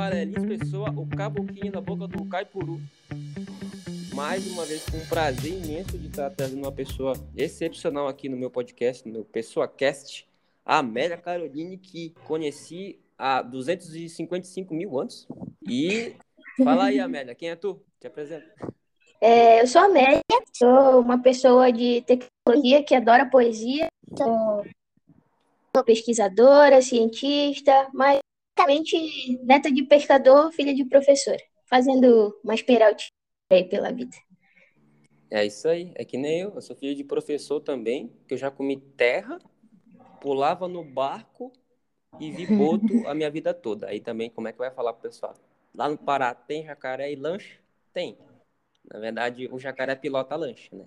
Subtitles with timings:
[0.00, 2.80] Amarelinhos Pessoa, o caboquinho da boca do Caipuru.
[4.14, 8.36] Mais uma vez, com um prazer imenso de estar trazendo uma pessoa excepcional aqui no
[8.36, 10.26] meu podcast, no meu PessoaCast,
[10.64, 15.28] a Amélia Caroline, que conheci há 255 mil anos.
[15.68, 16.16] E
[16.64, 17.78] fala aí, Amélia, quem é tu?
[18.00, 18.46] Te apresenta.
[19.20, 20.22] É, eu sou a Amélia,
[20.56, 24.64] sou uma pessoa de tecnologia que adora poesia, sou
[25.84, 28.18] pesquisadora, cientista, mas
[28.56, 33.10] basicamente neta de pescador, filha de professora, fazendo umas peraltinhas
[33.52, 34.16] aí pela vida.
[35.30, 38.38] É isso aí, é que nem eu, eu sou filho de professor também, que eu
[38.38, 39.38] já comi terra,
[40.20, 41.52] pulava no barco
[42.18, 43.88] e vi boto a minha vida toda.
[43.88, 45.34] Aí também, como é que vai falar pro pessoal?
[45.74, 47.60] Lá no Pará tem jacaré e lanche?
[47.92, 48.18] Tem.
[48.92, 50.84] Na verdade, o jacaré pilota lanche, né?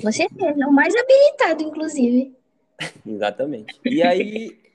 [0.00, 2.34] Com certeza, é o mais habilitado, inclusive.
[3.04, 3.78] Exatamente.
[3.84, 4.65] E aí,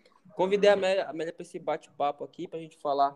[0.42, 3.16] convidei a Amélia, Amélia para esse bate-papo aqui, para a gente falar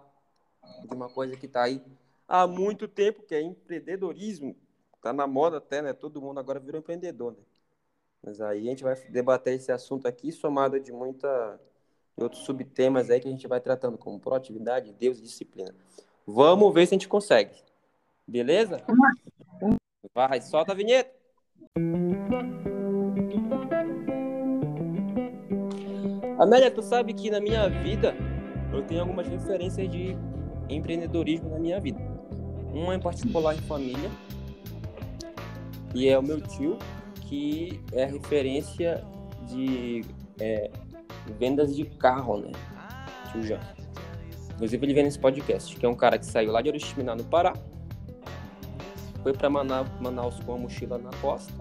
[0.88, 1.82] de uma coisa que está aí
[2.28, 4.56] há muito tempo, que é empreendedorismo.
[4.96, 5.92] Está na moda até, né?
[5.92, 7.40] Todo mundo agora virou empreendedor, né?
[8.22, 11.60] Mas aí a gente vai debater esse assunto aqui, somado de muita
[12.16, 15.76] outros subtemas aí que a gente vai tratando, como proatividade, Deus e disciplina.
[16.28, 17.56] Vamos ver se a gente consegue.
[18.28, 18.84] Beleza?
[20.14, 21.12] Vai, solta a vinheta.
[26.38, 28.16] Amélia, tu sabe que na minha vida
[28.74, 30.18] eu tenho algumas referências de
[30.70, 32.00] empreendedorismo na minha vida.
[32.74, 34.10] Uma em particular em família,
[35.94, 36.78] e é o meu tio,
[37.22, 39.02] que é referência
[39.48, 40.04] de
[40.40, 40.70] é,
[41.40, 42.52] vendas de carro, né?
[43.32, 43.60] Tio Jean.
[44.56, 47.24] Inclusive ele vem nesse podcast, que é um cara que saiu lá de Oriximiná, no
[47.24, 47.54] Pará,
[49.24, 51.54] foi para Manaus com a mochila na costa,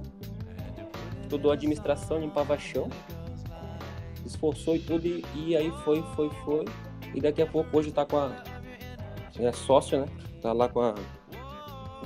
[1.22, 2.91] estudou administração, limpava chão,
[4.25, 6.64] esforçou e tudo, e, e, aí foi, foi, foi.
[7.14, 8.42] E daqui a pouco hoje tá com a.
[9.39, 10.06] É sócio, né?
[10.41, 10.94] Tá lá com a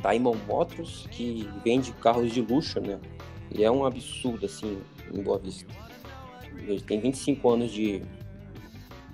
[0.00, 2.98] Diamond Motors, que vende carros de luxo, né?
[3.54, 4.80] E é um absurdo, assim,
[5.12, 5.66] em Boa Vista.
[6.56, 8.02] Ele tem 25 anos de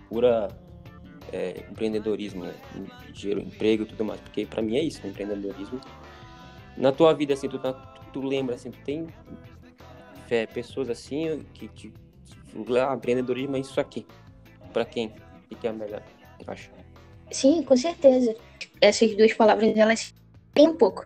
[0.09, 0.49] pura
[1.33, 2.55] é, empreendedorismo, né?
[3.13, 4.21] Giro, emprego e tudo mais.
[4.21, 5.11] Porque para mim é isso, né?
[5.11, 5.81] empreendedorismo.
[6.77, 7.75] Na tua vida, assim, tu, tu,
[8.13, 9.07] tu lembra, assim, tu tem
[10.31, 11.93] é, pessoas assim que te
[12.81, 14.07] ah, empreendedorismo é isso aqui.
[14.73, 15.13] Para quem?
[15.51, 16.03] O que é melhor,
[16.47, 16.71] acho?
[17.31, 18.35] Sim, com certeza.
[18.81, 20.15] Essas duas palavras, elas
[20.53, 21.05] têm um pouco.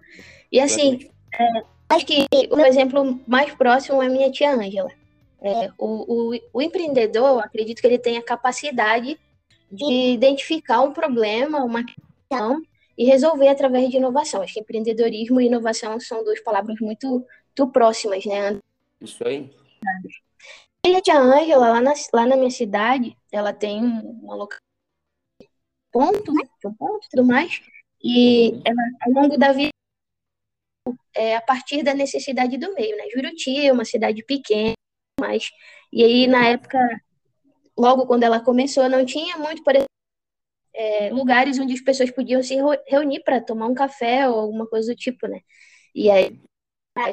[0.51, 4.91] E assim, é, acho que o meu exemplo mais próximo é a minha tia Ângela.
[5.41, 9.19] É, o, o, o empreendedor, acredito que ele tenha capacidade
[9.71, 12.63] de identificar um problema, uma questão
[12.97, 14.43] e resolver através de inovação.
[14.43, 18.59] Acho que empreendedorismo e inovação são duas palavras muito, muito próximas, né?
[19.01, 19.51] Isso aí.
[20.89, 24.59] E a tia Ângela, lá na, lá na minha cidade, ela tem uma local
[25.93, 26.49] ponto, né?
[26.65, 27.61] Um ponto e tudo mais.
[28.03, 29.69] E ela, ao longo da vida,
[31.15, 33.05] é a partir da necessidade do meio, né?
[33.15, 34.73] Juruti é uma cidade pequena,
[35.21, 35.51] mas
[35.93, 36.79] e aí na época,
[37.77, 39.89] logo quando ela começou, não tinha muito, por exemplo,
[40.75, 42.57] é, lugares onde as pessoas podiam se
[42.87, 45.41] reunir para tomar um café ou alguma coisa do tipo, né?
[45.95, 46.41] E aí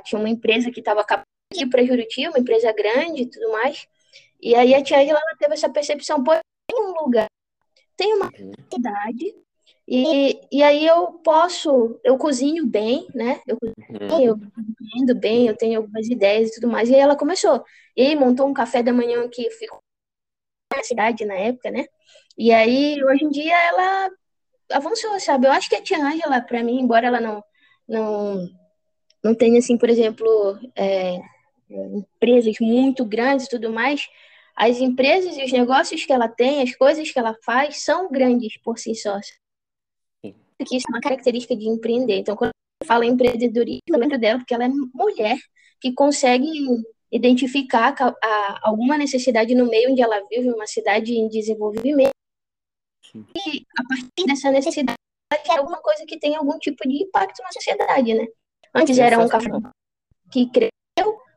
[0.05, 1.03] tinha uma empresa que estava
[1.51, 3.87] aqui para Juruti, uma empresa grande e tudo mais.
[4.41, 6.31] E aí a tia Angela teve essa percepção, pô,
[6.67, 7.27] tem um lugar,
[7.95, 8.51] tem uma uhum.
[8.71, 9.35] cidade,
[9.87, 13.41] e, e aí eu posso, eu cozinho bem, né?
[13.47, 14.39] Eu cozinho, eu
[14.81, 16.89] entendo bem, eu tenho algumas ideias e tudo mais.
[16.89, 17.63] E aí ela começou.
[17.95, 19.79] E aí montou um café da manhã que ficou
[20.75, 21.85] na cidade na época, né?
[22.37, 24.09] E aí, hoje em dia, ela
[24.71, 25.47] avançou, sabe?
[25.47, 27.43] Eu acho que a tia Angela, para mim, embora ela não,
[27.87, 28.49] não,
[29.23, 31.19] não tenha, assim, por exemplo, é,
[31.69, 34.07] empresas muito grandes e tudo mais,
[34.55, 38.57] as empresas e os negócios que ela tem, as coisas que ela faz, são grandes
[38.61, 39.19] por si só.
[40.21, 42.19] Que isso é uma característica de empreender.
[42.19, 45.37] Então, quando eu falo em empreendedorismo, eu lembro dela porque ela é mulher
[45.81, 46.49] que consegue
[47.11, 52.11] identificar a, a, alguma necessidade no meio onde ela vive, uma cidade em desenvolvimento,
[53.11, 53.25] Sim.
[53.35, 54.95] e a partir dessa necessidade
[55.33, 58.27] é alguma coisa que tem algum tipo de impacto na sociedade, né?
[58.73, 59.49] Antes era um café
[60.31, 60.69] que cresceu,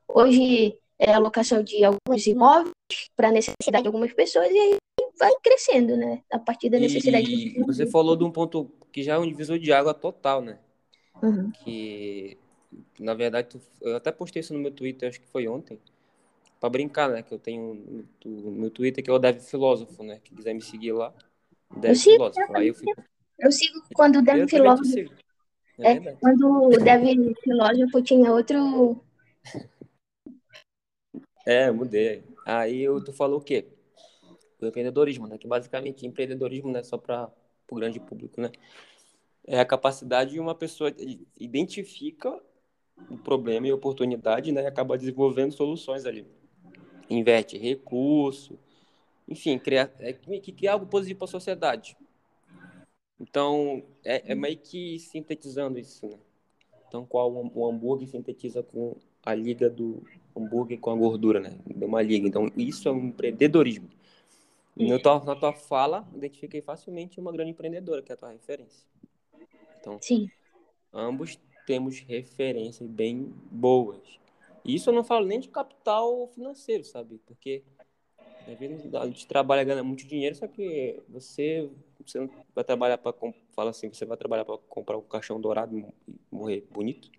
[0.09, 2.73] Hoje é a locação de alguns imóveis
[3.15, 4.77] para necessidade de algumas pessoas e aí
[5.19, 6.23] vai crescendo, né?
[6.33, 7.31] A partir da necessidade.
[7.31, 10.59] E você falou de um ponto que já é um divisor de água total, né?
[11.23, 11.51] Uhum.
[11.51, 12.39] Que,
[12.99, 15.79] na verdade, tu, eu até postei isso no meu Twitter, acho que foi ontem,
[16.61, 17.23] para brincar, né?
[17.23, 20.21] Que eu tenho no meu Twitter que é o Dev Filósofo, né?
[20.23, 21.13] Que quiser me seguir lá.
[21.77, 22.57] Dev eu sigo, Filósofo.
[22.57, 23.03] Aí eu, fico...
[23.39, 24.99] eu sigo quando o Dev Filósofo.
[25.79, 29.01] É, é quando o Dev Filósofo tinha outro
[31.49, 32.23] é, mudei.
[32.45, 33.65] Aí tu falou o quê?
[34.61, 35.39] O empreendedorismo, né?
[35.39, 37.33] Que basicamente empreendedorismo não é só para
[37.71, 38.53] o grande público, né?
[39.47, 40.95] É a capacidade de uma pessoa
[41.41, 42.39] identifica
[43.09, 44.63] o problema e a oportunidade, né?
[44.63, 46.27] E acaba desenvolvendo soluções ali.
[47.09, 48.59] Inverte recurso,
[49.27, 51.97] enfim, criar, é, que criar algo positivo para a sociedade.
[53.19, 56.19] Então, é, é, meio que sintetizando isso, né?
[56.87, 60.03] Então, qual o hambúrguer sintetiza com a liga do
[60.39, 61.59] hambúrguer com a gordura, né?
[61.67, 62.27] De uma liga.
[62.27, 63.89] Então, isso é um empreendedorismo.
[64.77, 68.87] No tua, na tua fala, identifiquei facilmente uma grande empreendedora, que é a tua referência.
[69.81, 70.31] Então, Sim.
[70.93, 74.01] ambos temos referências bem boas.
[74.65, 77.21] E isso eu não falo nem de capital financeiro, sabe?
[77.27, 77.63] Porque
[78.47, 81.69] às vezes a gente trabalha ganha muito dinheiro, só que você,
[82.05, 83.13] você não vai trabalhar para
[83.55, 85.85] fala assim, você vai trabalhar para comprar um caixão dourado e
[86.31, 87.11] morrer bonito.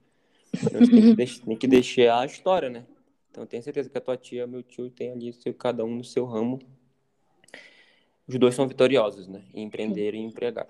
[0.54, 2.86] Então, tem que, deixar, tem que deixar a história, né?
[3.32, 6.26] Então, tenho certeza que a tua tia, meu tio, tem ali cada um no seu
[6.26, 6.60] ramo
[8.30, 9.44] os dois são vitoriosos, né?
[9.56, 10.68] Em empreender e empregar.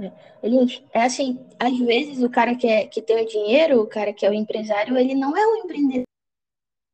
[0.00, 0.10] É.
[0.42, 4.12] Gente, é assim, às vezes o cara que, é, que tem o dinheiro, o cara
[4.12, 6.02] que é o empresário, ele não é o empreendedor.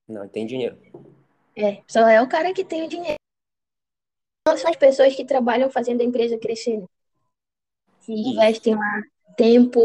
[0.06, 0.78] Não, ele tem dinheiro.
[1.56, 3.16] É, só é o cara que tem o dinheiro.
[4.46, 6.76] Não são as pessoas que trabalham fazendo a empresa crescer.
[6.76, 6.86] Né?
[8.04, 9.02] Que investem lá
[9.38, 9.80] tempo,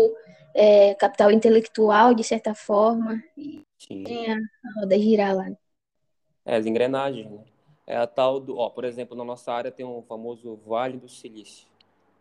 [0.54, 5.52] é, capital intelectual, de certa forma, e tem a, a roda girar lá.
[6.46, 7.44] É, as engrenagens, né?
[7.90, 11.10] é a tal do, ó, por exemplo, na nossa área tem um famoso Vale do
[11.10, 11.68] Silício.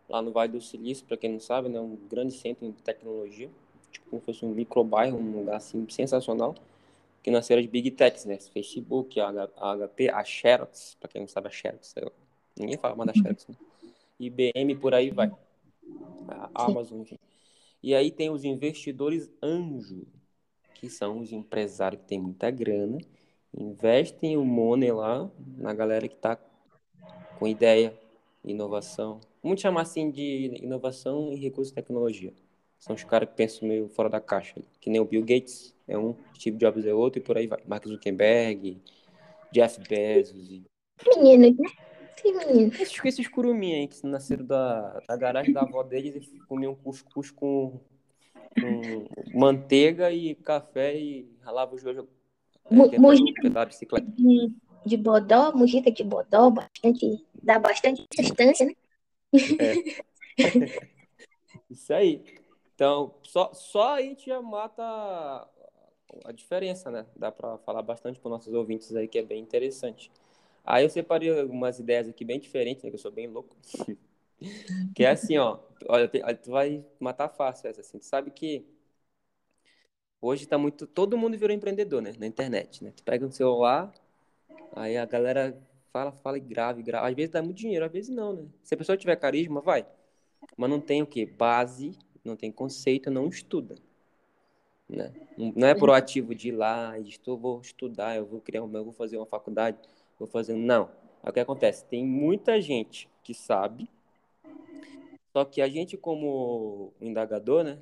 [0.09, 2.81] Lá no Vale do Silício, para quem não sabe, né, é um grande centro de
[2.81, 3.49] tecnologia,
[3.91, 6.55] tipo como se fosse um microbairro, um lugar assim sensacional,
[7.21, 8.39] que nasceram de Big Techs, né?
[8.39, 9.31] Facebook, a,
[9.75, 11.93] HP, a Xerox, para quem não sabe a Xerox,
[12.57, 13.55] ninguém fala mais da Xerox, né?
[14.19, 15.31] IBM por aí vai.
[16.27, 17.19] A Amazon, enfim.
[17.81, 20.07] E aí tem os investidores anjo,
[20.79, 22.99] que são os empresários que têm muita grana
[23.53, 26.37] investem o money lá na galera que está
[27.37, 27.93] com ideia,
[28.45, 29.19] inovação.
[29.43, 32.33] Vamos chamar assim de inovação e recursos de tecnologia.
[32.77, 34.55] São os caras que pensam meio fora da caixa.
[34.79, 37.59] Que nem o Bill Gates é um, Steve Jobs é outro e por aí vai.
[37.67, 38.81] Mark Zuckerberg,
[39.51, 40.49] Jeff Bezos.
[40.49, 40.63] E...
[41.05, 41.69] Meninos, né?
[42.23, 42.79] Meninos.
[42.79, 47.31] Esses, esses curuminhos aí que nasceram da, da garagem da avó deles e comiam cuscuz
[47.31, 47.81] com,
[48.59, 49.07] com
[49.37, 52.07] manteiga e café e ralavam o joelho
[52.71, 54.53] Mojica de,
[54.85, 58.73] de bodó, mojica de bodó, bastante, dá bastante distância, né?
[59.59, 60.37] É.
[61.69, 62.23] Isso aí.
[62.75, 64.83] Então, só, só a gente já mata
[66.23, 67.05] a diferença, né?
[67.15, 70.11] Dá para falar bastante para nossos ouvintes aí, que é bem interessante.
[70.63, 72.89] Aí eu separei algumas ideias aqui bem diferentes, né?
[72.89, 73.55] Que eu sou bem louco.
[74.95, 75.59] que é assim, ó.
[75.87, 77.99] Olha, tu vai matar fácil essa, assim.
[77.99, 78.65] Tu sabe que
[80.21, 80.85] Hoje tá muito.
[80.85, 82.13] Todo mundo virou empreendedor, né?
[82.19, 82.91] Na internet, né?
[82.95, 83.93] Tu pega um celular,
[84.75, 85.57] aí a galera
[85.93, 87.07] fala, fala e grava, e grava.
[87.07, 88.45] Às vezes dá muito dinheiro, às vezes não, né?
[88.63, 89.85] Se a pessoa tiver carisma, vai.
[90.57, 91.25] Mas não tem o quê?
[91.25, 93.75] Base, não tem conceito, não estuda.
[94.89, 95.13] Né?
[95.37, 98.93] Não é proativo de ir lá, estou, vou estudar, eu vou criar um, eu vou
[98.93, 99.77] fazer uma faculdade,
[100.17, 100.53] vou fazer.
[100.53, 100.89] Não.
[101.23, 101.85] É o que acontece.
[101.85, 103.89] Tem muita gente que sabe,
[105.31, 107.79] só que a gente, como indagador, né?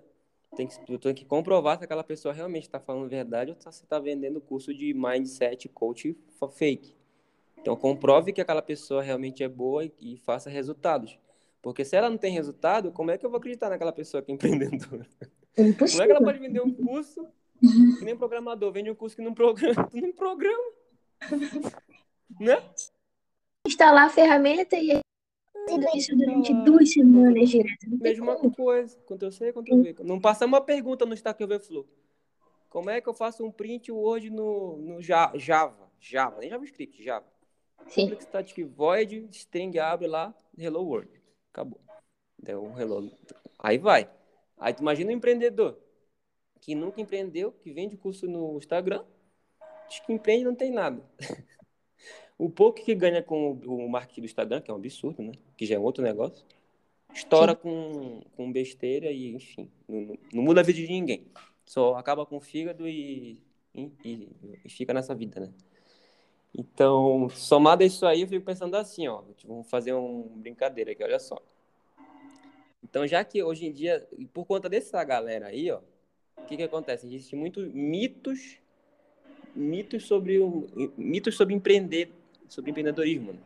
[0.56, 4.00] tem que, tem que comprovar se aquela pessoa realmente está falando verdade ou se está
[4.00, 6.18] vendendo curso de mindset coach
[6.54, 6.96] fake.
[7.58, 11.20] Então, comprove que aquela pessoa realmente é boa e, e, faça resultados.
[11.62, 14.32] Porque se ela não tem resultado, como é que eu vou acreditar naquela pessoa que
[14.32, 15.06] é empreendedora?
[15.56, 17.28] É como é que ela pode vender um curso
[17.60, 18.72] que nem programador?
[18.72, 19.90] Vende um curso que não programa.
[19.92, 20.72] não programa.
[22.40, 22.64] né?
[23.68, 25.00] Instalar a ferramenta e
[25.68, 27.88] fazendo isso durante duas semanas direto.
[27.90, 29.96] Mesma coisa, Ctrl C, Ctrl V.
[30.04, 31.88] Não passa uma pergunta no Stack Overflow.
[32.70, 35.38] Como é que eu faço um print Word no, no Java?
[36.00, 37.26] Java, nem JavaScript, Java.
[37.88, 38.14] Sim.
[38.20, 41.10] Static void, string abre lá, hello world.
[41.52, 41.80] Acabou.
[42.38, 43.12] Deu um hello.
[43.60, 44.10] Aí vai.
[44.58, 45.80] Aí tu imagina um empreendedor
[46.60, 49.04] que nunca empreendeu, que vende curso no Instagram,
[49.88, 51.02] diz que empreende não tem nada.
[52.38, 55.32] O pouco que ganha com o marketing do Instagram, que é um absurdo, né?
[55.56, 56.46] Que já é outro negócio,
[57.14, 61.26] estoura com, com besteira e, enfim, não, não, muda a vida de ninguém.
[61.66, 63.42] Só acaba com o fígado e,
[63.74, 63.92] e,
[64.64, 65.52] e, fica nessa vida, né?
[66.56, 71.04] Então, somado a isso aí, eu fico pensando assim, ó, vamos fazer uma brincadeira aqui,
[71.04, 71.42] olha só.
[72.84, 75.80] Então, já que hoje em dia, por conta dessa galera aí, ó,
[76.38, 77.06] o que que acontece?
[77.06, 78.58] Existem muitos mitos,
[79.56, 82.12] mitos sobre o, mitos sobre empreender
[82.48, 83.34] sobre empreendedorismo.
[83.34, 83.40] Né?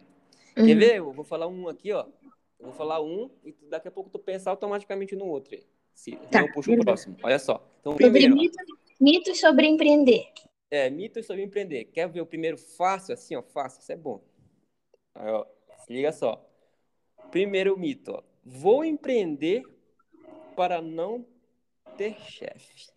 [0.58, 0.66] Uhum.
[0.66, 0.96] Quer ver?
[0.98, 2.06] Eu vou falar um aqui, ó.
[2.60, 5.58] Eu vou falar um e daqui a pouco tu pensa automaticamente no outro.
[5.94, 7.18] Se tá, eu puxo o próximo.
[7.24, 7.68] Olha só.
[7.80, 8.66] Então, primeiro, mitos,
[9.00, 10.32] mitos sobre empreender.
[10.70, 11.86] É, mitos sobre empreender.
[11.86, 13.42] Quer ver o primeiro fácil, assim, ó?
[13.42, 14.24] Fácil, isso é bom.
[15.16, 15.46] Aí, ó,
[15.86, 16.48] se liga só.
[17.32, 18.24] Primeiro mito, ó.
[18.44, 19.64] vou empreender
[20.56, 21.26] para não
[21.98, 22.92] ter chefe.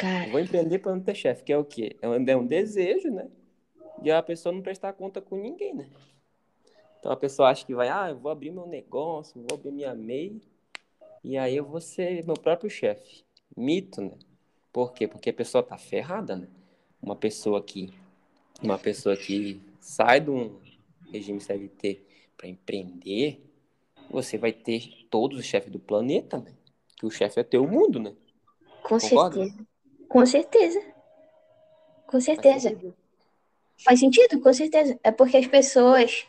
[0.00, 1.94] Cara, Vou empreender para não ter chefe, que é o quê?
[2.00, 3.28] É um, é um desejo, né?
[4.00, 5.90] De a pessoa não prestar conta com ninguém, né?
[6.98, 9.94] Então a pessoa acha que vai, ah, eu vou abrir meu negócio, vou abrir minha
[9.94, 10.40] MEI,
[11.22, 13.22] e aí eu vou ser meu próprio chefe.
[13.54, 14.16] Mito, né?
[14.72, 15.06] Por quê?
[15.06, 16.48] Porque a pessoa tá ferrada, né?
[17.02, 17.92] Uma pessoa que,
[18.62, 20.58] uma pessoa que sai de um
[21.12, 22.02] regime CLT
[22.38, 23.44] para empreender,
[24.10, 26.54] você vai ter todos os chefes do planeta, né?
[26.96, 28.14] Que o chefe é teu mundo, né?
[28.82, 29.36] com Concorda?
[29.36, 29.69] certeza.
[30.10, 30.80] Com certeza.
[32.04, 32.68] Com Faz certeza.
[32.68, 32.94] sentido.
[33.84, 34.40] Faz sentido?
[34.40, 34.98] Com certeza.
[35.04, 36.26] É porque as pessoas,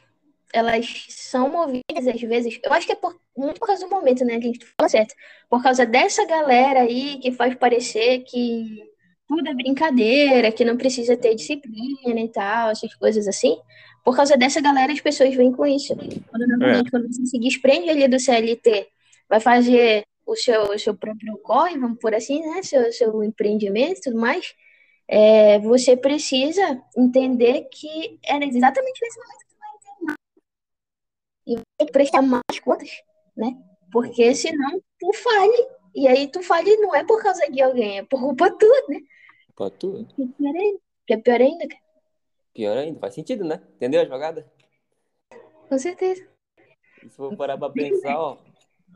[0.54, 2.60] elas são movidas às vezes.
[2.64, 4.40] Eu acho que é por, muito por causa do momento, né?
[4.40, 5.16] Que a gente fala certo.
[5.50, 8.84] Por causa dessa galera aí que faz parecer que
[9.28, 13.58] tudo é brincadeira, que não precisa ter disciplina e tal, essas coisas assim.
[14.04, 15.96] Por causa dessa galera, as pessoas vêm com isso.
[16.30, 18.88] Quando, normalmente, quando você se desprende ali do CLT,
[19.28, 22.64] vai fazer o seu, o seu próprio corre, vamos por assim, né?
[22.64, 24.54] Seu, seu empreendimento e tudo mais.
[25.08, 30.16] É, você precisa entender que é exatamente nesse momento que vai entender.
[31.48, 32.90] E vai prestar mais contas,
[33.36, 33.58] né?
[33.92, 35.68] Porque senão tu fale.
[35.94, 39.00] E aí tu fale não é por causa de alguém, é por culpa tua, né?
[39.56, 40.80] Pra tu, Que é pior ainda.
[41.06, 41.82] Que é pior ainda, cara.
[42.54, 43.62] pior ainda, faz sentido, né?
[43.76, 44.50] Entendeu a jogada?
[45.68, 46.26] Com certeza.
[47.02, 48.38] Se for parar pra pensar, ó.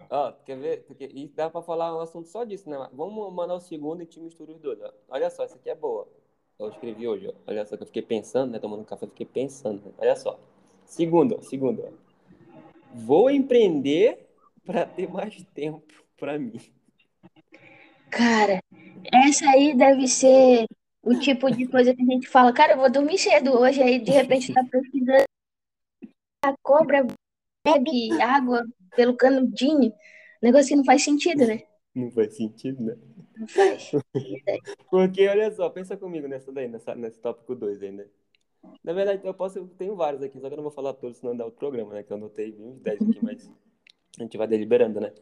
[0.10, 0.84] Ó, quer ver?
[0.86, 2.78] Porque, e dá pra falar um assunto só disso, né?
[2.94, 4.80] Vamos mandar o segundo e te mistura os dois.
[4.82, 4.92] ó.
[5.10, 6.08] Olha só, essa aqui é boa.
[6.60, 7.34] Eu escrevi hoje, ó.
[7.48, 8.60] Olha só que eu fiquei pensando, né?
[8.60, 9.82] Tomando café, eu fiquei pensando.
[9.86, 9.92] né?
[9.98, 10.40] Olha só.
[10.86, 11.42] Segundo.
[11.44, 11.84] Segundo.
[12.94, 14.28] Vou empreender
[14.64, 16.60] pra ter mais tempo pra mim.
[18.10, 18.62] Cara,
[19.12, 20.66] essa aí deve ser
[21.04, 24.00] o tipo de coisa que a gente fala, cara, eu vou dormir cedo hoje, aí
[24.00, 25.24] de repente tá pesquisando
[26.44, 27.06] a cobra
[27.66, 29.94] bebe água pelo canudinho.
[30.42, 31.64] Negócio que não faz sentido, né?
[31.94, 32.98] Não faz sentido, né?
[33.38, 33.92] Não faz.
[34.90, 38.06] Porque, olha só, pensa comigo nessa daí, nessa, nesse tópico 2 aí, né?
[38.84, 41.18] Na verdade, eu posso, eu tenho vários aqui, só que eu não vou falar todos,
[41.18, 42.04] senão dá outro programa, né?
[42.04, 43.52] Que eu anotei uns 10 aqui, mas
[44.20, 45.14] a gente vai deliberando, né?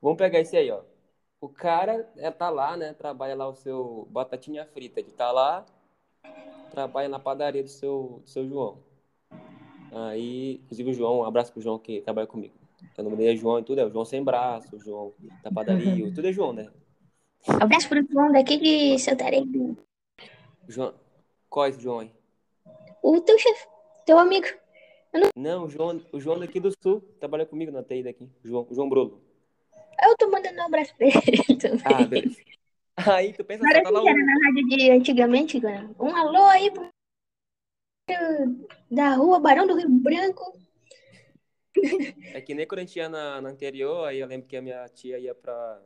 [0.00, 0.82] Vamos pegar esse aí, ó.
[1.40, 2.94] O cara é, tá lá, né?
[2.94, 5.00] Trabalha lá o seu batatinha frita.
[5.00, 5.66] Ele tá lá,
[6.70, 8.78] trabalha na padaria do seu, do seu João.
[9.92, 12.54] Aí, inclusive o João, um abraço pro João que trabalha comigo.
[12.96, 15.12] O nome dele é João e tudo, é o João sem braço, o João
[15.42, 16.70] da padaria, tudo é João, né?
[17.60, 19.76] Abraço pro João daqui de Santarém.
[20.68, 20.94] João,
[21.48, 22.10] qual é esse João aí?
[23.02, 23.66] O teu chefe,
[24.06, 24.46] teu amigo.
[25.36, 28.88] Não, o João, o João daqui do Sul, trabalha comigo na TI daqui, João, João
[28.88, 29.22] Brolo.
[30.02, 31.82] Eu tô mandando um abraço pra ele também.
[31.84, 32.36] Ah, beleza.
[32.96, 35.60] Aí tu pensa, Parece tá lá que era na rádio de antigamente.
[35.98, 36.88] Um alô aí pro
[38.90, 40.58] da rua Barão do Rio Branco.
[42.32, 44.62] É que nem quando a gente ia na, na anterior, aí eu lembro que a
[44.62, 45.80] minha tia ia pra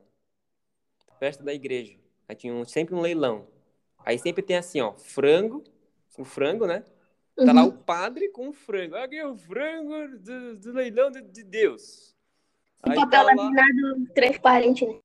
[1.19, 1.97] festa da igreja.
[2.29, 3.47] Aí tinha um- sempre um leilão.
[4.05, 5.65] Aí sempre tem assim, ó, frango,
[6.17, 6.85] o frango, né?
[7.37, 7.69] Tá lá Uhum.
[7.69, 8.97] o padre com o frango.
[8.97, 12.15] Aqui é o frango do, do leilão de, de Deus.
[12.81, 15.01] O papel tá lá, laminado transparente, né?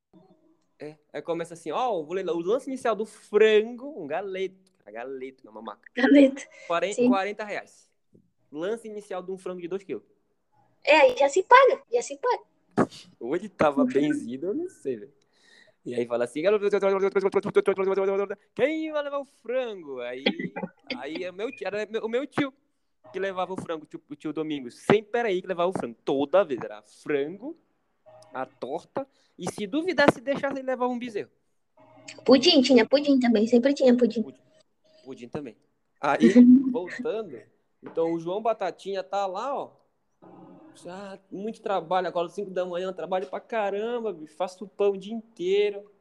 [0.80, 5.46] é, aí começa assim, ó, o leilão, o lance inicial do frango, um galeto, galeto
[5.46, 6.42] na mamaca, Caneta.
[6.68, 7.08] 40, Sim.
[7.10, 7.90] 40 reais.
[8.52, 10.04] Lance inicial de um frango de 2 quilos.
[10.84, 12.44] É, aí já se paga, já se paga.
[13.20, 15.14] Ou ele tava benzido, eu não sei, velho.
[15.86, 16.42] E aí fala assim,
[18.56, 20.00] quem vai levar o frango?
[20.00, 20.24] Aí,
[20.98, 22.54] aí é meu tio, era o meu tio
[23.12, 24.76] que levava o frango, o tio, o tio Domingos.
[24.76, 25.98] Sempre era aí que levava o frango.
[26.06, 27.58] Toda vez era frango,
[28.34, 29.06] a torta,
[29.38, 31.30] e se duvidasse, deixasse ele levar um bezerro.
[32.26, 34.26] Pudim, tinha pudim também, sempre tinha pudim.
[35.04, 35.58] Pudim também.
[36.00, 36.20] Aí,
[36.72, 37.40] voltando,
[37.82, 39.83] então o João Batatinha tá lá, ó.
[41.32, 45.92] Muito trabalho, agora 5 da manhã, trabalho pra caramba, bicho, faço pão o dia inteiro.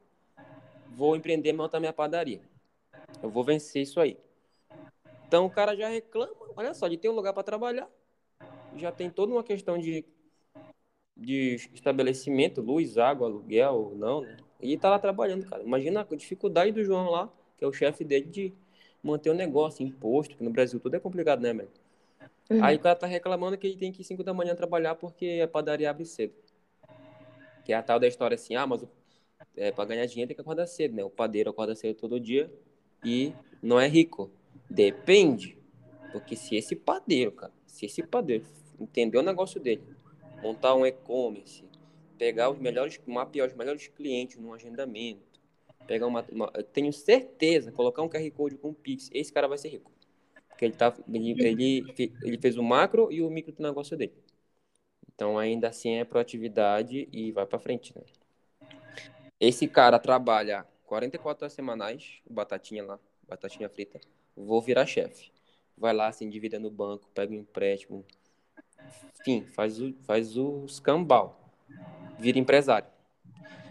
[0.88, 2.40] Vou empreender montar minha padaria.
[3.22, 4.18] Eu vou vencer isso aí.
[5.26, 7.88] Então o cara já reclama, olha só, de ter um lugar para trabalhar.
[8.76, 10.04] Já tem toda uma questão de,
[11.16, 14.36] de estabelecimento, luz, água, aluguel, não, né?
[14.60, 15.62] E tá lá trabalhando, cara.
[15.62, 18.52] Imagina a dificuldade do João lá, que é o chefe dele, de
[19.02, 21.70] manter o negócio, imposto, que no Brasil tudo é complicado, né, velho?
[22.62, 25.40] Aí o cara tá reclamando que ele tem que ir 5 da manhã trabalhar porque
[25.42, 26.34] a padaria abre cedo.
[27.64, 28.88] Que é a tal da história assim, ah, mas o-
[29.56, 31.04] é, pra ganhar dinheiro tem que acordar cedo, né?
[31.04, 32.52] O padeiro acorda cedo todo dia
[33.04, 34.30] e não é rico.
[34.68, 35.56] Depende.
[36.10, 38.44] Porque se esse padeiro, cara, se esse padeiro
[38.80, 39.82] entender o negócio dele,
[40.42, 41.64] montar um e-commerce,
[42.18, 45.40] pegar os melhores, mapear os melhores clientes no agendamento,
[45.86, 49.56] pegar uma, uma- tenho certeza, colocar um QR Code com um Pix, esse cara vai
[49.58, 49.90] ser rico.
[50.62, 54.14] Porque ele, tá, ele, ele, ele fez o macro e o micro do negócio dele.
[55.12, 58.04] Então, ainda assim, é proatividade e vai para frente, né?
[59.40, 64.00] Esse cara trabalha 44 horas semanais, batatinha lá, batatinha frita,
[64.36, 65.32] vou virar chefe.
[65.76, 68.04] Vai lá, se endivida no banco, pega um empréstimo,
[69.20, 71.50] enfim, faz, o, faz o escambau,
[72.20, 72.88] vira empresário.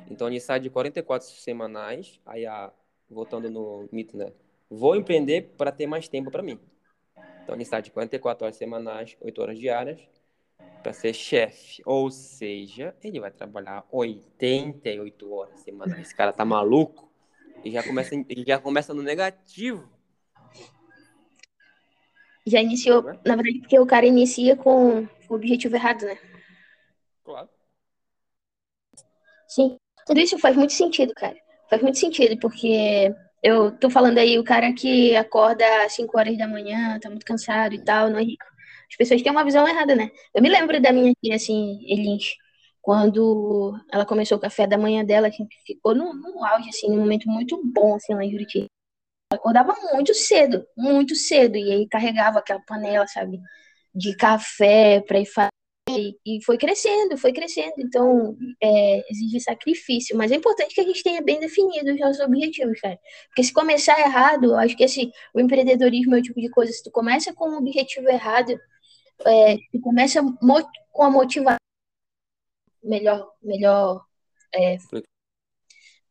[0.10, 2.74] Então, ele sai de 44 semanais, aí, a,
[3.10, 4.34] voltando no mito, né?
[4.70, 6.60] Vou empreender para ter mais tempo para mim.
[7.52, 10.00] Então, ele sai de 44 horas semanais, 8 horas diárias,
[10.82, 11.82] para ser chefe.
[11.86, 16.00] Ou seja, ele vai trabalhar 88 horas semanais.
[16.02, 17.12] Esse cara tá maluco?
[17.62, 19.92] E já começa, ele já começa no negativo.
[22.48, 23.20] Já iniciou, Né?
[23.26, 26.18] na verdade, porque o cara inicia com o objetivo errado, né?
[27.22, 27.50] Claro.
[29.46, 31.36] Sim, tudo isso faz muito sentido, cara.
[31.70, 36.38] Faz muito sentido, porque eu tô falando aí, o cara que acorda às 5 horas
[36.38, 38.46] da manhã, tá muito cansado e tal, não é rico.
[38.90, 40.12] As pessoas têm uma visão errada, né?
[40.34, 42.36] Eu me lembro da minha tia, assim, Elins,
[42.82, 47.00] quando ela começou o café da manhã dela, que ficou no, no auge, assim, num
[47.00, 48.66] momento muito bom, assim, lá em Juriti.
[49.32, 53.40] Acordava muito cedo, muito cedo, e aí carregava aquela panela, sabe,
[53.96, 55.50] de café pra ir fazer.
[55.98, 57.74] E, e foi crescendo, foi crescendo.
[57.78, 60.18] Então, é, exige sacrifício.
[60.18, 63.00] Mas é importante que a gente tenha bem definido os nossos objetivos, cara.
[63.28, 66.72] Porque se começar errado, acho que esse, o empreendedorismo é o tipo de coisa.
[66.72, 68.58] Se tu começa com um objetivo errado,
[69.26, 70.22] é, tu começa
[70.92, 71.58] com a motivação
[72.84, 74.06] melhor, melhor.
[74.54, 74.78] é,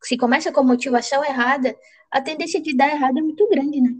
[0.02, 1.76] se começa com a motivação errada,
[2.10, 3.90] a tendência de dar errado é muito grande, né?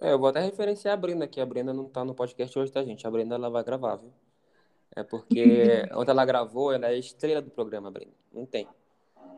[0.00, 1.40] É, eu vou até referenciar a Brenda aqui.
[1.40, 3.06] A Brenda não tá no podcast hoje, tá, gente?
[3.06, 4.12] A Brenda ela vai gravar, viu?
[4.96, 8.12] É porque ontem ela gravou, ela é estrela do programa, Brenda.
[8.32, 8.66] Não tem.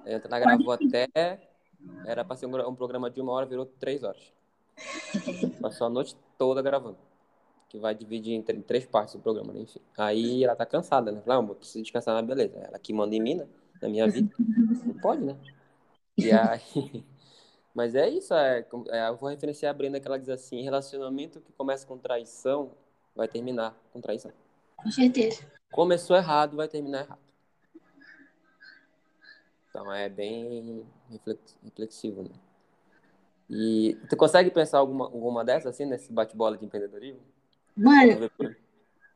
[0.06, 1.08] Ontem ela gravou até.
[2.06, 4.32] Era pra ser um, gra- um programa de uma hora, virou três horas.
[5.60, 6.98] Passou a noite toda gravando.
[7.68, 9.60] Que vai dividir em tr- três partes do programa, né?
[9.60, 9.80] Enfim.
[9.96, 11.20] Aí ela tá cansada, né?
[11.20, 12.58] Fala, ah, amor, preciso descansar, mas beleza.
[12.58, 13.46] Ela que manda em mim, né?
[13.80, 14.34] Na minha vida.
[14.84, 15.36] Não pode, né?
[16.16, 17.04] E aí.
[17.72, 21.40] Mas é isso, é, é, eu vou referenciar a Brenda que ela diz assim: relacionamento
[21.40, 22.72] que começa com traição
[23.14, 24.32] vai terminar com traição.
[24.82, 25.44] Com certeza.
[25.70, 27.20] Começou errado, vai terminar errado.
[29.68, 32.30] Então é bem reflex- reflexivo, né?
[33.48, 37.20] E tu consegue pensar alguma, alguma dessas assim nesse bate-bola de empreendedorismo?
[37.76, 38.30] Mano,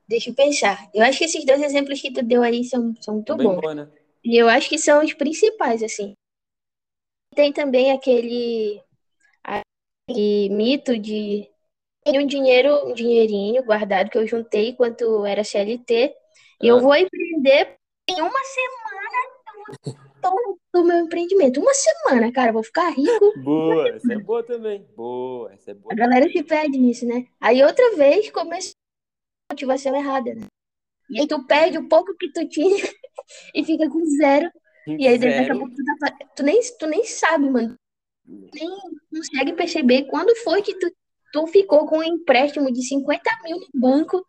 [0.08, 0.90] deixa eu pensar.
[0.92, 3.74] Eu acho que esses dois exemplos que tu deu aí são, são muito bons.
[3.74, 3.88] né?
[4.24, 6.14] E eu acho que são os principais, assim.
[7.34, 8.82] Tem também aquele,
[9.42, 11.48] aquele mito de
[12.04, 16.14] ter um dinheiro, um dinheirinho guardado que eu juntei enquanto era CLT
[16.62, 16.80] e eu Ah.
[16.80, 17.76] vou empreender
[18.08, 19.10] em uma semana
[20.24, 21.60] eu vou do meu empreendimento.
[21.60, 23.32] Uma semana, cara, vou ficar rico.
[23.42, 24.86] Boa, essa é boa também.
[24.96, 25.92] Boa, essa é boa.
[25.92, 27.26] A galera se perde nisso, né?
[27.40, 28.72] Aí outra vez começa
[29.48, 30.46] a motivação errada, né?
[31.10, 32.76] E aí tu perde o pouco que tu tinha
[33.54, 34.50] e fica com zero.
[34.86, 35.58] E aí daqui a Zero.
[35.58, 37.74] pouco tu, tá, tu nem, tu nem sabe, mano.
[38.26, 38.68] Nem
[39.10, 40.90] consegue perceber quando foi que tu,
[41.34, 44.24] tu ficou com um empréstimo de 50 mil no banco,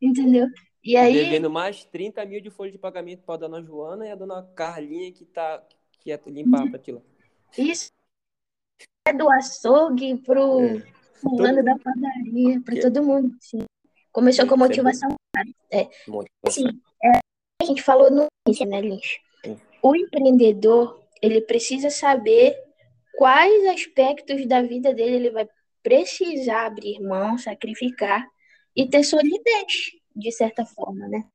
[0.00, 0.46] entendeu?
[0.82, 4.14] E aí, Devendo mais 30 mil de folha de pagamento pra dona Joana e a
[4.14, 5.62] dona Carlinha que tá
[6.00, 7.00] que ia limpar pra ti lá.
[7.58, 7.90] isso
[9.06, 10.82] é do açougue pro É.
[11.20, 13.36] fulano Todo da padaria, Que- todo mundo.
[13.40, 13.64] Sim.
[14.10, 15.14] Começou com a é motivação.
[16.08, 16.30] Muito.
[16.46, 16.64] Assim,
[17.60, 19.18] a gente falou no início, né, Lins?
[19.44, 19.58] Sim.
[19.82, 22.56] O empreendedor, ele precisa saber
[23.18, 25.46] quais aspectos da vida dele ele vai
[25.84, 28.26] precisar abrir mão, sacrificar
[28.74, 31.28] e ter solidez, de certa forma, né?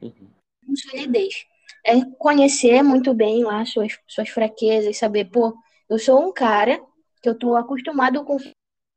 [0.00, 0.30] Uhum.
[0.74, 1.44] Solidez.
[1.84, 5.52] É conhecer muito bem lá suas, suas fraquezas, saber, pô,
[5.90, 6.80] eu sou um cara
[7.20, 8.38] que eu tô acostumado com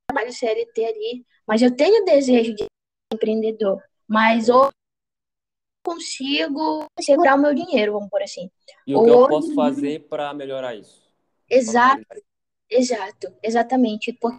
[0.07, 4.69] trabalho CLT ali, mas eu tenho desejo de ser empreendedor, mas ou
[5.83, 8.51] consigo segurar o meu dinheiro, vamos por assim.
[8.85, 11.11] E o que eu posso fazer pra melhorar isso?
[11.49, 12.05] Exato,
[12.69, 14.13] exato, exatamente.
[14.13, 14.37] Porque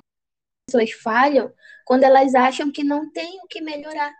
[0.73, 1.53] pessoas falham
[1.85, 4.13] quando elas acham que não tem o que melhorar,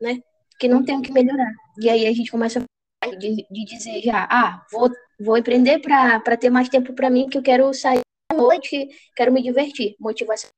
[0.00, 0.22] né?
[0.58, 1.52] Que não tem o que melhorar.
[1.78, 6.36] E aí a gente começa a de, de dizer já, ah, vou, vou empreender para
[6.36, 9.96] ter mais tempo para mim, que eu quero sair à noite, quero me divertir.
[9.98, 10.50] Motivação.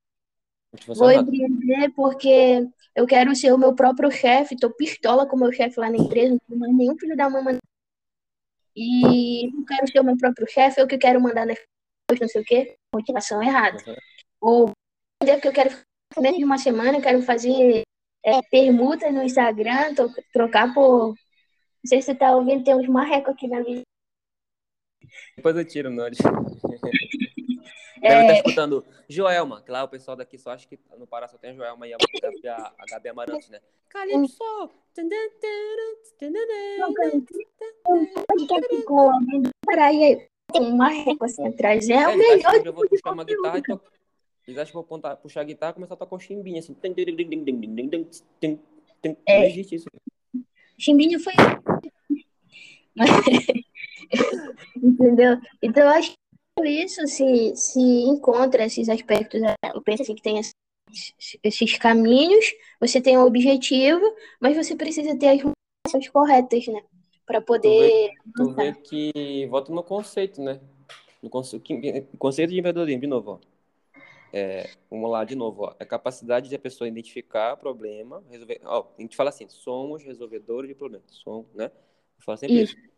[0.73, 5.39] Motivação Vou empreender porque eu quero ser o meu próprio chefe, tô pistola com o
[5.39, 7.57] meu chefe lá na empresa, não tenho mais nenhum filho da mãe.
[8.75, 11.59] E eu quero ser o meu próprio chefe, eu que quero mandar nas
[12.09, 12.75] coisas, não sei o quê.
[12.93, 13.77] Motivação errada.
[14.41, 14.82] Ou empreender
[15.31, 17.83] porque eu quero ficar menos de uma semana, eu quero fazer
[18.25, 21.09] é, permuta no Instagram, tro- trocar por.
[21.09, 21.15] Não
[21.87, 23.81] sei se você tá ouvindo, tem uns marrecos aqui na vida.
[25.35, 26.15] Depois eu tiro, Nori.
[28.01, 31.27] Deve estar É, escutando Joelma, que lá o pessoal daqui só acha que no Pará
[31.27, 33.59] só tem a Joelma e a Gabi, a, a Gabi Amarantos, né?
[33.89, 34.43] Calypso!
[37.87, 41.87] um podcast com alguém do Pará e aí tem um marreco assim atrás.
[41.89, 43.81] É o É, melhor que eu vou puxar uma guitarra e to...
[44.45, 46.59] Eles tipo, acham que vou pontar, puxar a guitarra e começar a tocar o chimbinha,
[46.59, 46.75] assim.
[49.25, 49.39] É.
[49.39, 49.85] Não existe isso.
[50.77, 51.33] Chimbinha foi.
[54.75, 55.37] Entendeu?
[55.61, 59.39] Então, acho que isso se, se encontra esses aspectos.
[59.39, 59.55] Né?
[59.73, 60.53] Eu penso assim, que tem esses,
[61.41, 62.45] esses caminhos,
[62.81, 64.03] você tem um objetivo,
[64.41, 66.81] mas você precisa ter as motivações corretas, né?
[67.25, 68.11] Para poder.
[68.35, 70.59] Tu vê, tu vê, que volta no conceito, né?
[71.21, 71.63] No conceito,
[72.17, 73.52] conceito de empreendedorismo, de novo, ó
[74.35, 75.75] é, vamos lá, de novo, ó.
[75.79, 78.59] É a capacidade de a pessoa identificar problema, resolver.
[78.65, 81.05] Ó, a gente fala assim, somos resolvedores de problemas.
[81.11, 81.65] Somos, né?
[81.65, 82.75] Eu falo sempre Isso.
[82.75, 82.93] isso.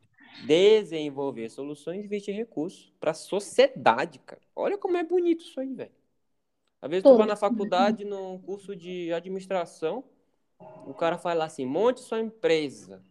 [0.48, 4.42] Desenvolver soluções e investir recursos para a sociedade, cara.
[4.56, 5.92] Olha como é bonito isso aí, velho.
[6.82, 7.18] Às vezes tu Tudo.
[7.18, 10.04] vai na faculdade, num curso de administração,
[10.88, 13.04] o cara fala assim, monte sua empresa.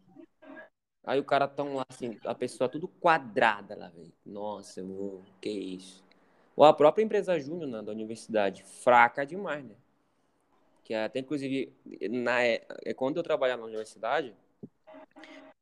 [1.02, 4.12] Aí o cara tão lá assim, a pessoa tudo quadrada lá, velho.
[4.24, 6.02] Nossa, eu vou, que isso.
[6.56, 9.74] Ou a própria empresa júnior né, da universidade, fraca demais, né?
[10.84, 11.72] Que até inclusive,
[12.10, 12.60] na, é,
[12.94, 14.34] quando eu trabalhava na universidade,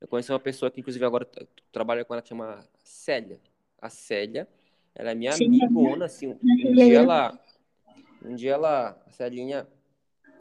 [0.01, 1.27] eu conheci uma pessoa que inclusive agora
[1.71, 3.41] trabalha com ela, que chama Célia.
[3.81, 4.49] A Célia,
[4.95, 5.47] ela é minha Sim.
[5.47, 6.37] amigona, assim.
[6.43, 7.41] Um dia ela,
[8.25, 9.67] um dia ela, a Celinha,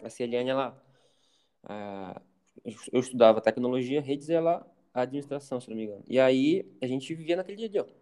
[0.03, 0.83] a Celiane, ela,
[1.63, 2.19] ah,
[2.91, 6.03] eu estudava tecnologia, redes e ela administração, se não me engano.
[6.07, 8.00] E aí a gente vivia naquele dia, ó.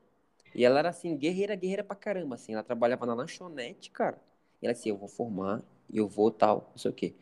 [0.53, 2.53] E ela era assim, guerreira, guerreira pra caramba, assim.
[2.53, 4.19] Ela trabalhava na lanchonete, cara.
[4.61, 7.15] E ela assim, eu vou formar, eu vou tal, não sei o quê.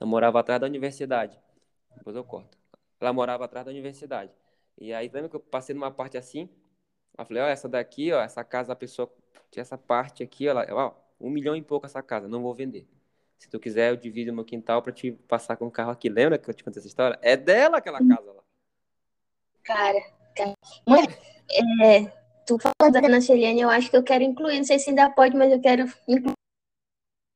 [0.00, 1.38] Ela morava atrás da universidade.
[1.96, 2.58] Depois eu corto.
[3.00, 4.32] Ela morava atrás da universidade.
[4.78, 6.48] E aí, lembra que eu passei numa parte assim?
[7.16, 9.12] Eu falei, ó, essa daqui, ó, essa casa, a pessoa
[9.50, 12.88] tinha essa parte aqui, ó, ó, um milhão e pouco essa casa, não vou vender.
[13.38, 16.08] Se tu quiser, eu divido meu quintal pra te passar com o carro aqui.
[16.08, 17.18] Lembra que eu te contei essa história?
[17.22, 18.42] É dela aquela casa lá.
[19.62, 20.00] Cara,
[20.34, 20.54] cara.
[20.86, 21.04] Mãe,
[21.82, 24.90] é, tu falando da Ana Celiane, eu acho que eu quero incluir, não sei se
[24.90, 26.34] ainda pode, mas eu quero incluir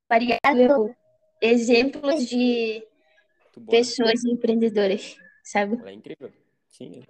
[0.09, 0.95] variável
[1.41, 2.83] exemplos de
[3.71, 5.77] pessoas empreendedoras, sabe?
[5.77, 6.33] Ela é incrível.
[6.69, 7.03] Sim.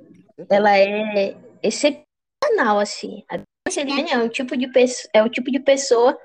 [0.51, 3.25] Ela é excepcional, assim.
[3.29, 6.19] A Ana Celiane é um tipo de pessoa, é o tipo de pessoa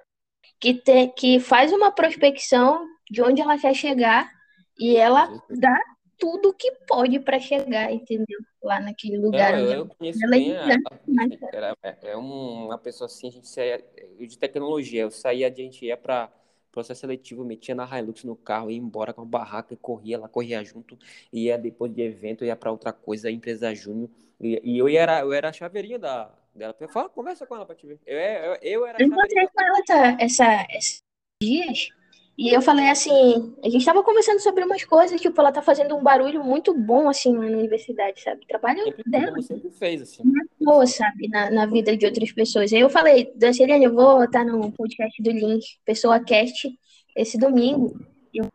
[0.60, 4.32] que, tem, que faz uma prospecção de onde ela quer chegar
[4.80, 5.78] e ela dá
[6.24, 8.40] tudo que pode para chegar, entendeu?
[8.64, 12.16] Lá naquele lugar Não, eu, conheço ela é bem a, gigante, mas- ela é, é
[12.16, 16.32] uma pessoa assim, a gente saía eu de tecnologia, eu saía, a gente ia para
[16.72, 20.64] processo seletivo, metia na Hilux no carro, ia embora com a barraca, corria, ela corria
[20.64, 20.98] junto,
[21.32, 24.10] ia depois de evento, ia para outra coisa, empresa júnior,
[24.40, 26.74] e, e eu era, eu era a chaveirinha da, dela.
[26.90, 28.00] Fala, conversa com ela para te ver.
[28.06, 31.02] Eu, eu, eu era a Eu encontrei com ela tá, essa, esses
[31.42, 31.90] dias
[32.36, 35.96] e eu falei assim, a gente tava conversando sobre umas coisas, tipo, ela tá fazendo
[35.96, 38.46] um barulho muito bom, assim, lá na universidade, sabe?
[38.48, 40.24] Trabalho Sempre, dela, sempre fez, assim.
[40.60, 41.28] boa, sabe?
[41.30, 42.74] Na, na vida de outras pessoas.
[42.74, 46.67] Aí eu falei, Danceliane, eu vou estar no podcast do Link, Pessoa Cast,
[47.15, 47.93] esse domingo.
[48.34, 48.50] Eu...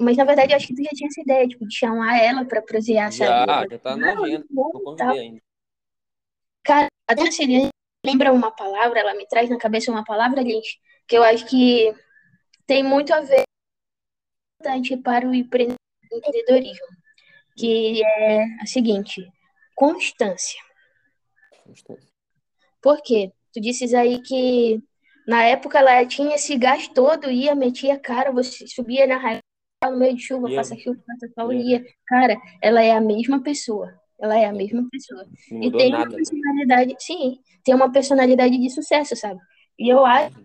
[0.00, 2.44] Mas, na verdade, eu acho que tu já tinha essa ideia, tipo, de chamar ela
[2.44, 3.70] pra prosear, Já, sabe?
[3.74, 5.40] já tá na agenda, Bom, não convidei ainda.
[6.64, 7.68] Cara, a Celiane
[8.04, 10.66] lembra uma palavra, ela me traz na cabeça uma palavra, Lins,
[11.06, 11.94] que eu acho que
[12.70, 13.42] tem muito a ver
[14.60, 15.74] importante para o empre-
[16.12, 16.86] empreendedorismo,
[17.56, 19.28] que é a seguinte,
[19.74, 20.60] constância.
[22.80, 23.32] Por quê?
[23.52, 24.80] Tu disses aí que
[25.26, 29.40] na época ela tinha esse gás todo, ia, metia a cara, você subia na raiva
[29.86, 30.54] no meio de chuva, Ia.
[30.54, 31.78] faça chuva, faça sol, Ia.
[31.78, 31.94] ia.
[32.06, 34.00] Cara, ela é a mesma pessoa.
[34.16, 35.26] Ela é a mesma pessoa.
[35.50, 36.04] Não E tem nada.
[36.04, 36.16] uma né?
[36.18, 39.40] personalidade, sim, tem uma personalidade de sucesso, sabe?
[39.76, 40.36] E eu acho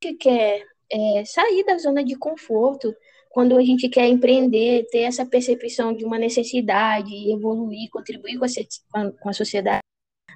[0.00, 2.94] que quer é, sair da zona de conforto
[3.30, 9.10] quando a gente quer empreender, ter essa percepção de uma necessidade, evoluir, contribuir com a,
[9.12, 9.80] com a- sociedade.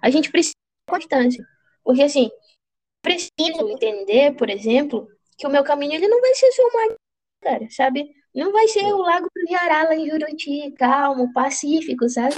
[0.02, 1.44] A gente precisa de constância.
[1.82, 2.30] Porque, assim,
[3.02, 5.08] preciso entender, por exemplo,
[5.38, 6.96] que o meu caminho ele não vai ser só uma
[7.42, 8.10] cara, sabe?
[8.34, 12.34] Não vai ser o Lago do Jará lá em Juruti, calmo, pacífico, sabe?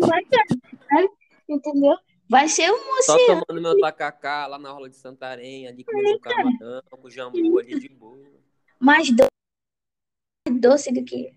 [0.00, 1.08] Não vai ser, sabe?
[1.48, 1.94] Entendeu?
[2.28, 3.44] Vai ser um Só oceano.
[3.46, 7.88] tomando meu tacacá lá na rola de Santarém, ali comendo camarão, com jambu ali de
[7.88, 8.18] boa.
[8.80, 9.30] mais doce,
[10.60, 11.32] doce do que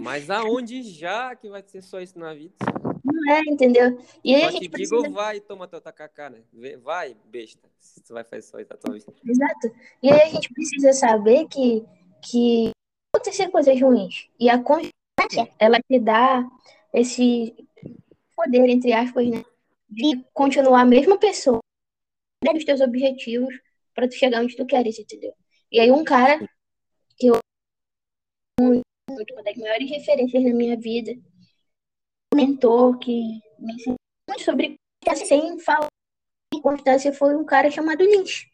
[0.00, 2.54] Mas aonde já que vai ser só isso na vida?
[3.04, 3.98] não é, entendeu?
[4.24, 5.10] E aí a te gente digo, precisa.
[5.10, 6.42] vai, toma teu tacacá, né?
[6.82, 7.68] Vai, besta.
[7.78, 9.12] Se tu vai fazer só isso na tua vida.
[9.24, 9.70] Exato.
[10.02, 11.84] E aí a gente precisa saber que,
[12.22, 12.70] que
[13.14, 14.28] acontecer coisas ruins.
[14.40, 16.46] E a constância, ela te dá
[16.92, 17.54] esse
[18.34, 19.44] poder, entre aspas, né?
[19.88, 21.60] De continuar a mesma pessoa
[22.52, 23.54] os teus objetivos
[23.94, 25.32] para tu chegar onde tu queres, entendeu?
[25.70, 26.38] E aí um cara
[27.16, 27.38] que eu
[28.60, 31.12] uma das maiores referências na minha vida,
[32.32, 33.96] um mentor que me ensinou
[34.28, 34.76] muito sobre
[35.14, 35.88] sem falar
[36.52, 38.50] em constância foi um cara chamado Lynch.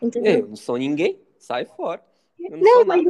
[0.00, 0.40] Entendeu?
[0.40, 2.04] Eu não sou ninguém, sai fora.
[2.38, 3.04] Eu não, não mas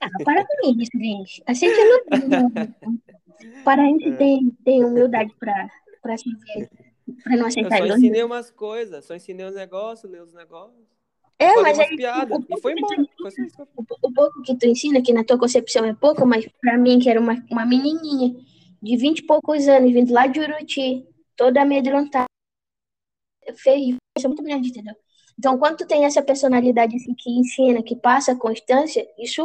[0.00, 1.42] ah, para com isso.
[1.46, 2.84] Aceite elogio.
[3.64, 4.16] Paraense é.
[4.16, 5.68] tem, tem humildade para
[6.02, 6.68] para se ver,
[7.22, 10.86] para não aceitar Eu só ensinei umas coisas, só ensinei os negócios, ler os negócios.
[11.38, 13.04] É, mas aí, piada, o, e embora.
[13.04, 16.78] Tu, o, o, pouco que tu ensina, que na tua concepção é pouco, mas para
[16.78, 18.34] mim, que era uma, uma menininha
[18.80, 21.04] de vinte e poucos anos, vindo lá de Uruti,
[21.36, 22.26] toda amedrontada,
[23.56, 24.94] fez isso é muito grande, entendeu?
[25.38, 29.42] Então, quando tu tem essa personalidade assim, que ensina, que passa constância, isso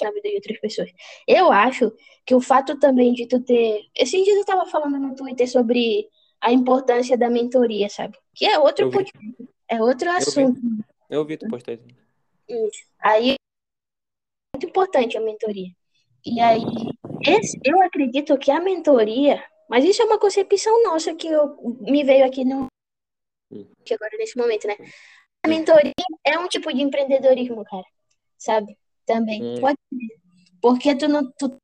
[0.00, 0.90] na vida de outras pessoas.
[1.26, 1.92] Eu acho
[2.24, 3.82] que o fato também de tu ter.
[3.94, 6.08] Esses dias eu tava falando no Twitter sobre
[6.40, 8.16] a importância da mentoria, sabe?
[8.34, 8.90] Que é outro.
[9.68, 10.60] É outro assunto.
[11.10, 11.84] Eu vi, tu postou isso.
[12.48, 12.84] Isso.
[12.98, 13.36] Aí, é
[14.56, 15.70] muito importante a mentoria.
[16.24, 16.62] E aí,
[17.26, 22.04] esse, eu acredito que a mentoria, mas isso é uma concepção nossa que eu, me
[22.04, 22.66] veio aqui no.
[23.50, 23.66] Hum.
[23.84, 24.76] Que agora nesse momento, né?
[25.44, 25.92] A mentoria
[26.24, 27.84] é um tipo de empreendedorismo, cara.
[28.38, 28.76] Sabe?
[29.06, 29.42] Também.
[29.42, 29.60] Hum.
[29.60, 30.20] Pode ser.
[30.60, 31.30] Porque tu não.
[31.32, 31.56] Tu tá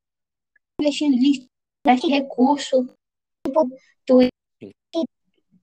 [0.81, 2.87] investindo investe recurso,
[4.05, 4.19] tu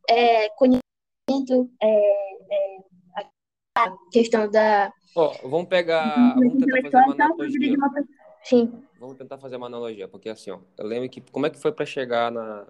[0.08, 2.78] é, conhecimento, é, é,
[3.76, 4.92] a questão da.
[5.14, 6.34] Oh, vamos pegar.
[6.34, 7.76] Vamos tentar fazer uma analogia.
[8.42, 8.82] Sim.
[8.98, 11.72] Vamos tentar fazer uma analogia, porque assim, ó, eu lembro que como é que foi
[11.72, 12.66] para chegar na.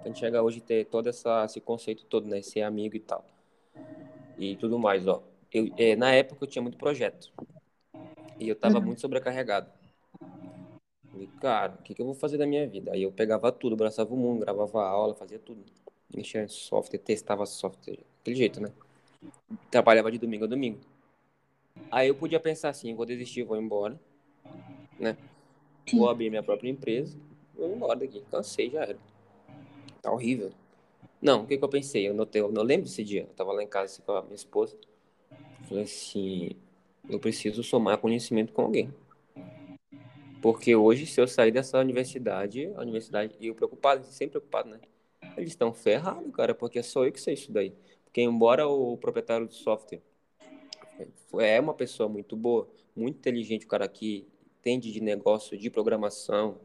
[0.00, 2.42] A gente chega hoje ter todo essa, esse conceito todo, né?
[2.42, 3.24] Ser amigo e tal.
[4.38, 5.22] E tudo mais, ó.
[5.52, 7.32] Eu, é, na época eu tinha muito projeto.
[8.38, 8.86] E eu tava uhum.
[8.86, 9.70] muito sobrecarregado.
[11.10, 12.92] Falei, cara, o que, que eu vou fazer da minha vida?
[12.92, 15.64] Aí eu pegava tudo, abraçava o mundo, gravava aula, fazia tudo.
[16.14, 18.70] Mexia em software, testava software, aquele jeito, né?
[19.70, 20.78] Trabalhava de domingo a domingo.
[21.90, 23.98] Aí eu podia pensar assim, vou desistir, vou embora,
[24.98, 25.16] né?
[25.92, 27.16] Vou abrir minha própria empresa,
[27.54, 28.22] vou embora daqui.
[28.30, 28.98] Cansei, já era.
[30.02, 30.52] Tá horrível.
[31.20, 32.08] Não, o que, que eu pensei?
[32.08, 33.22] Eu, notei, eu não lembro desse dia.
[33.22, 34.76] Eu tava lá em casa assim, com a minha esposa.
[35.68, 36.50] Falei assim,
[37.08, 38.92] eu preciso somar conhecimento com alguém.
[40.42, 44.80] Porque hoje, se eu sair dessa universidade, a universidade, e eu preocupado, sempre preocupado, né?
[45.36, 47.72] Eles estão ferrados, cara, porque é só eu que sei isso daí.
[48.04, 50.00] Porque embora o proprietário do software
[51.38, 54.26] é uma pessoa muito boa, muito inteligente, o cara que
[54.60, 56.58] entende de negócio, de programação,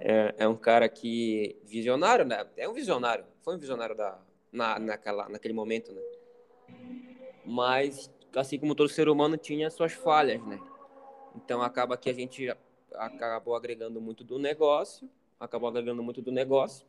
[0.00, 2.46] é, é, um cara que visionário, né?
[2.56, 4.20] É um visionário, foi um visionário da,
[4.52, 6.02] na, naquela, naquele momento, né?
[7.44, 10.60] Mas, assim como todo ser humano, tinha suas falhas, né?
[11.34, 12.48] Então acaba que a gente
[12.94, 16.86] acabou agregando muito do negócio, acabou agregando muito do negócio.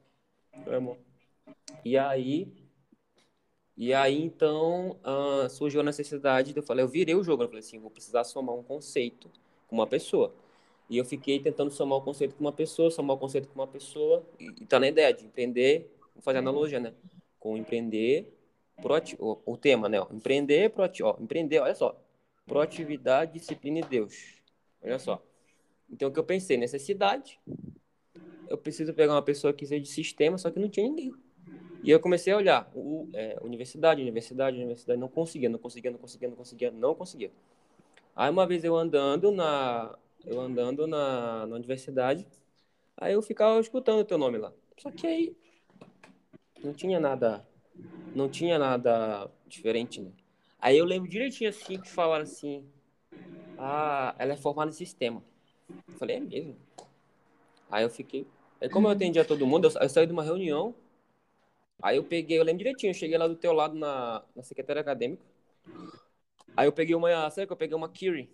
[1.84, 2.52] E aí,
[3.76, 7.48] e aí então uh, surgiu a necessidade de eu falei, eu virei o jogo, eu
[7.48, 9.30] falei assim, vou precisar somar um conceito
[9.68, 10.34] com uma pessoa.
[10.90, 13.68] E eu fiquei tentando somar o conceito com uma pessoa, somar o conceito com uma
[13.68, 16.94] pessoa, e, e tá na ideia de empreender, vou fazer analogia, né?
[17.40, 18.34] Com empreender,
[18.82, 19.98] proati o, o tema, né?
[20.12, 22.00] Empreender, proati ó, empreender, olha só,
[22.46, 24.42] proatividade, disciplina e Deus.
[24.82, 25.22] Olha só.
[25.90, 26.58] Então, o que eu pensei?
[26.58, 27.40] Necessidade.
[28.50, 31.14] Eu preciso pegar uma pessoa que seja de sistema, só que não tinha ninguém.
[31.84, 32.72] E eu comecei a olhar.
[32.74, 35.00] O, é, universidade, universidade, universidade.
[35.00, 37.32] Não conseguia, não conseguia, não conseguia, não conseguia, não conseguia.
[38.16, 42.28] Aí, uma vez eu andando na, eu andando na, na universidade,
[42.96, 44.52] aí eu ficava escutando o teu nome lá.
[44.78, 45.38] Só que aí
[46.64, 47.46] não tinha nada,
[48.14, 50.12] não tinha nada diferente, né?
[50.60, 52.66] Aí eu lembro direitinho assim que falaram assim,
[53.58, 55.24] ah, ela é formada em sistema.
[55.70, 56.56] Eu falei, é mesmo?
[57.70, 58.26] Aí eu fiquei.
[58.60, 60.74] Aí como eu atendia todo mundo, eu, saí de uma reunião.
[61.82, 64.82] Aí eu peguei, eu lembro direitinho, eu cheguei lá do teu lado na, na secretária
[64.82, 65.24] acadêmica.
[66.56, 68.32] Aí eu peguei uma, sabe que eu peguei uma Kiri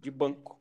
[0.00, 0.60] de banco.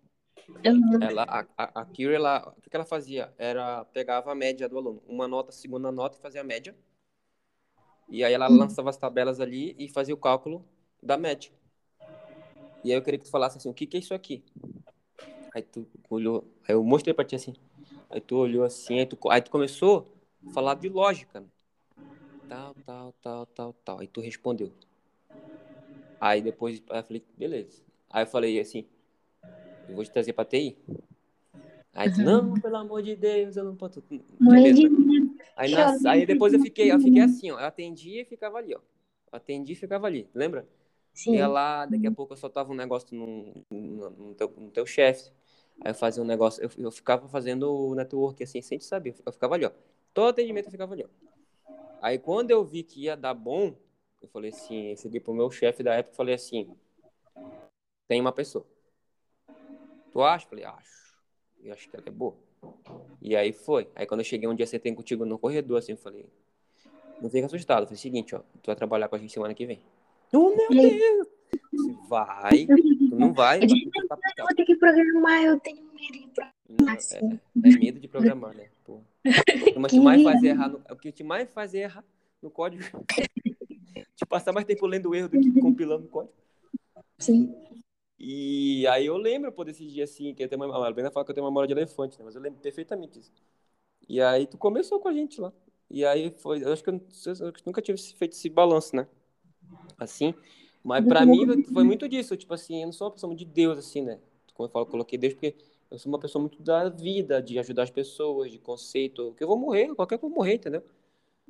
[0.63, 1.01] Uhum.
[1.01, 3.33] Ela, a, a, a Kiri, ela, o que ela fazia?
[3.37, 6.75] Era, pegava a média do aluno, uma nota, segunda nota e fazia a média.
[8.11, 8.57] E aí ela uhum.
[8.57, 10.63] lançava as tabelas ali e fazia o cálculo
[11.01, 11.51] da média.
[12.83, 14.43] E aí eu queria que tu falasse assim, o que que é isso aqui?
[15.53, 17.53] Aí tu olhou, aí eu mostrei pra ti assim.
[18.09, 20.07] Aí tu olhou assim, aí tu, aí tu começou
[20.49, 21.39] a falar de lógica.
[21.39, 21.47] Né?
[22.49, 23.99] Tal, tal, tal, tal, tal.
[23.99, 24.71] Aí tu respondeu.
[26.19, 27.81] Aí depois aí eu falei, beleza.
[28.09, 28.85] Aí eu falei assim,
[29.87, 30.77] eu vou te trazer pra TI.
[31.93, 34.01] Aí tu, não, pelo amor de Deus, eu não posso.
[34.39, 34.81] Beleza.
[35.55, 37.59] Aí, nas, aí depois eu fiquei, eu fiquei assim, ó.
[37.59, 38.79] Eu atendia e ficava ali, ó.
[39.31, 40.67] Atendi e ficava ali, lembra?
[41.13, 41.35] Sim.
[41.35, 44.85] Ia lá, daqui a pouco eu soltava um negócio no, no, no teu, no teu
[44.85, 45.31] chefe.
[45.81, 49.15] Aí eu fazia um negócio, eu, eu ficava fazendo o network assim, sem te saber.
[49.25, 49.71] Eu ficava ali, ó.
[50.13, 51.09] Todo atendimento eu ficava ali, ó.
[52.01, 53.75] Aí quando eu vi que ia dar bom,
[54.21, 56.75] Eu falei assim, eu cheguei pro meu chefe da época e falei assim,
[58.07, 58.65] tem uma pessoa.
[60.11, 60.47] Tu acha?
[60.47, 61.00] Falei, acho.
[61.63, 62.35] Eu acho que ela é boa.
[63.21, 63.87] E aí foi.
[63.95, 66.25] Aí quando eu cheguei um dia, você tem contigo no corredor, assim, eu falei,
[67.21, 67.91] não fica assustado.
[67.91, 69.79] O seguinte, ó, tu vai trabalhar com a gente semana que vem.
[70.33, 71.27] Oh, meu Deus!
[72.07, 73.61] Vai, tu não vai.
[73.61, 73.89] Eu disse,
[74.37, 76.97] eu vou ter que programar, eu tenho medo de programar.
[76.97, 77.39] Assim.
[77.63, 78.69] é, é medo de programar, né?
[78.83, 78.99] Pô.
[79.75, 82.03] O que mais faz errar no, o que te mais faz errar
[82.41, 82.83] no código
[84.15, 86.33] te passar mais tempo lendo o erro do que compilando o código.
[87.17, 87.53] Sim.
[88.23, 91.25] E aí eu lembro, pô, desse dia assim, que eu tenho uma, a Albena fala
[91.25, 92.25] que eu tenho uma memória de elefante, né?
[92.25, 93.31] Mas eu lembro perfeitamente disso.
[94.09, 95.53] E aí tu começou com a gente lá.
[95.89, 96.95] E aí foi, eu acho que eu,
[97.41, 99.07] eu nunca tive feito esse balanço, né?
[99.99, 100.33] Assim.
[100.83, 103.77] Mas pra mim foi muito disso, tipo assim, eu não sou uma pessoa de Deus,
[103.77, 104.19] assim, né?
[104.53, 105.55] Como eu falo, eu coloquei Deus porque
[105.91, 109.47] eu sou uma pessoa muito da vida, de ajudar as pessoas, de conceito, que eu
[109.47, 110.83] vou morrer, qualquer que eu vou morrer, entendeu?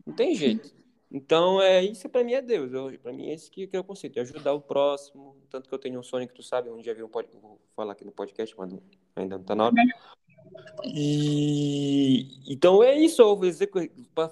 [0.05, 0.73] Não tem jeito.
[1.11, 2.71] Então, é isso para mim é Deus.
[2.71, 5.35] Eu, para mim é esse que, que é o conceito, é ajudar o próximo.
[5.49, 7.59] Tanto que eu tenho um sonho que tu sabe, um dia vi um podcast, vou
[7.75, 8.73] falar aqui no podcast, mas
[9.15, 9.75] ainda não tá na hora.
[10.85, 13.69] E então é isso, eu vou dizer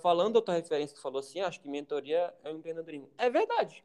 [0.02, 3.10] falando tua referência que falou assim, acho que mentoria é um empreendedorismo.
[3.18, 3.84] É verdade.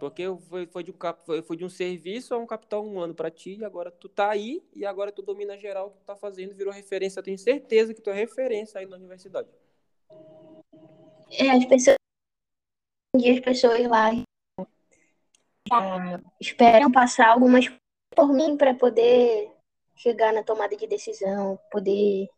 [0.00, 3.56] Porque foi, foi, de um, foi de um serviço a um capital humano para ti,
[3.56, 6.54] e agora tu tá aí, e agora tu domina geral o que tu tá fazendo,
[6.54, 7.18] virou referência.
[7.18, 9.48] Eu tenho certeza que tu é referência aí na universidade.
[11.30, 11.96] É, as pessoas.
[13.14, 14.10] As pessoas lá
[15.72, 17.66] ah, esperam passar algumas
[18.14, 19.50] por mim para poder
[19.96, 22.28] chegar na tomada de decisão, poder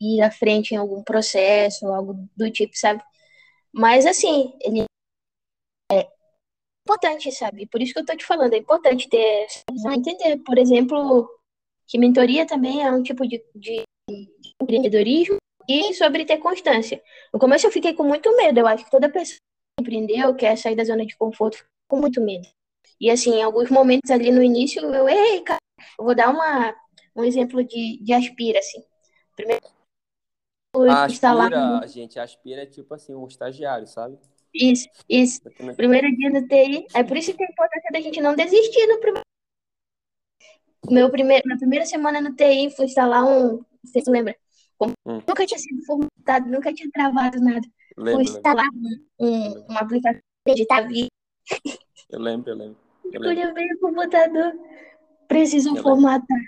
[0.00, 3.02] ir à frente em algum processo, algo do tipo, sabe?
[3.72, 4.84] Mas assim, ele
[5.92, 6.08] é
[6.86, 7.66] importante, sabe?
[7.66, 11.28] Por isso que eu tô te falando, é importante ter essa visão, entender, por exemplo,
[11.86, 13.84] que mentoria também é um tipo de, de
[14.60, 15.36] empreendedorismo
[15.68, 17.02] e sobre ter constância.
[17.32, 19.38] No começo eu fiquei com muito medo, eu acho que toda pessoa
[19.78, 22.46] que empreendeu, quer sair da zona de conforto, fica com muito medo.
[23.00, 25.60] E assim, em alguns momentos ali no início, eu, ei, cara,
[25.98, 26.74] eu vou dar uma,
[27.16, 28.82] um exemplo de, de aspira, assim.
[29.34, 29.62] Primeiro,
[30.88, 34.18] a aspira, gente, aspira é tipo assim, um estagiário, sabe?
[34.54, 35.40] Isso, isso.
[35.76, 36.86] Primeiro dia no TI.
[36.94, 39.26] É por isso que é importante da gente não desistir no primeiro.
[40.90, 43.64] Meu primeiro, na primeira semana no TI, fui instalar um.
[43.84, 44.36] Você se lembra?
[44.80, 45.20] Como hum.
[45.28, 47.68] Nunca tinha sido formatado, nunca tinha travado nada.
[47.98, 51.10] Lembro, fui instalar um, um, uma aplicação de editar vídeo.
[52.08, 52.76] Eu lembro, eu lembro.
[53.12, 54.54] Eu Quando eu veio o computador,
[55.28, 56.40] preciso eu formatar.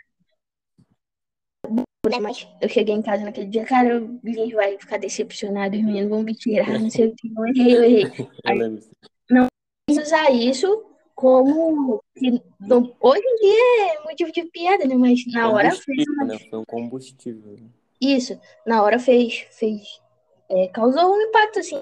[2.10, 5.82] Né, mas eu cheguei em casa naquele dia, cara, o Lins vai ficar decepcionado, os
[5.82, 8.04] meninos vão me tirar, não sei o que, eu errei, eu errei.
[8.44, 8.82] Eu lembro.
[9.30, 9.46] Não
[9.90, 14.94] usar isso como hoje em dia é motivo de piada, né?
[14.96, 16.24] Mas na hora fez uma...
[16.24, 16.38] né?
[16.50, 17.58] Foi um combustível.
[18.02, 18.36] Isso,
[18.66, 20.02] na hora fez, fez
[20.50, 21.80] é, causou um impacto assim.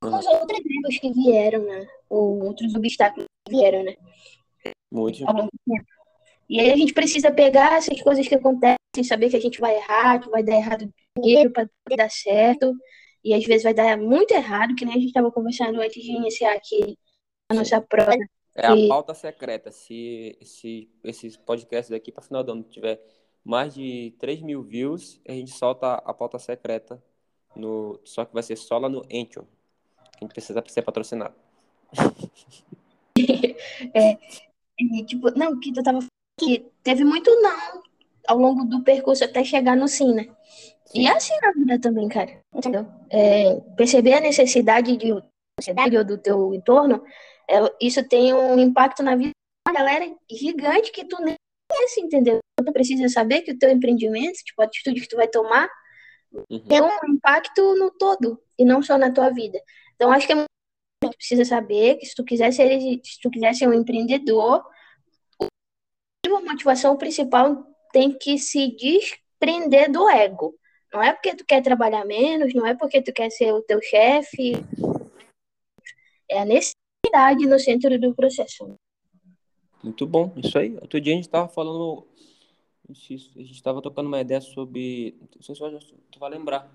[0.00, 1.88] Com os outros erros que vieram, né?
[2.08, 3.96] Ou outros obstáculos que vieram, né?
[4.92, 5.24] Muito.
[6.48, 9.76] E aí a gente precisa pegar essas coisas que acontecem, saber que a gente vai
[9.76, 12.72] errar, que vai dar errado dinheiro para dar certo.
[13.24, 16.10] E às vezes vai dar muito errado, que nem a gente estava conversando antes de
[16.10, 16.98] iniciar aqui
[17.48, 18.14] a nossa prova.
[18.54, 19.72] É a pauta secreta.
[19.72, 23.00] Se, se esses podcasts daqui para final do ano tiver
[23.44, 27.02] mais de 3 mil views, a gente solta a pauta secreta.
[27.54, 29.44] No, só que vai ser só lá no Anchor.
[30.16, 31.34] A gente precisa ser patrocinado.
[33.94, 34.18] é, é,
[35.06, 35.98] tipo, não, que tu tava
[36.38, 37.82] que teve muito não
[38.26, 40.28] ao longo do percurso até chegar no sim, né?
[40.94, 42.40] E é assim na vida também, cara.
[42.54, 42.86] Entendeu?
[43.10, 45.08] É, perceber a necessidade de
[45.58, 47.02] sociedade ou do teu entorno,
[47.48, 49.32] é, isso tem um impacto na vida
[49.66, 51.34] da galera gigante que tu nem
[51.70, 52.38] conhece, entendeu?
[52.64, 55.68] Tu precisa saber que o teu empreendimento, tipo, a atitude que tu vai tomar,
[56.50, 56.60] uhum.
[56.60, 59.60] tem um impacto no todo e não só na tua vida.
[59.94, 60.48] Então, acho que é muito
[61.00, 64.64] tu precisa saber que se tu quiser ser, se tu quiser ser um empreendedor,
[66.24, 70.54] a motivação principal tem que se desprender do ego.
[70.92, 73.80] Não é porque tu quer trabalhar menos, não é porque tu quer ser o teu
[73.82, 74.52] chefe.
[76.28, 78.74] É a necessidade no centro do processo.
[79.82, 80.74] Muito bom, isso aí.
[80.80, 82.06] Outro dia a gente estava falando,
[82.92, 86.70] a gente estava tocando uma ideia sobre, não sei se tu vai lembrar,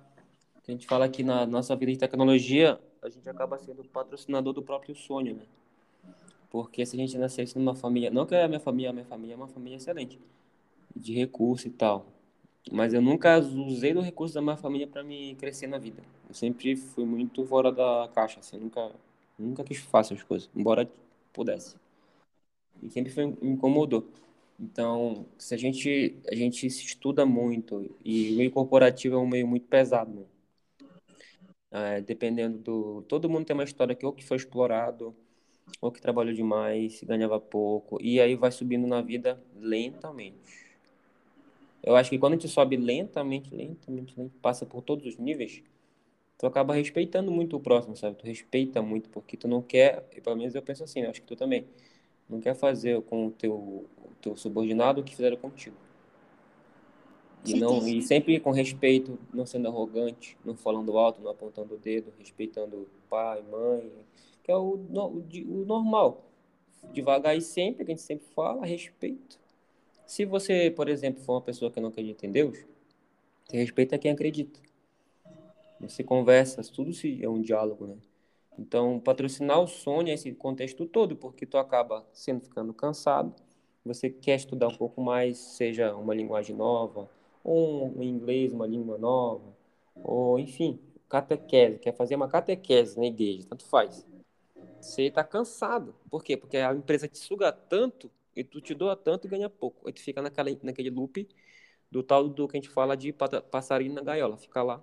[0.63, 4.53] que a gente fala que na nossa vida de tecnologia, a gente acaba sendo patrocinador
[4.53, 5.43] do próprio sonho, né?
[6.49, 9.33] Porque se a gente nascesse numa família, não que a minha família, a minha família
[9.33, 10.19] é uma família excelente,
[10.95, 12.05] de recurso e tal,
[12.71, 16.03] mas eu nunca usei do recurso da minha família para me crescer na vida.
[16.27, 18.91] Eu sempre fui muito fora da caixa, assim, nunca,
[19.37, 20.89] nunca quis fazer as coisas, embora
[21.31, 21.75] pudesse.
[22.81, 24.05] E sempre foi, me incomodou.
[24.59, 29.27] Então, se a gente a gente se estuda muito e o meio corporativo é um
[29.27, 30.25] meio muito pesado, né?
[31.69, 33.01] É, dependendo do.
[33.03, 35.15] Todo mundo tem uma história que ou que foi explorado,
[35.81, 40.67] ou que trabalhou demais, ganhava pouco, e aí vai subindo na vida lentamente.
[41.83, 45.61] Eu acho que quando a gente sobe lentamente, lentamente, lentamente passa por todos os níveis,
[46.37, 48.17] tu acaba respeitando muito o próximo, sabe?
[48.17, 51.27] Tu respeita muito, porque tu não quer, pelo menos eu penso assim, eu acho que
[51.27, 51.65] tu também,
[52.29, 53.87] não quer fazer com o teu, o
[54.21, 55.75] teu subordinado o que fizeram contigo.
[57.45, 61.77] E, não, e sempre com respeito, não sendo arrogante, não falando alto, não apontando o
[61.77, 63.89] dedo, respeitando pai, mãe,
[64.43, 66.25] que é o, o, o normal.
[66.91, 69.39] Devagar e sempre, que a gente sempre fala, respeito.
[70.05, 72.57] Se você, por exemplo, for uma pessoa que não acredita em Deus,
[73.51, 74.59] respeita quem acredita.
[75.79, 77.97] Você conversa, tudo se é um diálogo, né?
[78.57, 83.33] Então, patrocinar o sonho é esse contexto todo, porque tu acaba sendo ficando cansado,
[83.85, 87.09] você quer estudar um pouco mais, seja uma linguagem nova,
[87.43, 89.55] ou um inglês, uma língua nova,
[89.95, 94.05] ou enfim, catequese, quer fazer uma catequese na igreja, tanto faz.
[94.81, 95.95] Você está cansado.
[96.09, 96.37] Por quê?
[96.37, 99.87] Porque a empresa te suga tanto e tu te doa tanto e ganha pouco.
[99.87, 101.27] Aí tu fica naquela, naquele loop
[101.91, 103.13] do tal do que a gente fala de
[103.51, 104.37] passarinho na gaiola.
[104.37, 104.81] Fica lá.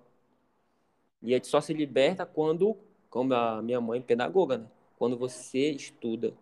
[1.23, 2.77] E aí tu só se liberta quando,
[3.15, 4.67] como a minha mãe, pedagoga, né?
[4.99, 6.35] Quando você estuda.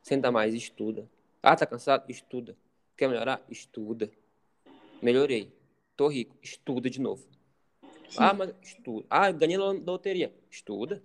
[0.00, 1.04] Senta mais, estuda.
[1.42, 2.08] Ah, tá cansado?
[2.08, 2.56] Estuda.
[2.96, 3.42] Quer melhorar?
[3.50, 4.08] Estuda.
[5.02, 5.52] Melhorei.
[5.96, 6.36] Tô rico.
[6.40, 7.26] Estuda de novo.
[8.08, 8.18] Sim.
[8.18, 9.04] Ah, mas estuda.
[9.10, 10.32] Ah, ganhei na loteria.
[10.48, 11.02] Estuda.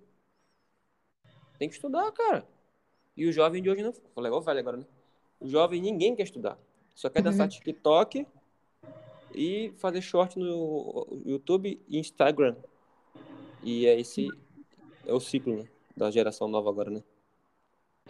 [1.58, 2.46] Tem que estudar, cara.
[3.16, 3.92] E o jovem de hoje não.
[4.14, 4.86] Falei, igual velho agora, né?
[5.40, 6.56] O jovem, ninguém quer estudar.
[6.94, 7.52] Só quer dançar uhum.
[7.52, 8.24] TikTok
[9.34, 12.54] e fazer short no YouTube e Instagram.
[13.64, 14.30] E é esse
[15.06, 15.68] é o ciclo né?
[15.96, 17.02] da geração nova agora, né?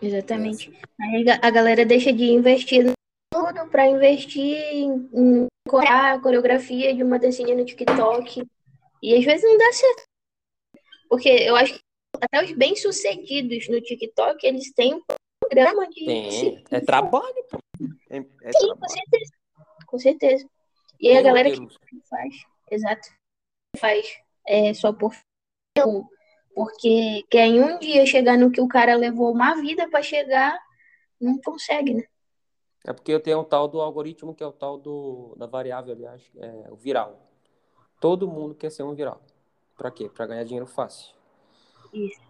[0.00, 0.72] Exatamente.
[1.00, 2.92] Aí a galera deixa de investir
[3.32, 5.46] tudo para investir em,
[5.88, 8.46] a coreografia de uma dancinha no TikTok.
[9.02, 10.02] E às vezes não dá certo.
[11.08, 11.80] Porque eu acho que
[12.20, 15.02] até os bem-sucedidos no TikTok, eles têm um
[15.40, 16.04] programa de.
[16.04, 17.58] Tem, é trabalho, pô.
[18.10, 18.80] É, é Sim, trabalho.
[18.80, 19.32] com certeza.
[19.86, 20.48] Com certeza.
[20.98, 21.68] E Tem a galera que
[22.08, 22.34] faz,
[22.70, 23.08] exato,
[23.76, 25.14] faz é, só por
[26.56, 30.58] porque quer em um dia chegar no que o cara levou uma vida para chegar,
[31.20, 32.04] não consegue, né?
[32.82, 35.94] É porque eu tenho um tal do algoritmo que é o tal do, da variável,
[35.94, 37.20] aliás, é o viral.
[38.00, 39.20] Todo mundo quer ser um viral.
[39.76, 40.08] Para quê?
[40.08, 41.14] Para ganhar dinheiro fácil.
[41.92, 42.22] Isso.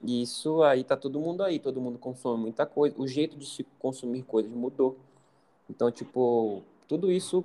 [0.00, 2.94] Isso aí tá todo mundo aí, todo mundo consome muita coisa.
[2.96, 4.96] O jeito de se consumir coisas mudou.
[5.68, 7.44] Então, tipo, tudo isso.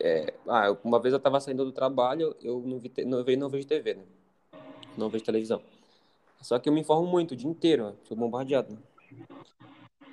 [0.00, 0.32] É...
[0.48, 3.66] Ah, uma vez eu tava saindo do trabalho, eu não, vi, não, vejo, não vejo
[3.66, 4.02] TV, né?
[4.96, 5.62] Não vejo televisão.
[6.40, 7.94] Só que eu me informo muito o dia inteiro, né?
[8.04, 8.72] sou bombardeado.
[8.72, 8.78] Né?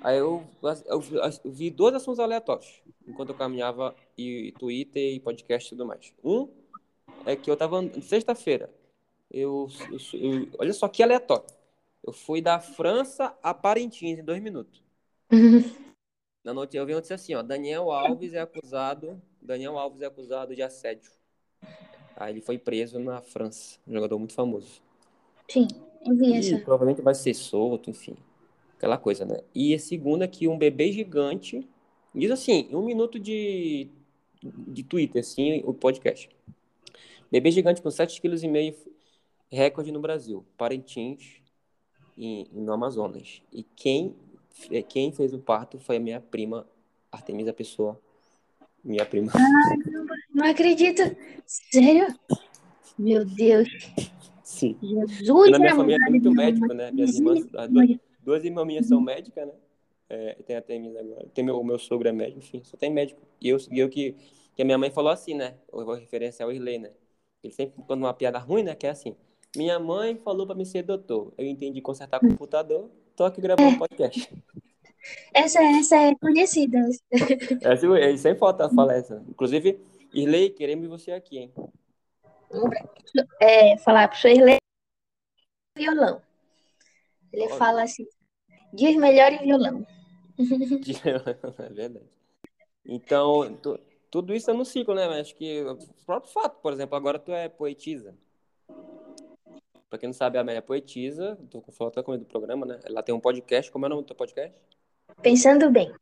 [0.00, 1.02] Aí eu, eu,
[1.44, 6.12] eu, vi dois assuntos aleatórios enquanto eu caminhava e Twitter e podcast e tudo mais.
[6.22, 6.48] Um
[7.24, 8.70] é que eu tava sexta-feira.
[9.30, 9.68] Eu,
[10.12, 11.46] eu, olha só que aleatório.
[12.02, 14.82] Eu fui da França a Parintins em dois minutos.
[16.44, 20.06] Na noite eu vi onde disse assim, ó, Daniel Alves é acusado, Daniel Alves é
[20.06, 21.10] acusado de assédio.
[22.16, 24.82] Aí ele foi preso na França, um jogador muito famoso.
[25.48, 25.68] Sim,
[26.04, 28.16] eu vi e provavelmente vai ser solto, enfim.
[28.76, 29.40] Aquela coisa, né?
[29.54, 31.66] E a segunda é que um bebê gigante,
[32.14, 33.88] diz assim, um minuto de,
[34.42, 36.28] de Twitter, assim, o podcast.
[37.30, 38.76] Bebê gigante com 7,5 kg,
[39.50, 40.44] recorde no Brasil.
[40.56, 41.40] Parintins,
[42.16, 43.42] em, no Amazonas.
[43.52, 44.14] E quem,
[44.70, 46.66] é, quem fez o parto foi a minha prima,
[47.10, 48.00] Artemisa Pessoa.
[48.82, 49.32] Minha prima.
[49.32, 49.83] Caramba,
[50.34, 51.02] não acredito.
[51.46, 52.06] Sério?
[52.98, 53.68] Meu Deus.
[54.42, 54.76] Sim.
[54.82, 56.90] Jesus, na minha família tem muito médico, né?
[56.90, 59.54] Minhas irmãs, duas, duas irmãs minhas são médicas, né?
[60.08, 61.26] É, tem a Artemisa agora.
[61.34, 63.20] Tem meu, o meu sogro é médico, enfim, só tem médico.
[63.40, 64.14] E eu, eu que,
[64.54, 65.54] que a minha mãe falou assim, né?
[65.72, 66.90] Eu vou referenciar o Irley, né?
[67.42, 68.74] Ele sempre, quando uma piada ruim, né?
[68.74, 69.16] Que é assim.
[69.56, 71.32] Minha mãe falou para me ser doutor.
[71.38, 74.30] Eu entendi consertar computador, tô aqui gravando um podcast.
[75.32, 76.78] Essa, essa é conhecida.
[77.60, 79.22] Essa, é, sem falta falar essa.
[79.28, 79.78] Inclusive,
[80.14, 81.52] Irley, queremos você aqui, hein?
[83.40, 84.58] É, falar pro Irley
[85.76, 86.22] violão.
[87.32, 87.56] Ele Olha.
[87.56, 88.06] fala assim,
[88.72, 89.86] diz melhor em violão.
[91.58, 92.06] é verdade.
[92.86, 93.78] Então, tu,
[94.10, 95.04] tudo isso é no ciclo, né?
[95.20, 98.14] Acho que o próprio fato, por exemplo, agora tu é poetisa.
[99.90, 101.36] Pra quem não sabe, a Amélia é poetisa.
[101.50, 102.80] Tô com falta do programa, né?
[102.84, 103.70] Ela tem um podcast.
[103.70, 104.56] Como é o nome do teu podcast?
[105.22, 105.92] Pensando Bem.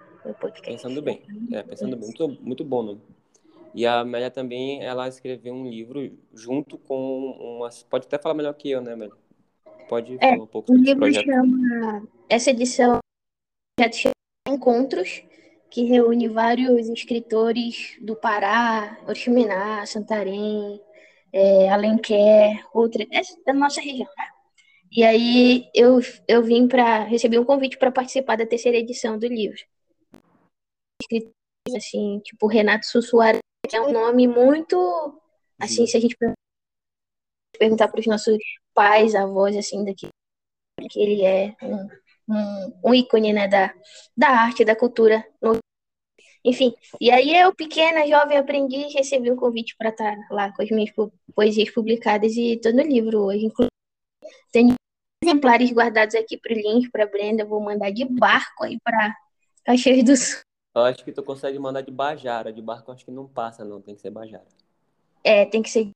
[0.65, 1.23] Pensando Bem.
[1.53, 2.07] É, Pensando Bem.
[2.07, 3.03] Muito, muito bom nome.
[3.75, 7.71] E a Amélia também, ela escreveu um livro junto com uma...
[7.89, 9.15] Pode até falar melhor que eu, né, Amélia?
[9.89, 12.09] Pode é, falar um pouco sobre o livro chama...
[12.29, 12.99] Essa edição
[13.93, 14.13] chama
[14.49, 15.23] Encontros,
[15.71, 20.81] que reúne vários escritores do Pará, Oriximiná, Santarém,
[21.33, 24.29] é, Alenquer, outra, essa da nossa região, né?
[24.95, 29.27] E aí eu, eu vim para receber um convite para participar da terceira edição do
[29.27, 29.59] livro.
[31.75, 33.39] Assim, tipo Renato Sussuaré,
[33.73, 35.19] que é um nome muito
[35.59, 36.15] assim, se a gente
[37.59, 38.37] perguntar para os nossos
[38.75, 40.09] pais, avós assim daqui,
[40.91, 41.89] que ele é um,
[42.29, 43.75] um, um ícone, né, da,
[44.15, 45.57] da arte, da cultura no
[46.45, 50.71] enfim, e aí eu, pequena, jovem aprendiz, recebi um convite para estar lá com as
[50.71, 50.91] minhas
[51.35, 53.47] poesias publicadas e estou no livro hoje.
[53.47, 53.71] Inclusive,
[54.51, 54.75] tenho
[55.23, 57.45] exemplares guardados aqui para o link, para Brenda.
[57.45, 59.17] Vou mandar de barco aí para
[59.65, 60.41] Caxias do Sul.
[60.75, 62.53] Eu acho que tu consegue mandar de Bajara.
[62.53, 63.81] De barco acho que não passa, não.
[63.81, 64.47] Tem que ser Bajara.
[65.23, 65.91] É, tem que ser.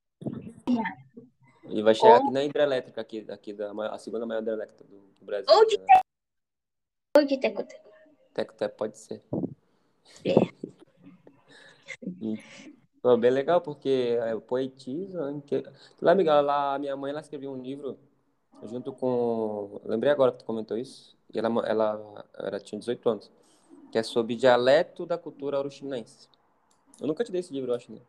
[1.69, 2.23] E vai chegar Ou...
[2.23, 5.45] aqui na hidrelétrica, aqui, aqui da a segunda maior hidrelétrica do, do Brasil.
[5.49, 6.01] Ou de, né?
[7.17, 7.89] Ou de Teco-Teco.
[8.33, 9.21] Teco-Teco pode ser.
[10.23, 10.35] É.
[13.01, 15.41] Pô, bem legal, porque eu poetizo.
[15.45, 15.63] Que...
[16.01, 17.97] Lá, Miguel, lá, minha mãe ela escreveu um livro
[18.63, 19.81] junto com.
[19.85, 21.17] Lembrei agora que tu comentou isso.
[21.33, 23.31] E ela, ela, ela tinha 18 anos.
[23.91, 26.27] Que é sobre dialeto da cultura orochinense.
[26.99, 27.99] Eu nunca te dei esse livro, eu acho, né?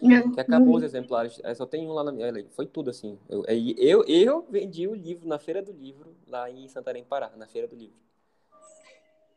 [0.00, 0.32] Não.
[0.32, 1.40] Que acabou os exemplares.
[1.56, 2.32] Só tem um lá na minha.
[2.50, 3.18] Foi tudo assim.
[3.28, 7.46] Eu, eu, eu vendi o livro na Feira do Livro, lá em Santarém, Pará, na
[7.46, 7.96] Feira do Livro.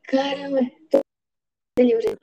[0.08, 0.60] Caramba,
[1.80, 2.18] livro.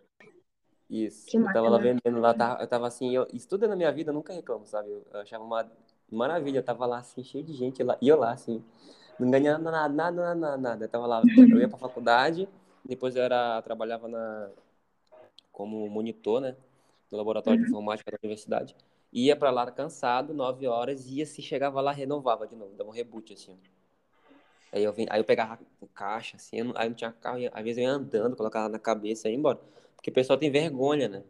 [0.88, 1.26] Isso.
[1.26, 3.92] Que eu tava lá vendendo lá, tava, eu tava assim, eu, isso tudo na minha
[3.92, 4.90] vida, eu nunca reclamo, sabe?
[4.90, 5.70] Eu, eu achava uma
[6.10, 8.62] maravilha, eu tava lá assim, cheio de gente, lá, e eu lá assim,
[9.18, 10.84] não ganhava nada, nada, nada, nada.
[10.84, 12.48] Eu tava lá, eu ia pra faculdade,
[12.88, 14.50] depois eu era, trabalhava na,
[15.52, 16.56] como monitor, né?
[17.10, 17.70] No laboratório de uhum.
[17.70, 18.74] informática da universidade.
[19.12, 22.92] Ia pra lá cansado, nove horas, ia se chegava lá, renovava de novo, dava um
[22.92, 23.58] reboot, assim.
[24.70, 25.58] Aí eu, vim, aí eu pegava
[25.94, 29.28] caixa, assim, não, aí não tinha carro, às vezes eu ia andando, colocava na cabeça
[29.28, 29.58] e ia embora.
[29.96, 31.24] Porque o pessoal tem vergonha, né?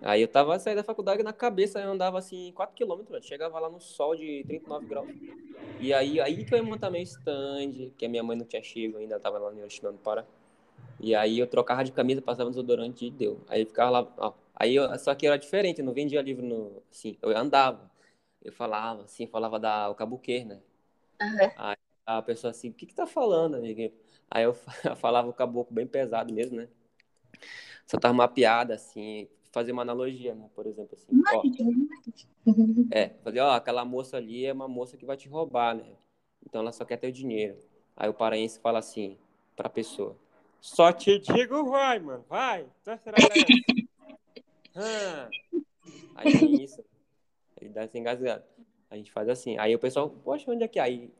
[0.00, 3.68] Aí eu tava saindo da faculdade na cabeça, eu andava assim 4 km, chegava lá
[3.68, 5.08] no sol de 39 graus.
[5.78, 8.62] E aí, aí que eu ia montar meu stand, que a minha mãe não tinha
[8.62, 10.26] chego ainda, tava lá no Yoshimano para.
[11.00, 13.40] E aí eu trocava de camisa, passava desodorante e deu.
[13.48, 14.32] Aí ficava lá, ó.
[14.54, 17.90] Aí eu, só que era diferente, eu não vendia livro no, assim, eu andava.
[18.42, 20.60] Eu falava, assim, falava da o cabuquê, né?
[21.20, 21.50] Uhum.
[21.56, 23.92] Aí a pessoa assim, o que que tá falando, amigo?
[24.30, 24.54] Aí eu
[24.96, 26.68] falava o caboclo bem pesado mesmo, né?
[27.86, 30.48] Só tava uma piada, assim, fazer uma analogia, né?
[30.54, 31.42] Por exemplo, assim, ó,
[32.90, 35.84] é, fazer, ó, aquela moça ali é uma moça que vai te roubar, né?
[36.44, 37.58] Então ela só quer ter o dinheiro.
[37.96, 39.18] Aí o paraense fala assim
[39.54, 40.16] pra pessoa,
[40.62, 42.98] só te digo vai, mano, vai, tá
[44.76, 45.28] ah.
[46.14, 46.82] Aí é isso,
[47.60, 48.46] ele dá essa engasgada.
[48.88, 50.82] A gente faz assim, aí o pessoal, poxa, onde é que é?
[50.82, 51.10] Aí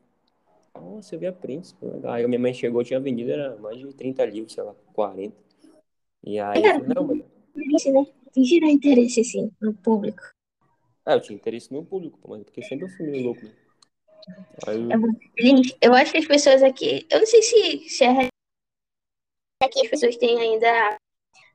[0.73, 2.13] nossa, eu vi a Príncipe, legal.
[2.13, 5.35] Aí minha mãe chegou, tinha vendido, era mais de 30 livros, sei lá, 40.
[6.23, 7.23] E aí, é, não?
[8.33, 10.21] Tem gerar interesse, assim, no público.
[11.05, 13.51] É, eu tinha interesse no público, mas porque sempre eu fui meio louco, né?
[14.65, 14.87] Aí...
[14.91, 18.32] É Gente, eu acho que as pessoas aqui, eu não sei se, se é
[19.63, 20.97] aqui as pessoas têm ainda,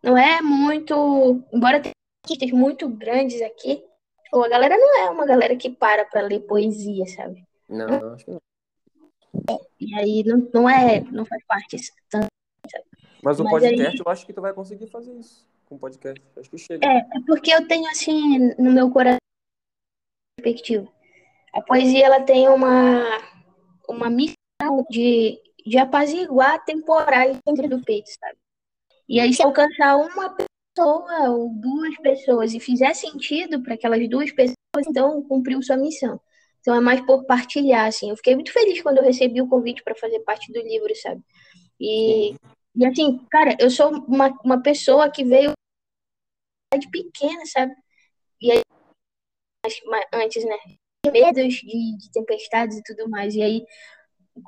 [0.02, 1.92] não é muito, embora tenha
[2.24, 3.84] artistas muito grandes aqui,
[4.32, 7.44] ou a galera não é uma galera que para pra ler poesia, sabe?
[7.68, 8.40] Não, acho que não.
[9.80, 11.76] E aí não, não é, não faz parte
[12.10, 12.26] tanto.
[13.22, 14.02] Mas o Mas podcast aí...
[14.04, 16.22] eu acho que tu vai conseguir fazer isso com o podcast.
[16.36, 16.86] Acho que chega.
[16.86, 19.18] É, é porque eu tenho assim no meu coração
[20.36, 20.88] perspectiva.
[21.52, 23.04] A poesia ela tem uma
[23.88, 28.38] uma missão de, de apaziguar temporais dentro do peito, sabe?
[29.08, 34.30] E aí se alcançar uma pessoa ou duas pessoas e fizer sentido para aquelas duas
[34.32, 34.56] pessoas,
[34.86, 36.20] então cumpriu sua missão.
[36.60, 38.10] Então é mais por partilhar, assim.
[38.10, 41.22] Eu fiquei muito feliz quando eu recebi o convite para fazer parte do livro, sabe?
[41.80, 42.34] E,
[42.74, 45.52] e assim, cara, eu sou uma, uma pessoa que veio
[46.78, 47.74] de pequena, sabe?
[48.40, 48.60] E aí,
[50.12, 50.56] antes, né?
[51.10, 53.34] Medos de, de tempestades e tudo mais.
[53.34, 53.64] E aí,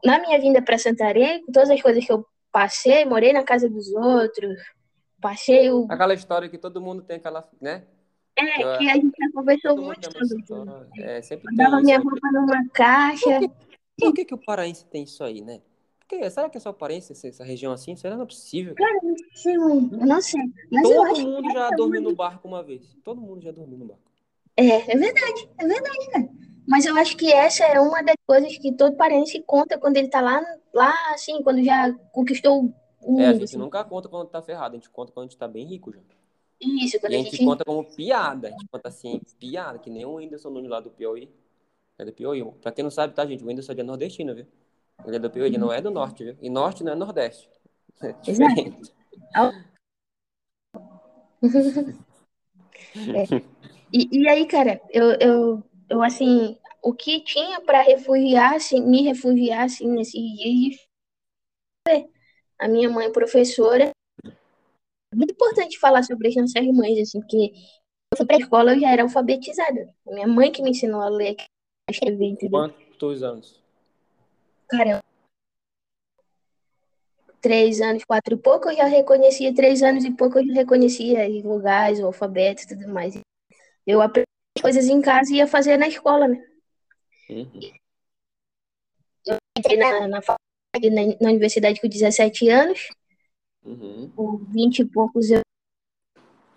[0.04, 3.68] na minha vinda para Santarém, com todas as coisas que eu passei, morei na casa
[3.68, 4.58] dos outros,
[5.20, 5.86] passei o.
[5.88, 7.84] Aquela história que todo mundo tem aquela, né?
[8.36, 10.66] É, que a gente já conversou muito sobre isso.
[10.98, 13.40] É, sempre Dava minha roupa numa caixa.
[13.98, 15.60] Por que, que o paraense tem isso aí, né?
[16.00, 17.94] Porque, será que é só paraense essa região assim?
[17.94, 18.74] Será que não é possível?
[18.74, 20.40] Cara, eu não sei.
[20.70, 22.96] Mas Todo mundo já dormiu no barco uma vez.
[23.04, 24.10] Todo mundo já dormiu no barco.
[24.56, 25.48] É, é verdade.
[25.58, 26.28] É verdade, cara.
[26.66, 30.08] Mas eu acho que essa é uma das coisas que todo paraense conta quando ele
[30.08, 30.40] tá lá,
[30.72, 32.60] lá assim, quando já conquistou
[33.02, 33.20] o mundo.
[33.20, 33.58] É, a gente assim.
[33.58, 36.00] nunca conta quando tá ferrado, a gente conta quando a gente tá bem rico já.
[36.60, 40.04] Isso, quando e a gente, conta como piada, a gente conta assim, piada, que nem
[40.04, 41.30] o Whindersson Nunes lá do Piauí.
[41.98, 42.44] É do Piauí.
[42.60, 43.42] Pra quem não sabe, tá, gente?
[43.42, 44.46] O Whindersson é nordestino, viu?
[45.06, 46.36] Ele é do Piauí, ele não é do norte, viu?
[46.40, 47.48] E norte não é nordeste.
[48.02, 48.92] É diferente.
[53.14, 53.24] é.
[53.92, 59.02] E, e aí, cara, eu, eu, eu assim, o que tinha para refugiar, assim, me
[59.02, 60.88] refugiar, assim, nesses dias,
[62.58, 63.90] a minha mãe professora.
[65.12, 67.52] É muito importante falar sobre as nossas mães, assim, porque
[68.12, 69.92] eu fui pra escola, eu já era alfabetizada.
[70.06, 71.36] Minha mãe que me ensinou a ler,
[71.88, 72.60] a escrever, entendeu?
[72.60, 73.60] Quantos anos?
[74.68, 75.02] Cara,
[77.40, 81.42] três anos, quatro e pouco, eu já reconhecia, três anos e pouco, eu já reconhecia
[81.42, 83.18] vogais, o alfabeto e tudo mais.
[83.84, 84.26] Eu aprendi
[84.60, 86.44] coisas em casa e ia fazer na escola, né?
[87.28, 87.50] Uhum.
[89.26, 92.88] Eu entrei na, na faculdade, na, na universidade com 17 anos,
[93.62, 94.10] Uhum.
[94.16, 95.42] com 20 e poucos eu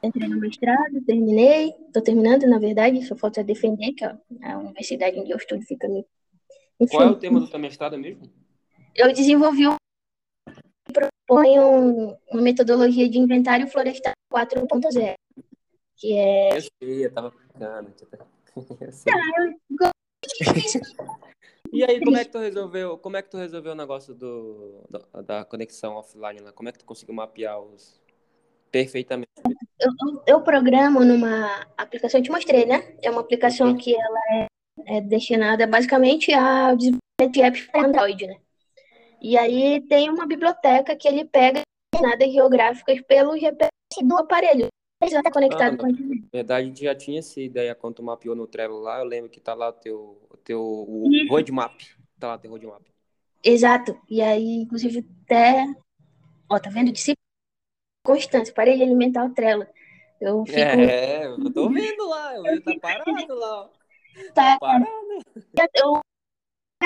[0.01, 5.19] entrei no mestrado, terminei, tô terminando, na verdade, só falta defender, que a, a universidade
[5.19, 6.05] onde eu estudo fica meio...
[6.79, 8.29] Enfim, Qual é o tema do teu mestrado mesmo?
[8.95, 9.75] eu desenvolvi um
[10.93, 15.13] propõe um, uma metodologia de inventário florestal 4.0,
[16.03, 17.93] que é Eu sei, eu tava ficando.
[18.81, 19.13] Eu sei.
[21.71, 24.83] E aí, como é que tu resolveu, como é que tu resolveu o negócio do,
[24.89, 26.51] da, da conexão offline lá?
[26.51, 28.01] Como é que tu conseguiu mapear os
[28.69, 29.29] perfeitamente?
[29.79, 32.95] eu, eu- eu programo numa aplicação, eu te mostrei, né?
[33.01, 33.77] É uma aplicação Uhum.
[33.77, 34.47] que ela é,
[34.97, 38.35] é destinada basicamente a desenvolvimento de apps para Android, né?
[39.21, 41.61] E aí tem uma biblioteca que ele pega
[41.95, 43.71] coordenadas geográficas pelo GPS
[44.03, 44.67] do aparelho.
[45.05, 46.21] Ele está conectado Ah, com a internet.
[46.21, 48.99] Na verdade, a gente já tinha essa ideia quando tu mapeou no Trello lá.
[48.99, 51.79] Eu lembro que tá lá o teu, teu o roadmap.
[52.19, 52.81] Tá lá o teu roadmap.
[53.43, 53.99] Exato.
[54.09, 55.65] E aí, inclusive, até.
[56.49, 56.91] Ó, tá vendo?
[56.91, 57.17] Disciplina
[58.05, 58.53] constância.
[58.53, 59.65] Parei de alimentar o Trello.
[60.19, 60.59] Eu fico.
[60.59, 62.35] É, eu tô vendo lá.
[62.35, 63.69] Eu vi, tá parado lá.
[64.33, 64.87] Tá, Tá parado.
[65.75, 65.99] eu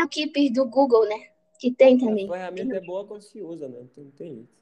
[0.04, 1.30] o Keeper do Google, né?
[1.60, 2.28] Que tem A também.
[2.28, 3.86] ferramenta é boa quando se usa, né?
[3.98, 4.58] Não tem isso.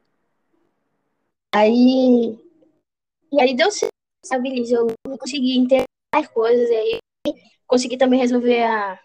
[1.53, 2.38] Aí.
[3.36, 3.91] E aí deu certo,
[4.23, 4.71] sabe, Liz?
[4.71, 4.88] Eu
[5.19, 5.83] consegui entender
[6.13, 6.69] as coisas.
[6.69, 6.99] E aí
[7.67, 8.99] consegui também resolver a,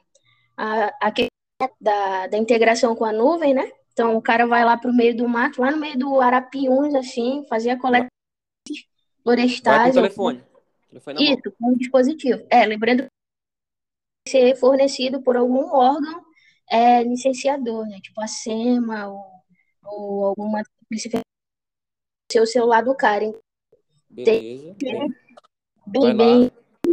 [0.56, 3.72] a, a questão da, da integração com a nuvem, né?
[3.92, 7.44] Então o cara vai lá pro meio do mato, lá no meio do Arapiuns, assim,
[7.48, 9.90] fazer a coleta Vai com florestais.
[9.90, 10.44] o telefone.
[10.88, 11.34] Telefone mão.
[11.34, 12.46] Isso, com o dispositivo.
[12.48, 13.06] É, lembrando
[14.24, 16.24] que ser fornecido por algum órgão
[16.70, 17.98] é, licenciador, né?
[18.00, 19.24] Tipo a SEMA ou,
[19.84, 20.62] ou alguma
[22.30, 23.24] seu celular do cara.
[23.24, 23.34] hein?
[24.10, 24.76] Beleza.
[25.86, 26.50] Bem, bem,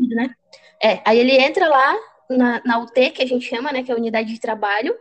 [0.10, 0.36] né?
[0.82, 1.96] É, aí ele entra lá
[2.30, 3.84] na, na UT, que a gente chama, né?
[3.84, 4.96] Que é a unidade de trabalho.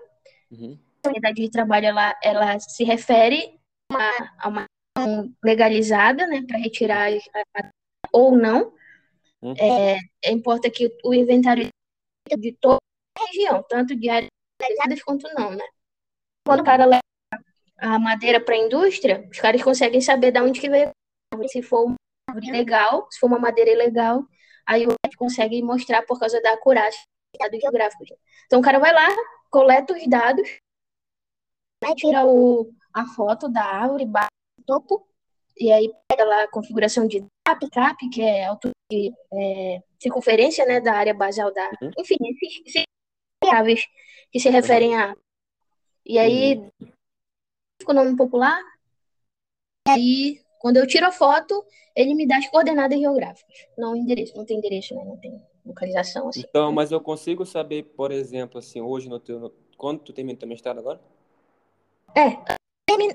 [0.51, 0.79] Uhum.
[1.05, 3.59] A unidade de trabalho, ela, ela se refere
[3.91, 4.65] a uma, a uma
[4.97, 6.43] ação legalizada, né?
[6.47, 7.71] Para retirar a- a-
[8.13, 8.73] ou não.
[9.43, 9.55] Uhum.
[9.59, 11.69] É, é importante que o inventário
[12.39, 12.79] de toda
[13.19, 15.65] a região, tanto de áreas legalizadas quanto não, né?
[16.47, 17.03] Quando o cara leva
[17.79, 20.91] a madeira para a indústria, os caras conseguem saber de onde que veio.
[21.49, 21.95] Se for
[22.37, 24.25] árvore legal, se for uma madeira ilegal,
[24.67, 26.97] aí o cara consegue mostrar por causa da dos
[27.39, 28.09] dados geográficos.
[28.47, 29.09] Então o cara vai lá,
[29.51, 30.49] coleta os dados,
[31.83, 34.29] né, tira o, a foto da árvore, bate
[34.59, 35.07] no topo,
[35.59, 39.83] e aí pega lá a configuração de cap, cap, que é a altura de é,
[39.99, 41.67] circunferência né, da área basal da.
[41.81, 41.91] Uhum.
[41.99, 42.85] Enfim, esses,
[43.43, 43.87] variáveis
[44.31, 45.17] que se referem a.
[46.05, 46.71] E aí,
[47.81, 48.61] fica o nome popular.
[49.89, 53.57] E aí, quando eu tiro a foto, ele me dá as coordenadas geográficas.
[53.77, 55.05] Não o endereço, não tem endereço, né?
[55.05, 56.45] Não tem localização assim.
[56.49, 59.39] Então, mas eu consigo saber, por exemplo, assim, hoje no teu.
[59.41, 61.01] no- Quando tu termina teu mestrado agora?
[62.17, 62.55] É,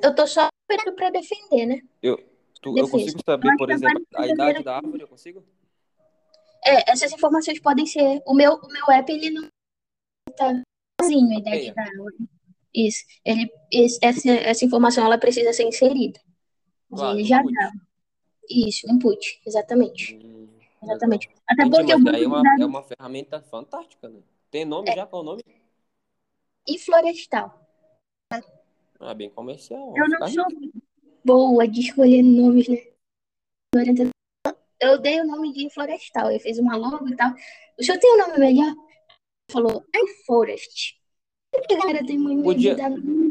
[0.03, 1.81] eu tô só esperando para defender, né?
[2.01, 2.17] Eu,
[2.61, 5.43] tu, eu consigo saber, por exemplo, a idade da árvore, eu consigo?
[6.63, 8.21] É, essas informações podem ser.
[8.25, 9.49] O meu, o meu app, ele não
[10.35, 10.61] tá
[11.01, 12.15] sozinho a idade da árvore.
[12.73, 13.03] Isso.
[13.25, 16.19] Ele, esse- essa, essa informação ela precisa ser inserida.
[16.91, 17.53] Claro, ele já input.
[17.53, 17.71] dá.
[18.49, 20.15] Isso, input, exatamente.
[20.15, 20.47] Hum,
[20.83, 21.29] Exatamente.
[21.47, 24.19] Até porque o mas aí é uma, é uma ferramenta fantástica, né?
[24.49, 25.05] Tem nome já?
[25.05, 25.41] Qual o nome?
[26.67, 27.59] e florestal.
[28.99, 29.93] Ah, bem comercial.
[29.97, 30.81] Eu não sou rico.
[31.23, 32.77] boa de escolher nomes, né?
[34.79, 36.31] Eu dei o nome de florestal.
[36.31, 37.31] Eu fiz uma logo e tal.
[37.79, 38.73] O senhor tem um nome melhor?
[39.51, 40.99] Falou, iForest.
[41.51, 42.77] Porque a galera tem uma Podia-.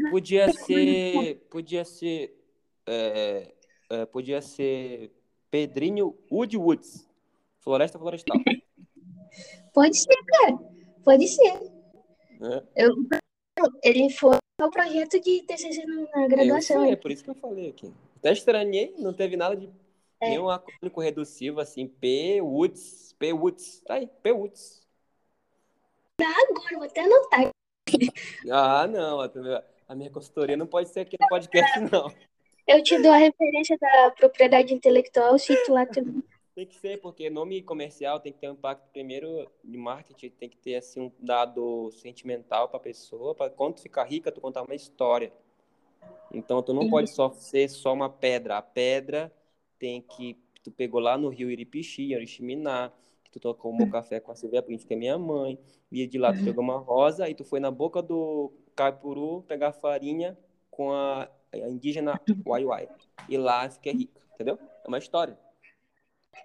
[0.09, 1.47] Podia ser.
[1.49, 2.40] Podia ser.
[2.91, 3.53] É,
[3.89, 5.11] é, podia ser
[5.49, 7.07] Pedrinho Woodwoods.
[7.59, 8.37] Floresta Florestal.
[9.73, 10.57] Pode ser, cara.
[11.03, 11.53] Pode ser.
[12.39, 12.63] né?
[12.75, 12.95] Eu,
[13.83, 16.83] ele foi o projeto de TCC na graduação.
[16.85, 17.93] é por isso que eu falei aqui.
[18.17, 19.69] Até estranhei, não teve nada de.
[20.19, 20.29] É.
[20.29, 21.87] Nenhum acônico reduzivo assim.
[21.87, 23.13] P Woods.
[23.17, 23.81] P Woods.
[23.85, 24.81] Tá aí, P Woods.
[26.19, 27.49] Agora, vou até anotar.
[28.51, 29.19] Ah, não.
[29.87, 32.13] A minha consultoria não pode ser aqui no podcast, não.
[32.67, 36.23] Eu te dou a referência da propriedade intelectual, cito lá também.
[36.53, 40.49] Tem que ser, porque nome comercial tem que ter um impacto primeiro de marketing, tem
[40.49, 44.41] que ter assim um dado sentimental para a pessoa, para quando tu ficar rica, tu
[44.41, 45.31] contar uma história.
[46.33, 48.57] Então tu não pode só ser só uma pedra.
[48.57, 49.33] A pedra
[49.79, 52.91] tem que tu pegou lá no Rio Iripixi, Oriximiná,
[53.23, 55.57] que tu tomou café com a Silvia Prince, que é minha mãe,
[55.91, 59.71] e de lá tu pegou uma rosa e tu foi na boca do Caipuru pegar
[59.71, 60.37] farinha
[60.69, 62.87] com a, a indígena Waiwai.
[63.27, 64.57] E lá fiquei rica, entendeu?
[64.83, 65.37] É uma história.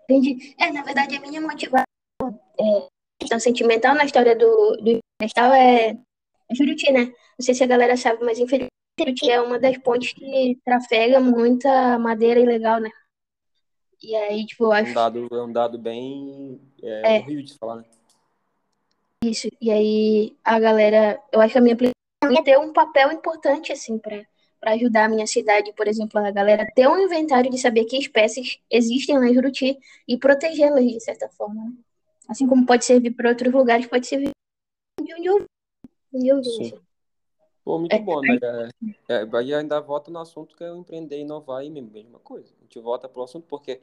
[0.05, 0.55] Entendi.
[0.59, 1.85] É, na verdade, a minha motivação
[2.59, 2.89] é,
[3.19, 7.07] questão sentimental na história do, do Nestal é, é Juruti, né?
[7.39, 11.21] Não sei se a galera sabe, mas infelizmente Juruti é uma das pontes que trafega
[11.21, 12.91] muita madeira ilegal, né?
[14.03, 14.91] E aí, tipo, acho.
[14.91, 17.21] Um dado, é um dado bem é, É.
[17.21, 17.85] horrível de falar, né?
[19.25, 19.49] Isso.
[19.61, 21.21] E aí, a galera.
[21.33, 24.25] Eu acho que a minha aplicação tem um papel importante, assim, pra,
[24.61, 27.99] pra ajudar a minha cidade, por exemplo, a galera ter um inventário de saber que
[27.99, 31.73] espécies existem lá em Juruti e protegê-las de certa forma, né?
[32.29, 34.31] Assim como pode servir para outros lugares, pode servir
[35.01, 35.45] de onde eu,
[36.13, 36.73] onde eu Sim.
[37.65, 38.69] Pô, muito É, bom, mas é,
[39.09, 42.19] é, aí ainda volta no assunto que é o empreender e inovar aí mesmo, mesma
[42.21, 42.53] coisa.
[42.59, 43.81] A gente volta pro assunto porque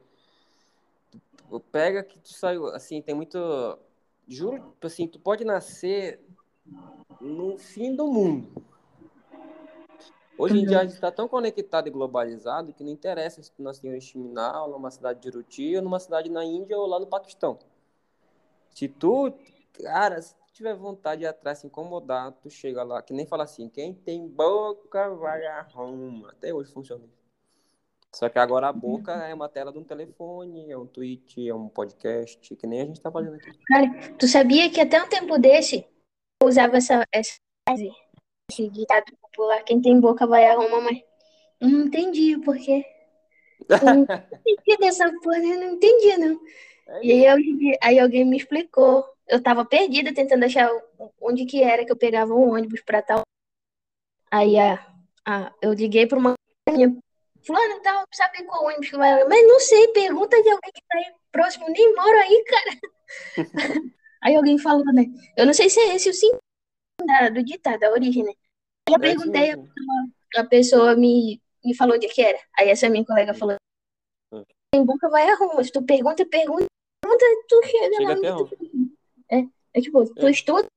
[1.71, 3.37] pega que tu saiu, assim, tem muito,
[4.27, 6.19] juro, tipo assim, tu pode nascer
[7.19, 8.63] no fim do mundo.
[10.37, 13.61] Hoje em dia a gente está tão conectado e globalizado que não interessa se tu
[13.61, 16.99] nasceu em Chiminá, ou numa cidade de Juruti, ou numa cidade na Índia, ou lá
[16.99, 17.59] no Paquistão.
[18.71, 19.31] Se tu,
[19.81, 23.43] cara, se tu tiver vontade de atrás, se incomodar, tu chega lá, que nem fala
[23.43, 26.31] assim, quem tem boca vai a Roma.
[26.31, 27.23] Até hoje funciona isso.
[28.13, 31.53] Só que agora a boca é uma tela de um telefone, é um tweet, é
[31.53, 33.51] um podcast, que nem a gente tá fazendo aqui.
[33.67, 35.87] Cara, tu sabia que até um tempo desse
[36.41, 37.91] eu usava essa, essa frase,
[38.49, 40.99] esse ditado popular, quem tem boca vai a Roma, mas
[41.61, 42.85] eu não entendi o porquê.
[43.69, 44.03] Eu não
[44.45, 46.39] entendi dessa porra, eu não entendi, não.
[46.87, 49.05] É E aí, eu- aí alguém me explicou.
[49.27, 50.69] Eu tava perdida tentando achar
[51.21, 53.21] onde que era que eu pegava um ônibus pra tal.
[54.29, 54.85] Aí a,
[55.25, 56.33] a, eu liguei pra uma
[57.45, 59.23] fulano, tal, sabe qual ônibus que vai?
[59.25, 62.79] Mas não sei, pergunta de alguém que tá aí próximo, nem moro aí, cara.
[64.23, 65.03] Aí alguém falou, né?
[65.35, 66.39] Eu não sei se é esse o sentido
[67.05, 68.31] da- do ditado, da origem, né?
[68.89, 69.69] Aí eu É perguntei, mesmo.
[70.35, 72.39] a pessoa me, me falou onde que era.
[72.57, 73.55] Aí essa minha colega falou,
[74.31, 74.43] Hum.
[74.75, 75.63] em boca vai a Roma.
[75.63, 76.65] Se tu pergunta, pergunta,
[77.01, 78.37] pergunta, tu chega Chega lá.
[78.37, 78.49] tu-
[79.73, 80.31] É tipo, tu É.
[80.31, 80.67] estuda,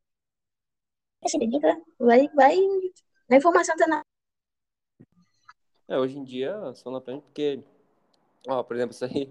[1.27, 2.57] se dedica, vai, vai,
[3.31, 4.01] a informação tá na...
[5.89, 7.63] É, hoje em dia só não aprende porque,
[8.49, 9.31] ó, por exemplo, isso aí,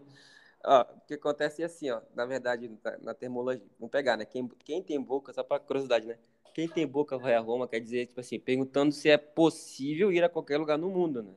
[0.64, 4.26] ó, o que acontece é assim, ó, na verdade, na, na termologia, vamos pegar, né,
[4.26, 6.18] quem, quem tem boca, só para curiosidade, né,
[6.56, 10.24] quem tem boca vai a Roma, quer dizer, tipo assim, perguntando se é possível ir
[10.24, 11.34] a qualquer lugar no mundo, né,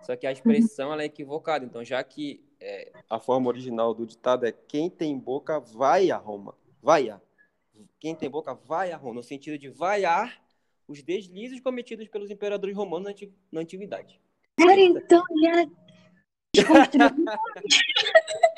[0.00, 4.06] só que a expressão, ela é equivocada, então, já que é, a forma original do
[4.06, 7.20] ditado é quem tem boca vai a Roma, vai a,
[8.00, 10.42] quem tem boca vai a Roma, no sentido de vaiar
[10.88, 14.18] os deslizes cometidos pelos imperadores romanos na anti- na antiguidade.
[14.56, 15.66] Cara, então já.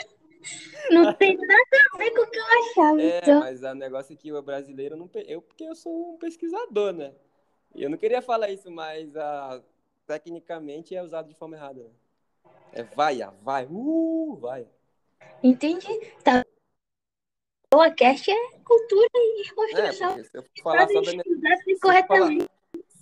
[0.91, 1.63] Não tem nada
[1.95, 3.41] a ver com o que eu achava, É, então.
[3.41, 5.11] mas o negócio é que o brasileiro não.
[5.27, 7.13] Eu, porque eu sou um pesquisador, né?
[7.75, 9.63] Eu não queria falar isso, mas ah,
[10.07, 11.83] tecnicamente é usado de forma errada.
[11.83, 11.91] né?
[12.73, 14.67] É vaia, vai, uh, vai.
[15.43, 15.89] Entendi.
[16.25, 16.45] Tá.
[17.75, 20.09] O cast é cultura e É, desconstrução.
[20.15, 21.23] porque se eu falar só da minha,
[21.67, 22.58] Estudado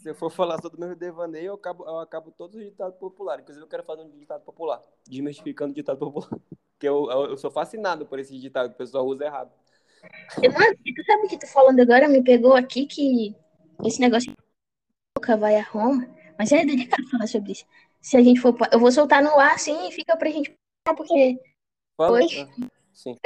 [0.07, 2.96] se eu for falar, só do meu devaneio, eu acabo, eu acabo todos os ditados
[2.96, 3.42] populares.
[3.42, 6.30] Inclusive, eu quero fazer um ditado popular, desmistificando o ditado popular.
[6.72, 9.50] Porque eu, eu, eu sou fascinado por esse ditado que o pessoal usa errado.
[10.36, 12.07] Mano, tu sabe o que tu falando agora?
[12.07, 13.34] Me pegou aqui que
[13.84, 14.36] esse negócio de
[15.18, 16.07] boca vai a Roma,
[16.38, 17.64] mas é delicado falar sobre isso.
[18.00, 18.54] Se a gente for.
[18.70, 20.54] Eu vou soltar no ar assim e fica pra gente.
[20.96, 21.40] Porque
[21.96, 22.20] Fala.
[22.20, 23.16] Ah, sim.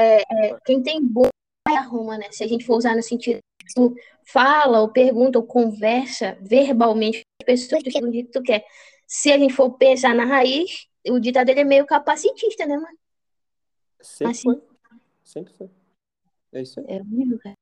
[0.65, 1.29] quem tem boca
[1.69, 2.31] vai a Roma, né?
[2.31, 3.41] Se a gente for usar no sentido
[3.75, 3.95] tu
[4.25, 8.65] fala ou pergunta ou conversa verbalmente com as pessoas, chega onde tu quer.
[9.07, 12.99] Se a gente for pensar na raiz, o ditado ele é meio capacitista, né, mano?
[14.01, 14.43] Sempre Assim.
[14.43, 14.63] foi.
[15.25, 15.71] Sempre foi.
[16.53, 16.87] É isso aí.
[16.89, 17.55] É horrível, cara.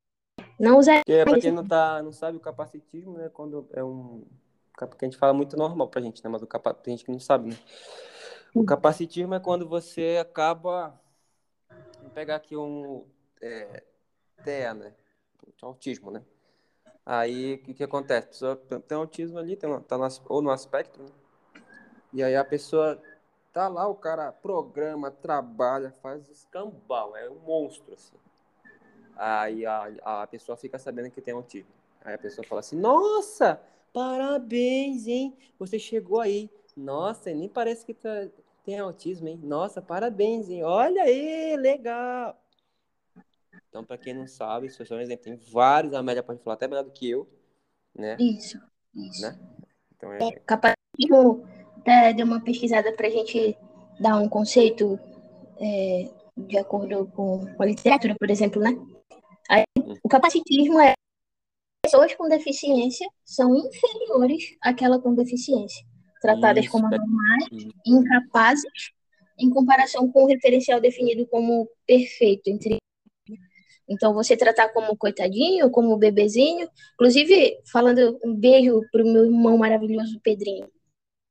[0.59, 1.05] Não usar.
[1.05, 4.25] Porque, pra quem não, tá, não sabe, o capacitismo, né, quando é um...
[4.77, 6.73] Porque a gente fala muito normal pra gente, né, mas o capa...
[6.73, 7.57] tem gente que não sabe, né.
[8.55, 10.99] O capacitismo é quando você acaba...
[11.99, 13.05] Vamos pegar aqui um...
[13.41, 13.83] É,
[14.45, 14.95] TEA, né,
[15.63, 16.23] autismo, né.
[17.05, 18.29] Aí, o que que acontece?
[18.45, 21.09] A pessoa tem autismo ali, tem uma, tá no, ou no aspecto, né?
[22.13, 23.01] E aí a pessoa
[23.53, 28.17] tá lá, o cara programa, trabalha, faz escambau, é um monstro, assim.
[29.17, 31.73] Aí a, a pessoa fica sabendo que tem autismo.
[32.05, 33.61] Aí a pessoa fala assim: Nossa,
[33.93, 35.37] parabéns, hein?
[35.59, 36.51] Você chegou aí.
[36.77, 38.29] Nossa, nem parece que tá,
[38.65, 39.41] tem autismo, hein?
[39.43, 40.63] Nossa, parabéns, hein?
[40.63, 42.41] Olha aí, legal.
[43.69, 46.85] Então, para quem não sabe, um exemplo, tem vários, a média pode falar até melhor
[46.85, 47.29] do que eu,
[47.95, 48.17] né?
[48.19, 48.59] Isso,
[48.95, 49.23] isso.
[49.23, 49.39] Né?
[49.95, 50.29] Então, é...
[50.29, 51.47] é capacitismo,
[51.77, 53.57] até deu uma pesquisada para a gente
[54.01, 54.99] dar um conceito
[55.61, 58.71] é, de acordo com a literatura, por exemplo, né?
[59.51, 59.65] Aí,
[60.03, 60.95] o capacitismo é
[61.83, 65.85] pessoas com deficiência são inferiores àquela com deficiência,
[66.21, 66.73] tratadas Isso.
[66.73, 67.49] como normais,
[67.87, 68.93] incapazes,
[69.39, 72.79] em comparação com o referencial definido como perfeito entre
[73.89, 76.69] então, você tratar como coitadinho, como bebezinho.
[76.95, 80.69] Inclusive, falando um beijo pro meu irmão maravilhoso, Pedrinho.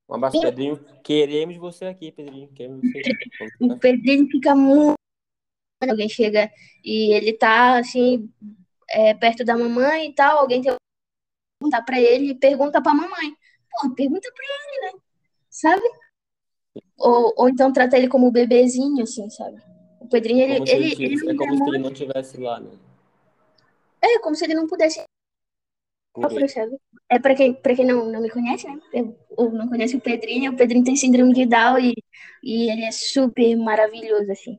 [0.09, 0.83] Um abraço, Pedrinho.
[1.03, 2.47] Queremos você aqui, Pedrinho.
[2.53, 3.49] Queremos você aqui.
[3.61, 4.95] o Pedrinho fica muito.
[5.87, 6.51] Alguém chega
[6.83, 8.27] e ele tá assim,
[8.89, 10.77] é, perto da mamãe e tal, alguém tem que
[11.59, 13.35] perguntar pra ele e pergunta pra mamãe.
[13.69, 14.99] Pô, pergunta pra ele, né?
[15.51, 15.83] Sabe?
[16.97, 19.61] Ou, ou então trata ele como bebezinho, assim, sabe?
[20.07, 20.57] O Pedrinho, ele.
[20.59, 22.71] Como ele, ele, ele é como se ele não estivesse lá, né?
[24.01, 25.03] É, como se ele não pudesse.
[27.09, 28.79] É para quem, pra quem não, não me conhece, né?
[28.93, 31.93] Eu, ou não conhece o Pedrinho, o Pedrinho tem síndrome de Down e,
[32.41, 34.57] e ele é super maravilhoso, assim.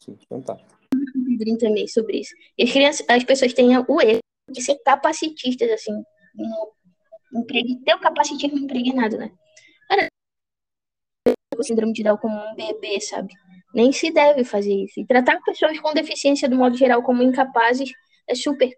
[0.00, 0.76] Sim, fantástico.
[0.92, 2.34] O Pedrinho também sobre isso.
[2.58, 4.18] E as, crianças, as pessoas têm o erro
[4.50, 5.92] de ser capacitistas, assim.
[6.34, 6.74] No,
[7.84, 9.32] ter o capacitismo impregnado, né?
[9.88, 10.08] Cara,
[11.56, 13.32] o síndrome de Down como um bebê, sabe?
[13.74, 15.00] Nem se deve fazer isso.
[15.00, 17.90] E tratar pessoas com deficiência, do modo geral, como incapazes
[18.26, 18.70] é super.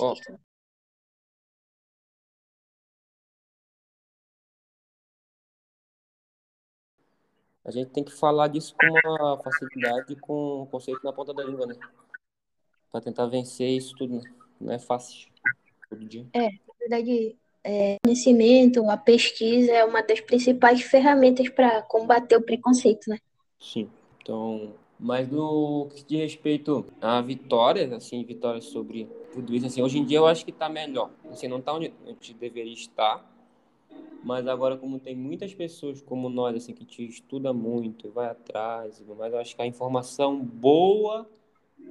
[0.00, 0.14] Oh.
[7.64, 11.42] A gente tem que falar disso com uma facilidade, com o conceito na ponta da
[11.42, 11.74] língua, né?
[12.92, 14.22] Para tentar vencer isso tudo, né?
[14.60, 15.30] Não é fácil.
[15.88, 16.26] Todo dia.
[16.34, 22.42] É, na verdade, é, conhecimento, a pesquisa é uma das principais ferramentas para combater o
[22.42, 23.18] preconceito, né?
[23.58, 23.90] Sim.
[24.24, 29.98] Então, mas no que diz respeito a vitórias, assim, vitórias sobre tudo isso, assim, hoje
[29.98, 31.10] em dia eu acho que está melhor.
[31.30, 33.22] Assim, não está onde a gente deveria estar,
[34.22, 39.04] mas agora como tem muitas pessoas como nós, assim, que te estuda muito, vai atrás,
[39.06, 41.28] mas eu acho que a informação boa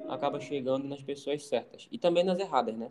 [0.10, 2.90] acaba chegando nas pessoas certas e também nas erradas, né?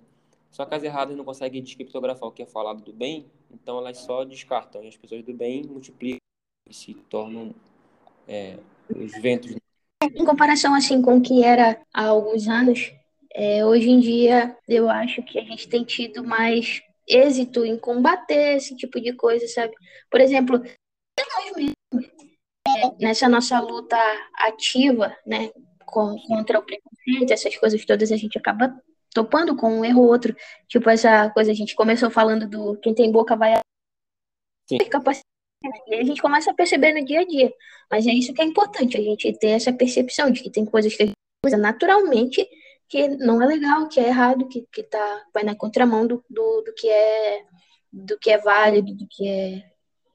[0.53, 3.99] Só que as erradas não conseguem descriptografar o que é falado do bem, então elas
[3.99, 4.85] só descartam.
[4.85, 6.21] E as pessoas do bem multiplicam
[6.71, 7.53] e se tornam
[8.29, 8.59] é,
[8.97, 9.55] os ventos.
[10.03, 12.93] Em comparação assim com o que era há alguns anos,
[13.35, 18.57] é, hoje em dia eu acho que a gente tem tido mais êxito em combater
[18.57, 19.75] esse tipo de coisa, sabe?
[20.11, 21.75] Por exemplo, nós mesmos,
[22.67, 23.97] é, nessa nossa luta
[24.39, 25.51] ativa, né,
[25.87, 28.75] contra o preconceito, essas coisas todas, a gente acaba
[29.15, 30.35] topando com um erro ou outro.
[30.69, 33.61] Tipo, essa coisa, a gente começou falando do quem tem boca vai.
[34.69, 34.79] Sim.
[35.87, 37.53] E a gente começa a perceber no dia a dia.
[37.91, 40.95] Mas é isso que é importante, a gente ter essa percepção de que tem coisas
[40.95, 42.49] que a gente usa naturalmente
[42.89, 46.61] que não é legal, que é errado, que, que tá, vai na contramão do, do,
[46.61, 47.43] do que é
[47.91, 49.65] do que é válido, do que é,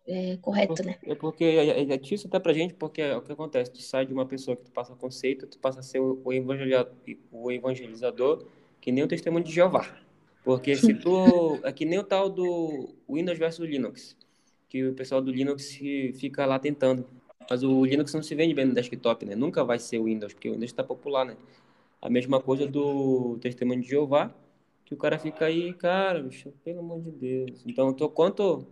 [0.07, 0.95] é correto, né?
[1.03, 3.81] É porque é, é, é isso até pra gente, porque é o que acontece, tu
[3.81, 6.93] sai de uma pessoa que tu passa conceito, tu passa a ser o, o, evangelizador,
[7.31, 8.45] o evangelizador
[8.79, 9.97] que nem o testemunho de Jeová.
[10.43, 11.59] Porque se tu.
[11.63, 14.15] É que nem o tal do Windows versus Linux
[14.69, 15.75] que o pessoal do Linux
[16.15, 17.05] fica lá tentando.
[17.49, 19.35] Mas o Linux não se vende bem no desktop, né?
[19.35, 21.37] Nunca vai ser o Windows, porque o Windows está popular, né?
[22.01, 24.33] A mesma coisa do Testemunho de Jeová,
[24.85, 27.63] que o cara fica aí, cara, bicho, pelo amor de Deus.
[27.65, 28.67] Então, tô, quanto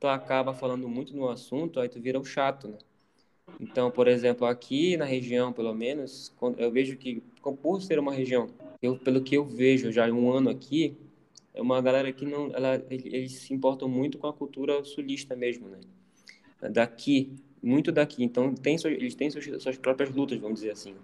[0.00, 2.78] tu acaba falando muito no assunto, aí tu vira o chato, né?
[3.60, 7.22] Então, por exemplo, aqui na região, pelo menos, eu vejo que,
[7.62, 8.48] por ser uma região,
[8.82, 10.96] eu, pelo que eu vejo já um ano aqui,
[11.54, 15.68] é uma galera que não, ela, eles se importam muito com a cultura sulista mesmo,
[15.68, 15.80] né?
[16.70, 18.24] Daqui, muito daqui.
[18.24, 20.94] Então tem, eles têm suas, suas próprias lutas, vamos dizer assim.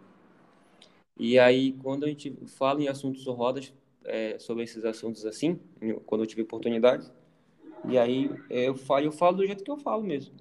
[1.17, 3.73] E aí, quando a gente fala em assuntos ou rodas
[4.05, 5.61] é, sobre esses assuntos assim,
[6.07, 7.11] quando eu tive oportunidade,
[7.89, 10.35] e aí eu falo, eu falo do jeito que eu falo mesmo.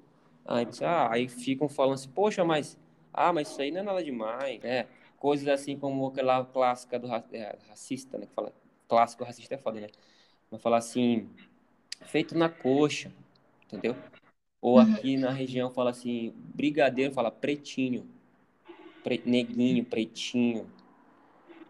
[0.45, 2.77] Aí, ah, aí ficam falando assim, poxa, mas
[3.13, 4.87] ah, mas isso aí não é nada demais, né?
[5.17, 8.25] Coisas assim como aquela clássica do é, racista, né?
[8.25, 8.53] Que fala,
[8.89, 9.87] clássico racista é foda, né?
[10.51, 11.29] Vai falar assim,
[12.07, 13.11] feito na coxa,
[13.67, 13.95] entendeu?
[14.59, 14.93] Ou uhum.
[14.93, 18.05] aqui na região fala assim, brigadeiro fala pretinho,
[19.03, 20.69] pre, neguinho, pretinho,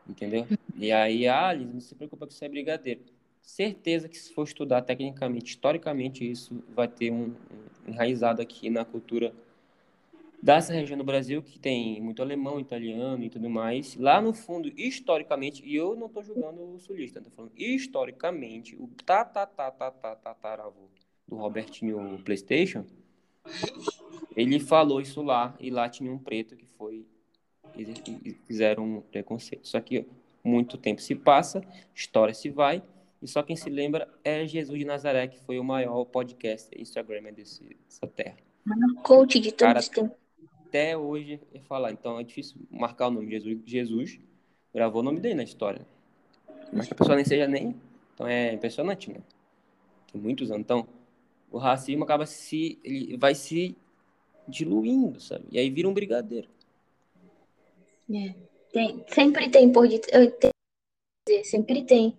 [0.08, 0.48] entendeu?
[0.76, 3.02] E aí, ah, não se preocupa que isso é brigadeiro.
[3.42, 7.36] Certeza que se for estudar tecnicamente, historicamente, isso vai ter um,
[7.88, 9.34] um enraizado aqui na cultura
[10.42, 13.96] dessa região do Brasil que tem muito alemão, italiano e tudo mais.
[13.96, 18.88] Lá no fundo, historicamente, e eu não estou julgando o sulista, estou falando historicamente, o
[19.06, 20.90] tatatatataravô
[21.28, 22.86] do Robertinho PlayStation
[24.36, 27.06] Ele falou isso lá, e lá tinha um preto que foi.
[28.48, 29.68] Fizeram um preconceito.
[29.68, 30.06] Só que
[30.44, 31.62] muito tempo se passa,
[31.94, 32.82] história se vai,
[33.22, 37.34] e só quem se lembra é Jesus de Nazaré, que foi o maior podcast Instagram
[37.34, 38.38] desse, dessa terra.
[39.04, 40.29] Coach de todos os tempos.
[40.70, 43.58] Até hoje é falar, então é difícil marcar o nome Jesus.
[43.66, 44.20] Jesus
[44.72, 45.84] gravou o nome dele na história.
[46.72, 47.76] Mas que a pessoa nem seja nem.
[48.14, 49.20] Então é impressionante, né?
[50.12, 50.62] Tem muitos anos.
[50.62, 50.88] Então,
[51.50, 52.78] o racismo acaba se.
[52.84, 53.76] Ele vai se
[54.48, 55.46] diluindo, sabe?
[55.52, 56.48] E aí vira um brigadeiro.
[58.14, 58.36] É.
[58.72, 60.32] Tem, sempre tem por detrás.
[61.46, 62.16] Sempre tem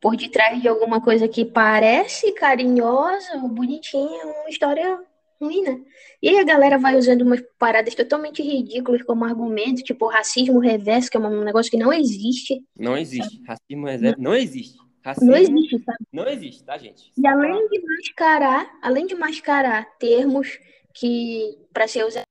[0.00, 5.00] por detrás de alguma coisa que parece carinhosa, bonitinha, uma história
[5.44, 5.80] ruim, né?
[6.22, 11.10] E aí a galera vai usando umas paradas totalmente ridículas como argumento, tipo racismo reverso,
[11.10, 12.62] que é um negócio que não existe.
[12.76, 13.36] Não existe.
[13.36, 13.46] Sabe?
[13.46, 14.78] Racismo reverso não existe.
[15.04, 15.98] Racismo não existe, sabe?
[16.12, 17.12] Não existe, tá, gente?
[17.16, 20.58] E além de mascarar, além de mascarar termos
[20.94, 22.24] que para ser usados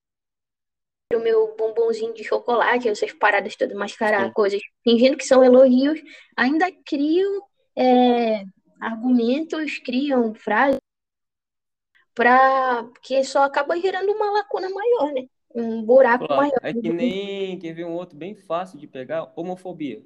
[1.13, 4.33] o meu bombonzinho de chocolate, essas paradas todas, mascarar Sim.
[4.33, 6.01] coisas, fingindo que são elogios,
[6.35, 7.41] ainda criam
[7.77, 8.43] é,
[8.81, 10.79] argumentos, criam frases
[12.13, 15.27] para que só acaba gerando uma lacuna maior, né?
[15.53, 16.41] Um buraco claro.
[16.41, 16.59] maior.
[16.61, 20.03] É que nem quer ver um outro bem fácil de pegar, homofobia.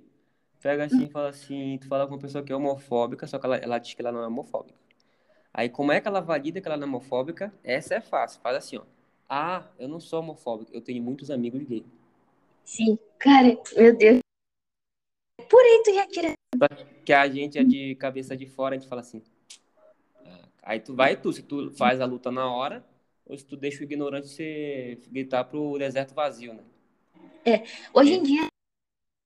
[0.62, 3.46] Pega assim e fala assim, tu fala com uma pessoa que é homofóbica, só que
[3.46, 4.78] ela, ela diz que ela não é homofóbica.
[5.54, 7.54] Aí como é que ela valida que ela não é homofóbica?
[7.64, 8.84] Essa é fácil, faz assim, ó.
[9.30, 11.86] Ah, eu não sou homofóbica, eu tenho muitos amigos gays.
[12.64, 14.20] Sim, cara, meu Deus.
[15.50, 16.34] Por aí tu já tira.
[17.06, 19.22] Que a gente é de cabeça de fora, a gente fala assim.
[20.68, 22.86] Aí tu vai tu, se tu faz a luta na hora,
[23.26, 26.62] ou se tu deixa o ignorante se gritar pro deserto vazio, né?
[27.46, 27.64] É,
[27.94, 28.48] hoje em dia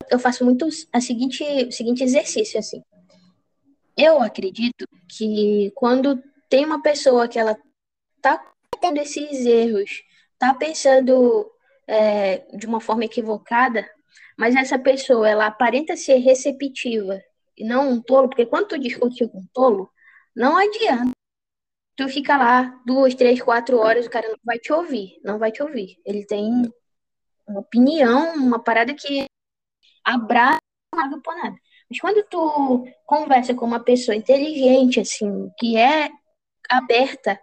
[0.07, 2.83] eu faço muito a seguinte, o seguinte exercício, assim.
[3.97, 7.57] Eu acredito que quando tem uma pessoa que ela
[8.21, 8.37] tá
[8.71, 10.03] cometendo esses erros,
[10.37, 11.51] tá pensando
[11.87, 13.89] é, de uma forma equivocada,
[14.37, 17.19] mas essa pessoa, ela aparenta ser receptiva
[17.57, 19.89] e não um tolo, porque quando tu discute com um tolo,
[20.35, 21.19] não adianta.
[22.01, 25.51] Tu fica lá duas, três, quatro horas, o cara não vai te ouvir, não vai
[25.51, 25.99] te ouvir.
[26.03, 26.67] Ele tem
[27.47, 29.25] uma opinião, uma parada que
[30.03, 30.57] abraça
[30.95, 31.55] nada por nada.
[31.87, 36.09] Mas quando tu conversa com uma pessoa inteligente, assim, que é
[36.67, 37.39] aberta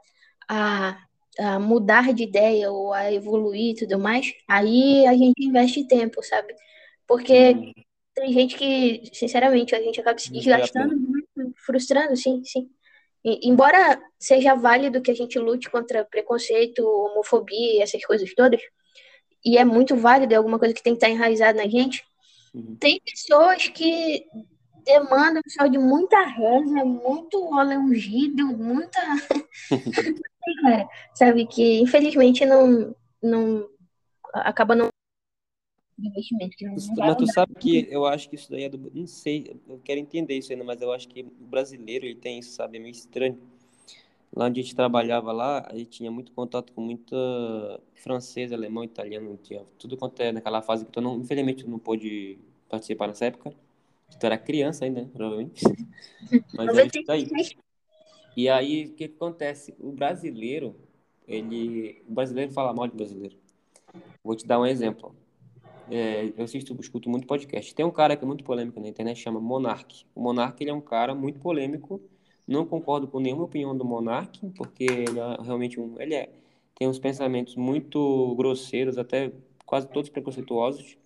[0.48, 0.98] a,
[1.38, 6.20] a mudar de ideia ou a evoluir e tudo mais, aí a gente investe tempo,
[6.20, 6.52] sabe?
[7.06, 7.72] Porque uhum.
[8.12, 12.68] tem gente que, sinceramente, a gente acaba se desgastando muito, frustrando, sim, sim.
[13.24, 18.60] E, embora seja válido que a gente lute contra preconceito, homofobia, essas coisas todas,
[19.44, 22.04] e é muito válido, é alguma coisa que tem que estar enraizada na gente,
[22.54, 22.76] uhum.
[22.80, 24.24] tem pessoas que
[24.84, 29.00] demandam só de muita reza, muito óleo ungido, muita.
[31.14, 33.68] sabe, que infelizmente não, não
[34.32, 34.88] acaba não
[36.06, 36.56] investimento.
[36.56, 38.90] Que não mas tu sabe que eu acho que isso daí é do.
[38.94, 42.38] Não sei, eu quero entender isso ainda, mas eu acho que o brasileiro ele tem
[42.38, 42.78] isso, sabe?
[42.78, 43.38] É meio estranho.
[44.34, 47.16] Lá onde a gente trabalhava lá, a gente tinha muito contato com muita
[47.94, 51.78] francês, alemão, italiano, tinha tudo quanto é naquela fase que tu não, infelizmente tu não
[51.78, 52.38] pôde
[52.68, 53.52] participar nessa época.
[54.20, 55.08] Tu era criança ainda, né?
[55.12, 55.62] provavelmente.
[56.54, 57.28] Mas era isso daí.
[58.36, 59.74] E aí, o que, que acontece?
[59.80, 60.76] O brasileiro,
[61.26, 62.02] ele.
[62.08, 63.36] O brasileiro fala mal de brasileiro.
[64.22, 65.14] Vou te dar um exemplo.
[65.90, 67.74] É, eu assisto, escuto muito podcast.
[67.74, 70.04] Tem um cara que é muito polêmico na internet, chama Monark.
[70.14, 72.00] O Monark ele é um cara muito polêmico.
[72.46, 76.30] Não concordo com nenhuma opinião do Monark, porque ele é realmente um, ele é,
[76.74, 79.32] tem uns pensamentos muito grosseiros, até
[79.66, 80.96] quase todos preconceituosos.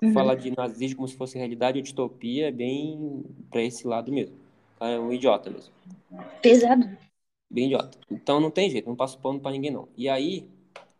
[0.00, 0.12] Uhum.
[0.12, 4.36] Falar de nazismo como se fosse realidade ou distopia é bem para esse lado mesmo.
[4.80, 5.72] É um idiota mesmo.
[6.40, 6.88] Pesado.
[7.50, 7.98] Bem idiota.
[8.10, 9.88] Então não tem jeito, não passo pano para ninguém não.
[9.96, 10.46] E aí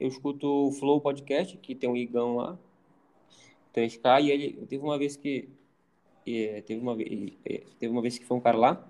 [0.00, 2.58] eu escuto o Flow Podcast, que tem um Igão lá,
[3.80, 5.48] 3K, e ele teve uma vez que
[6.26, 7.32] é, teve uma vez
[7.78, 8.88] teve uma vez que foi um cara lá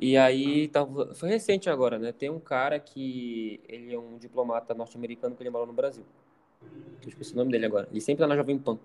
[0.00, 2.12] e aí tava, foi recente agora, né?
[2.12, 6.04] Tem um cara que ele é um diplomata norte-americano que ele morou no Brasil.
[7.02, 7.88] Eu esqueci o nome dele agora.
[7.90, 8.78] Ele sempre tá na Jovem Pan.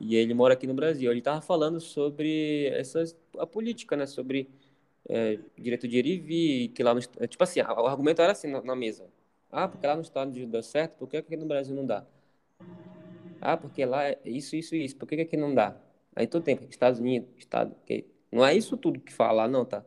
[0.00, 1.10] E ele mora aqui no Brasil.
[1.10, 4.06] Ele tava falando sobre essas, a política, né?
[4.06, 4.48] Sobre
[5.08, 8.48] é, direito de ir e vir, que lá no, tipo assim, o argumento era assim
[8.48, 9.06] na, na mesa.
[9.50, 12.04] Ah, porque lá no Unidos dá certo, por que aqui no Brasil não dá?
[13.40, 14.96] Ah, porque lá é isso, isso isso.
[14.96, 15.76] Por que, que aqui não dá?
[16.14, 17.74] Aí todo tempo, Estados Unidos, Estado.
[17.82, 18.06] Okay.
[18.30, 19.84] Não é isso tudo que fala, não, tá?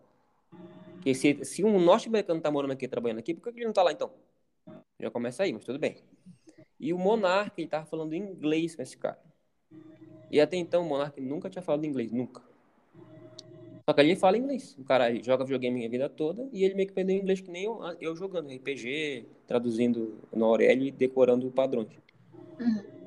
[1.01, 3.73] Que se, se um norte-americano tá morando aqui, trabalhando aqui, por que, que ele não
[3.73, 4.11] tá lá então?
[4.99, 5.97] Já começa aí, mas tudo bem.
[6.79, 9.19] E o Monark, ele tava falando inglês com esse cara.
[10.29, 12.41] E até então o Monark nunca tinha falado inglês, nunca.
[13.83, 14.75] Só que ele fala inglês.
[14.79, 17.65] O cara joga videogame a vida toda e ele meio que aprendeu inglês que nem
[17.65, 21.89] eu, eu jogando RPG, traduzindo no Aurélio e decorando padrões.
[22.59, 23.00] Uhum.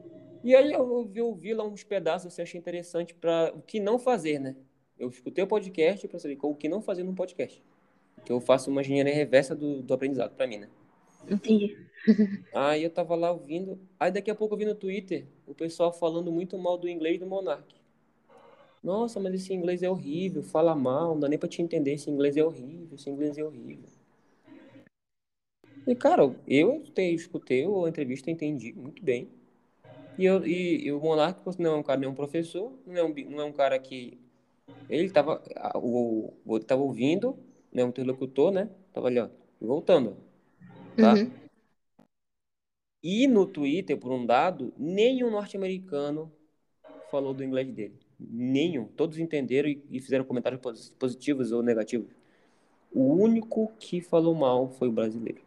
[0.44, 3.98] E aí eu ouvi, ouvi lá uns pedaços, assim, achei interessante para o que não
[3.98, 4.54] fazer, né?
[4.98, 7.64] Eu escutei o podcast para saber o que não fazer num podcast.
[8.26, 10.68] Que eu faço uma engenharia reversa do, do aprendizado para mim, né?
[11.30, 11.74] Entendi.
[12.54, 13.80] Aí eu tava lá ouvindo.
[13.98, 17.18] Aí daqui a pouco eu vi no Twitter o pessoal falando muito mal do inglês
[17.18, 17.74] do Monark.
[18.82, 22.10] Nossa, mas esse inglês é horrível, fala mal, não dá nem pra te entender, esse
[22.10, 23.88] inglês é horrível, esse inglês é horrível.
[25.86, 29.26] E, cara, eu escutei a entrevista, entendi muito bem.
[30.18, 33.04] E, eu, e, e o Monark não é um cara, nem um professor, não é
[33.04, 34.18] um, não é um cara que.
[34.88, 35.42] Ele tava,
[35.76, 37.36] o, o tava ouvindo,
[37.72, 38.68] né, um interlocutor, né?
[38.92, 39.28] Tava ali, ó,
[39.60, 40.16] voltando,
[40.96, 41.14] tá?
[41.14, 41.30] Uhum.
[43.02, 46.32] E no Twitter, por um dado, nenhum norte-americano
[47.10, 47.98] falou do inglês dele.
[48.18, 48.86] Nenhum.
[48.86, 50.60] Todos entenderam e, e fizeram comentários
[50.98, 52.08] positivos ou negativos.
[52.90, 55.42] O único que falou mal foi o brasileiro.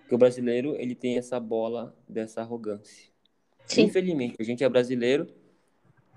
[0.00, 3.09] Porque o brasileiro, ele tem essa bola dessa arrogância.
[3.70, 3.82] Sim.
[3.82, 5.28] Infelizmente, a gente é brasileiro,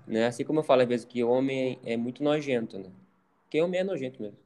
[0.06, 0.26] né?
[0.26, 2.90] Assim como eu falo às vezes que homem é, é muito nojento, né?
[3.44, 4.38] Porque homem é nojento mesmo.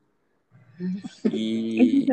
[1.33, 2.07] E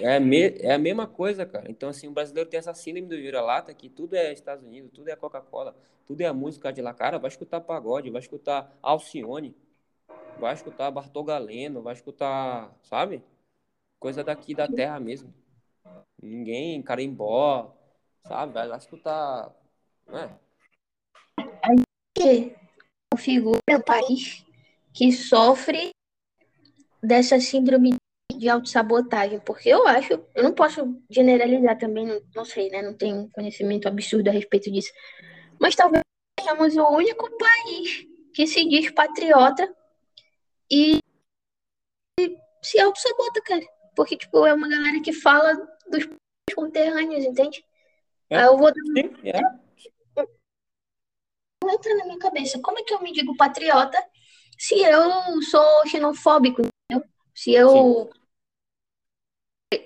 [0.00, 1.70] é a, me, é a mesma coisa, cara.
[1.70, 5.08] Então, assim, o brasileiro tem essa síndrome do vira-lata que tudo é Estados Unidos, tudo
[5.08, 5.76] é Coca-Cola,
[6.06, 6.94] tudo é a música de lá.
[6.94, 9.54] Cara, vai escutar pagode, vai escutar Alcione,
[10.38, 13.22] vai escutar Bartol Galeno, vai escutar, sabe?
[13.98, 15.34] Coisa daqui da terra mesmo.
[16.22, 17.74] Ninguém, carimbó,
[18.26, 18.52] sabe?
[18.52, 19.54] Vai lá escutar,
[20.08, 20.38] né?
[22.16, 22.56] que
[23.12, 24.44] configura o país
[24.92, 25.90] que sofre
[27.02, 27.94] dessa síndrome
[28.36, 32.82] de autossabotagem, porque eu acho, eu não posso generalizar também, não, não sei, né?
[32.82, 34.92] Não tenho conhecimento absurdo a respeito disso.
[35.60, 36.02] Mas talvez
[36.38, 39.72] sejamos o único país que se diz patriota
[40.70, 40.98] e
[42.62, 43.64] se auto-sabota, cara.
[43.96, 45.54] Porque, tipo, é uma galera que fala
[45.90, 46.08] dos
[46.54, 47.64] conterrâneos, entende?
[48.30, 48.38] É.
[48.38, 49.67] Aí eu vou Sim, é.
[51.68, 52.58] Não entra na minha cabeça.
[52.60, 53.98] Como é que eu me digo patriota
[54.58, 57.08] se eu sou xenofóbico, entendeu?
[57.34, 58.10] Se eu,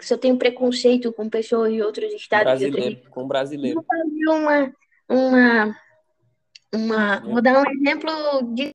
[0.00, 3.84] se eu tenho preconceito com pessoas de outros estados, de outras brasileiro, com brasileiro.
[3.88, 4.74] Vou uma,
[5.08, 5.80] uma,
[6.72, 8.70] uma, vou dar um exemplo de,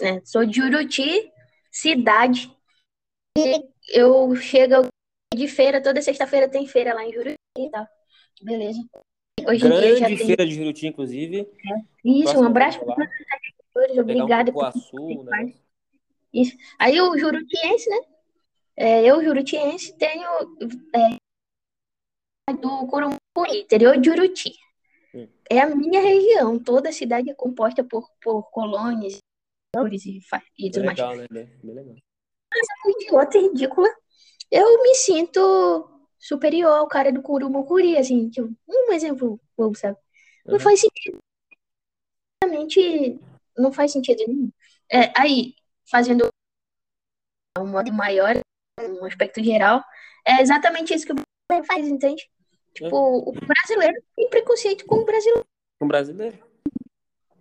[0.00, 0.20] né?
[0.24, 1.32] Sou de Juruti,
[1.72, 2.54] cidade.
[3.36, 4.88] E eu chego
[5.34, 7.86] de feira, toda sexta-feira tem feira lá em Juruti e tal.
[8.40, 8.80] Beleza.
[9.46, 11.48] Hoje em dia já Grande tem feira de Juruti, inclusive.
[12.04, 15.54] isso, Próximo um abraço para todos os agricultores, um obrigada por um negócio.
[16.32, 16.56] Isso.
[16.78, 18.00] Aí o jurutiense, né?
[18.76, 20.28] É, eu, jurutiense, tenho
[20.94, 21.18] é,
[22.52, 24.52] do Curumburi, interior de Juruti.
[25.14, 25.26] Hum.
[25.50, 26.58] É a minha região.
[26.58, 29.18] Toda a cidade é composta por, por colônias
[29.92, 30.20] e,
[30.58, 30.98] e tudo mais.
[30.98, 31.26] legal, né?
[31.30, 31.94] Bem, legal.
[32.86, 33.88] Idiota, ridícula.
[34.50, 39.96] Eu me sinto superior ao cara do Curumucuri, assim, tipo, um exemplo, bobo, sabe?
[40.46, 40.60] Não Uhum.
[40.60, 41.18] faz sentido.
[42.42, 43.20] Realmente,
[43.56, 44.50] não faz sentido nenhum.
[44.90, 45.54] É, aí,
[45.90, 46.28] fazendo
[47.58, 48.34] um modo maior,
[48.80, 49.82] um aspecto geral,
[50.26, 52.28] é exatamente isso que o brasileiro faz, entende?
[52.74, 55.44] Tipo, o brasileiro tem preconceito com o brasileiro.
[55.80, 56.38] Com brasileiro.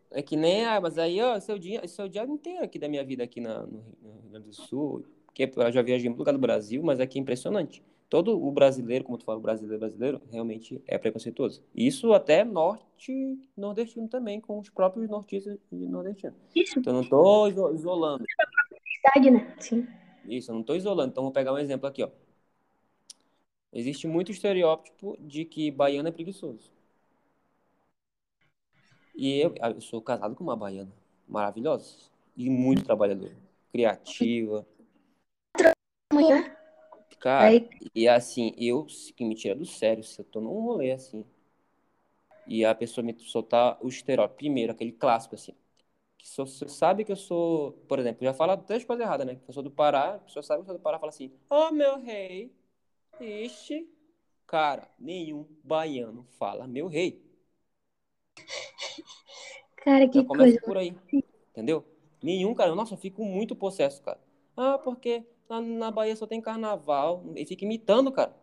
[0.09, 3.03] É que nem, ah, mas aí, ó, o dia, o dia inteiro aqui da minha
[3.03, 5.05] vida aqui na, no, Rio- no Rio Grande do Sul.
[5.33, 7.83] Que eu já viajei em muito lugar do Brasil, mas aqui é impressionante.
[8.09, 11.61] Todo o brasileiro, como tu fala, o brasileiro brasileiro, realmente é preconceituoso.
[11.75, 16.37] Isso até norte nordestino também, com os próprios nortistas e nordestinos.
[16.55, 18.23] Isso, Então eu não iso- isolando.
[19.03, 19.55] verdade, né?
[19.59, 19.87] Sim.
[20.25, 21.11] Isso, eu não tô isolando.
[21.11, 22.09] Então vou pegar um exemplo aqui, ó.
[23.73, 26.71] Existe muito estereótipo de que baiano é preguiçoso.
[29.13, 30.91] E eu, ah, eu sou casado com uma baiana
[31.27, 31.95] maravilhosa
[32.37, 33.35] e muito trabalhadora,
[33.71, 34.65] criativa.
[36.11, 36.56] Amanhã,
[37.35, 38.85] Cara, aí, e assim, eu
[39.15, 41.25] que me tira do sério se eu tô num rolê assim.
[42.45, 45.53] E a pessoa me soltar o estereótipo, primeiro, aquele clássico assim.
[46.17, 49.35] Que só, você sabe que eu sou, por exemplo, já fala três coisas erradas, né?
[49.37, 51.31] Que eu sou do Pará, a pessoa sabe que eu sou do Pará, fala assim:
[51.49, 52.53] "Ô meu rei".
[53.19, 53.89] Ixi,
[54.47, 57.23] cara, nenhum baiano fala meu rei.
[59.75, 60.59] cara, Já que começa coisa.
[60.59, 60.95] por aí,
[61.51, 61.85] entendeu?
[62.21, 62.73] Nenhum, cara.
[62.75, 64.19] Nossa, eu fico muito possesso, cara.
[64.55, 67.23] Ah, porque lá na Bahia só tem carnaval.
[67.35, 68.35] Ele fica imitando, cara.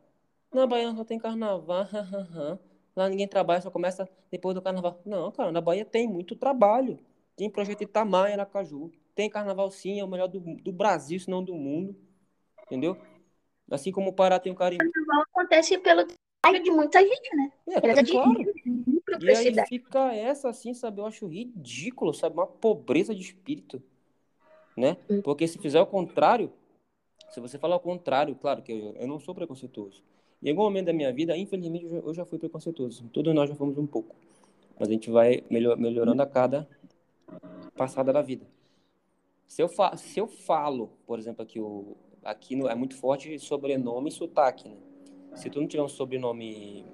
[0.52, 1.86] Na Bahia só tem carnaval.
[2.96, 5.00] Lá ninguém trabalha, só começa depois do carnaval.
[5.04, 6.98] Não, cara, na Bahia tem muito trabalho.
[7.36, 8.92] Tem projeto Itamar, Aracaju.
[9.14, 11.96] Tem carnaval sim, é o melhor do, do Brasil, se não do mundo.
[12.66, 12.96] Entendeu?
[13.70, 14.84] Assim como o Pará tem o carimbo.
[15.32, 16.06] Acontece pelo
[16.40, 17.52] trabalho de muita gente, né?
[17.68, 18.32] É, Grande claro.
[18.38, 21.00] gente, E aí fica essa assim, sabe?
[21.00, 22.36] Eu acho ridículo, sabe?
[22.36, 23.82] Uma pobreza de espírito,
[24.76, 24.96] né?
[25.10, 25.20] Hum.
[25.22, 26.52] Porque se fizer o contrário,
[27.30, 30.02] se você falar o contrário, claro que eu, eu não sou preconceituoso.
[30.42, 33.08] Em algum momento da minha vida, infelizmente, eu já fui preconceituoso.
[33.12, 34.14] Todos nós já fomos um pouco.
[34.78, 36.68] Mas a gente vai melhor, melhorando a cada
[37.76, 38.46] passada da vida.
[39.46, 43.38] Se eu, fa se eu falo, por exemplo, aqui, o, aqui no, é muito forte
[43.38, 44.76] sobrenome e sotaque, né?
[45.34, 46.84] Se tu não tiver um sobrenome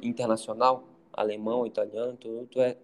[0.00, 2.74] internacional, alemão, italiano, tu, tu é.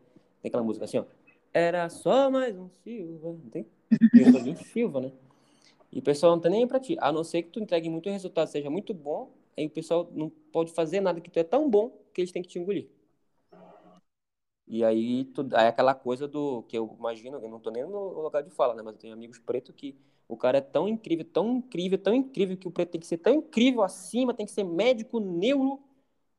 [0.40, 1.04] Tem aquela música assim, ó.
[1.52, 3.28] Era só mais um Silva.
[3.32, 3.66] Não tem?
[4.14, 5.12] Eu sou Silva, né?
[5.90, 6.96] E o pessoal não tá nem aí pra ti.
[7.00, 10.30] A não ser que tu entregue muito resultado, seja muito bom, aí o pessoal não
[10.30, 12.88] pode fazer nada que tu é tão bom que eles têm que te engolir.
[14.66, 17.84] E aí, tu, aí é aquela coisa do que eu imagino, eu não tô nem
[17.84, 18.82] no lugar de fala, né?
[18.82, 19.96] Mas eu tenho amigos pretos que
[20.28, 23.16] o cara é tão incrível, tão incrível, tão incrível que o preto tem que ser
[23.16, 25.80] tão incrível acima, tem que ser médico neuro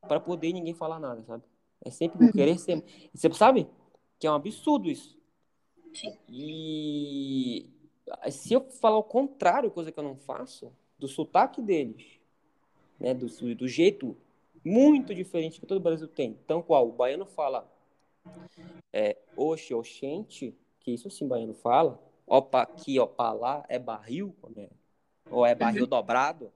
[0.01, 1.43] para poder ninguém falar nada, sabe?
[1.83, 2.31] É sempre uhum.
[2.31, 2.83] querer ser.
[3.11, 3.67] Você sabe
[4.19, 5.17] que é um absurdo isso.
[6.29, 7.67] E
[8.29, 12.19] se eu falar o contrário, coisa que eu não faço, do sotaque deles,
[12.99, 14.17] né, do, do jeito
[14.63, 16.37] muito diferente que todo o Brasil tem.
[16.43, 16.87] Então, qual?
[16.87, 17.69] O baiano fala
[18.91, 21.99] é, oxe, oxente, que isso sim o baiano fala.
[22.27, 24.69] Opa aqui, opa lá, é barril, né?
[25.29, 25.89] ou é barril uhum.
[25.89, 26.51] dobrado,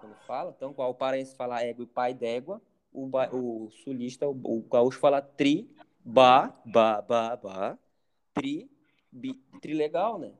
[0.00, 0.54] quando fala.
[0.56, 2.60] Então, qual o paraense fala égua e pai d'égua,
[2.92, 5.68] o, o sulista, o, o gaúcho fala tri,
[6.04, 7.78] ba, ba, ba, ba,
[8.32, 8.70] tri,
[9.10, 10.32] bi, tri legal, né?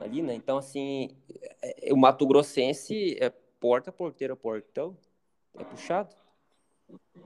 [0.00, 0.34] Ali, né?
[0.34, 1.16] Então, assim,
[1.62, 3.30] é, é, o Mato Grossense é
[3.60, 4.96] porta, porteira, portão,
[5.58, 6.14] é puxado.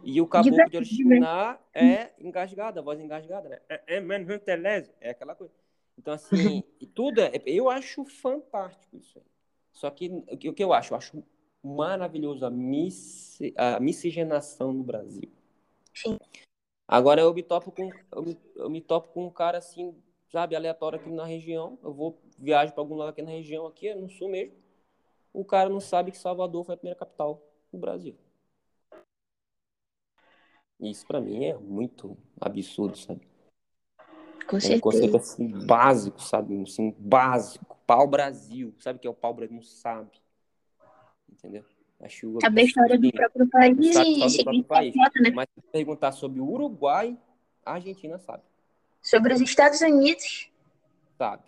[0.05, 3.59] E o caboclo de Oriximiná é engasgado, a voz engasgada, né?
[3.69, 5.53] É, é, é aquela coisa.
[5.99, 6.62] Então, assim,
[6.95, 9.25] tudo é, eu acho fantástico isso aí.
[9.73, 10.93] Só que o que eu acho?
[10.93, 11.25] Eu acho
[11.62, 15.31] maravilhoso a, mis, a miscigenação no Brasil.
[15.95, 16.19] Sim.
[16.87, 19.95] Agora eu me topo com eu me, eu me topo com um cara assim
[20.31, 21.79] sabe, aleatório aqui na região.
[21.83, 24.55] Eu vou viajo para algum lado aqui na região, aqui no sul mesmo.
[25.32, 27.43] O cara não sabe que Salvador foi a primeira capital
[27.73, 28.16] do Brasil.
[30.81, 33.28] Isso para mim é muito absurdo, sabe?
[34.48, 34.74] Com certeza.
[34.74, 36.62] É um conceito assim, básico, sabe?
[36.62, 37.77] Assim, básico.
[37.86, 38.74] Pau Brasil.
[38.78, 39.56] Sabe o que é o pau Brasil?
[39.56, 40.20] Não sabe.
[41.28, 41.65] Entendeu?
[42.01, 44.94] Acho Saber a história do próprio país e seguir país.
[44.94, 45.31] né?
[45.35, 47.19] Mas se perguntar sobre o Uruguai,
[47.65, 48.44] a Argentina sabe.
[49.02, 50.48] Sobre os Estados Unidos.
[51.16, 51.43] Sabe.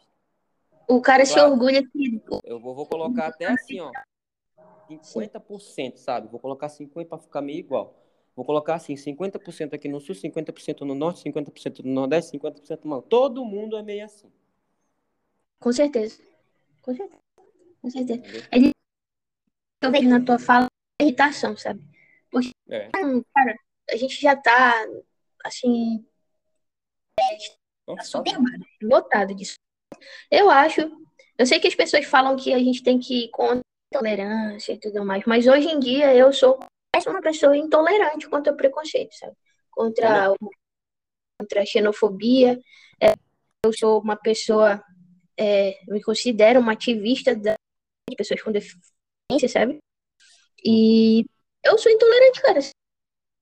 [0.91, 1.41] O cara claro.
[1.41, 2.21] se orgulha que.
[2.43, 3.93] Eu vou, vou colocar até assim, ó.
[4.91, 6.27] 50%, sabe?
[6.27, 7.97] Vou colocar 50% para ficar meio igual.
[8.35, 13.03] Vou colocar assim, 50% aqui no sul, 50% no norte, 50% no nordeste, 50% no
[13.03, 14.33] Todo mundo é meio assim.
[15.61, 16.21] Com certeza.
[16.83, 17.23] Com certeza.
[17.81, 18.23] Com certeza.
[19.81, 20.67] Eu vejo na tua fala
[21.01, 21.81] irritação, sabe?
[22.33, 22.89] Porque, é.
[22.91, 23.57] cara,
[23.91, 24.75] a gente já tá,
[25.45, 26.05] assim,
[27.87, 28.37] Tá super
[28.83, 29.55] lotado disso.
[30.31, 30.81] Eu acho,
[31.37, 34.73] eu sei que as pessoas falam que a gente tem que ir contra a tolerância
[34.73, 36.59] e tudo mais, mas hoje em dia eu sou
[37.07, 39.35] uma pessoa intolerante contra o preconceito, sabe?
[39.71, 40.35] Contra,
[41.41, 42.61] contra a xenofobia.
[43.01, 43.15] É,
[43.65, 44.83] eu sou uma pessoa,
[45.39, 47.55] é, me considero uma ativista de
[48.17, 49.79] pessoas com deficiência, sabe?
[50.65, 51.25] E
[51.65, 52.59] eu sou intolerante, cara.
[52.59, 52.65] Eu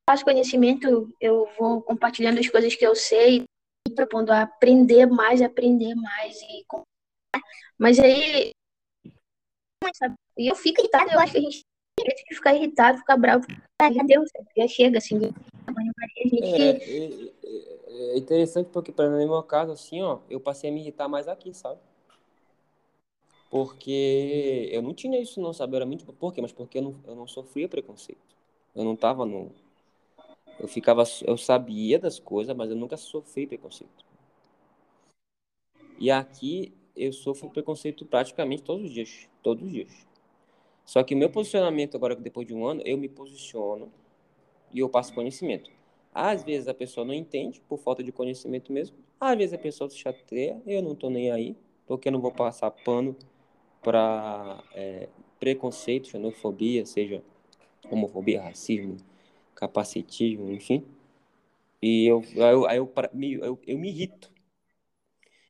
[0.09, 3.45] faço conhecimento, eu vou compartilhando as coisas que eu sei,
[3.91, 6.65] propondo a aprender mais, aprender mais e
[7.79, 8.53] mas aí
[10.37, 11.65] e eu fico irritado, eu acho que a gente
[11.97, 13.47] tem que ficar irritado, ficar bravo,
[13.81, 14.25] ah, já deu,
[14.57, 15.19] já chega assim.
[16.43, 17.33] É, é,
[17.87, 21.29] é, interessante porque para no meu caso assim, ó, eu passei a me irritar mais
[21.29, 21.81] aqui, sabe?
[23.51, 25.73] Porque eu não tinha isso não, sabe?
[25.73, 26.43] Eu era muito por quê?
[26.43, 28.21] Mas porque eu não, eu não sofria preconceito.
[28.75, 29.51] Eu não tava no
[30.61, 34.05] eu ficava, eu sabia das coisas, mas eu nunca sofri preconceito.
[35.99, 40.07] E aqui eu sofro preconceito praticamente todos os dias, todos os dias.
[40.85, 43.93] Só que o meu posicionamento agora, depois de um ano, eu me posiciono
[44.73, 45.71] e eu passo conhecimento.
[46.15, 48.97] Às vezes a pessoa não entende, por falta de conhecimento mesmo.
[49.21, 51.57] Às vezes a pessoa se chateia, eu não estou nem aí,
[51.87, 53.15] porque eu não vou passar pano
[53.83, 55.09] para é,
[55.39, 57.23] preconceito, xenofobia, seja
[57.91, 58.97] homofobia, racismo,
[59.59, 60.87] capacitismo, enfim.
[61.83, 64.33] E eu, eu, eu, eu, eu, eu me irrito.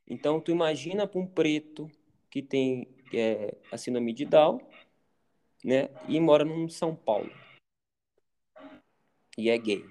[0.07, 1.87] Então, tu imagina para um preto
[2.27, 4.59] que tem é, a síndrome de Down,
[5.63, 7.31] né, e mora no São Paulo,
[9.37, 9.85] e é gay.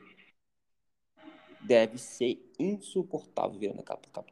[1.60, 4.24] Deve ser insuportável vir na capital.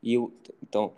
[0.00, 0.32] E eu,
[0.62, 0.94] então,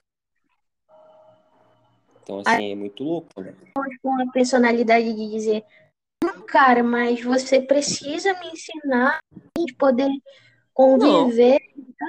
[2.22, 3.56] então assim, é muito louco, né?
[4.02, 5.64] Com a personalidade de dizer,
[6.22, 10.10] Não, cara, mas você precisa me ensinar a gente poder
[10.74, 11.58] conviver.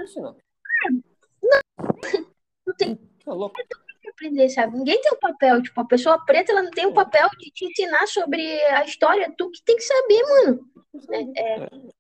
[0.04, 0.36] Isso não.
[2.66, 3.56] Não tem Tá louco?
[4.10, 4.78] aprender, sabe?
[4.78, 5.62] Ninguém tem o papel.
[5.64, 9.34] Tipo, a pessoa preta, ela não tem o papel de te ensinar sobre a história.
[9.38, 10.72] Tu que tem que saber, mano.
[11.38, 11.92] É.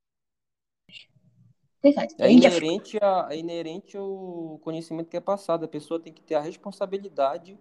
[1.83, 1.89] É
[2.29, 5.63] gente já- inerente, a, é inerente ao conhecimento que é passado.
[5.65, 7.57] A pessoa tem que ter a responsabilidade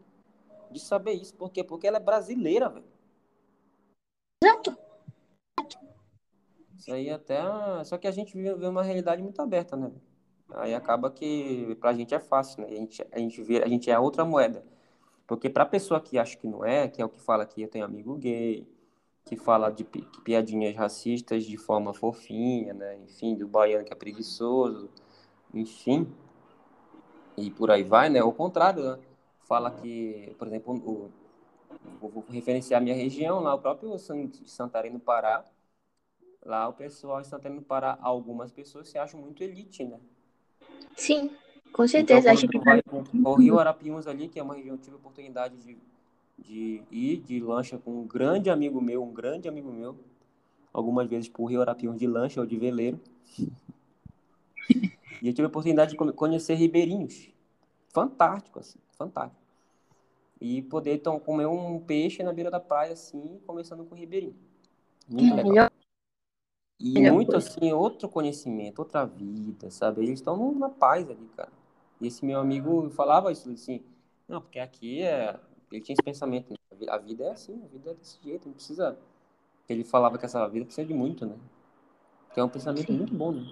[0.71, 1.35] de saber isso.
[1.35, 1.63] Por quê?
[1.65, 2.85] Porque ela é brasileira, velho.
[4.45, 4.77] Exato.
[6.81, 7.41] Isso aí até.
[7.85, 9.93] Só que a gente vive, uma realidade muito aberta, né?
[10.55, 12.69] Aí acaba que pra gente é fácil, né?
[12.69, 14.65] A gente, a gente, vê, a gente é outra moeda.
[15.27, 17.69] Porque pra pessoa que acha que não é, que é o que fala que eu
[17.69, 18.67] tenho amigo gay,
[19.27, 22.99] que fala de pi- piadinhas racistas de forma fofinha, né?
[22.99, 24.91] Enfim, do baiano que é preguiçoso,
[25.55, 26.07] enfim.
[27.37, 28.19] E por aí vai, né?
[28.21, 28.99] Ao contrário, né?
[29.41, 31.11] Fala que, por exemplo, o,
[32.01, 35.45] vou referenciar a minha região, lá o próprio San- Santarém, no Pará,
[36.45, 40.01] Lá o pessoal em Santana do Pará, algumas pessoas se acham muito elite, né?
[40.97, 41.31] Sim,
[41.73, 42.29] com Então, certeza.
[42.29, 44.85] quando Acho que tu vai pro Rio Arapiuns ali, que é uma região que eu
[44.85, 45.79] tive a oportunidade de,
[46.39, 49.99] de ir de lancha com um grande amigo meu, um grande amigo meu,
[50.73, 52.99] algumas vezes pro Rio Arapiuns de lancha ou de veleiro.
[55.23, 57.31] E eu tive a oportunidade de conhecer ribeirinhos.
[57.93, 59.41] Fantástico, assim, fantástico.
[60.41, 64.35] E poder então comer um peixe na beira da praia, assim, começando com o ribeirinho.
[65.07, 65.71] Muito legal.
[66.81, 70.03] E Melhor muito assim, outro conhecimento, outra vida, sabe?
[70.03, 71.53] Eles estão na paz ali, cara.
[72.01, 73.85] E esse meu amigo falava isso assim,
[74.27, 75.39] não, porque aqui é.
[75.71, 76.57] Ele tinha esse pensamento, né?
[76.89, 78.99] A vida é assim, a vida é desse jeito, não precisa.
[79.69, 81.37] Ele falava que essa vida precisa de muito, né?
[82.33, 82.97] Que é um pensamento Sim.
[82.97, 83.45] muito bom, né?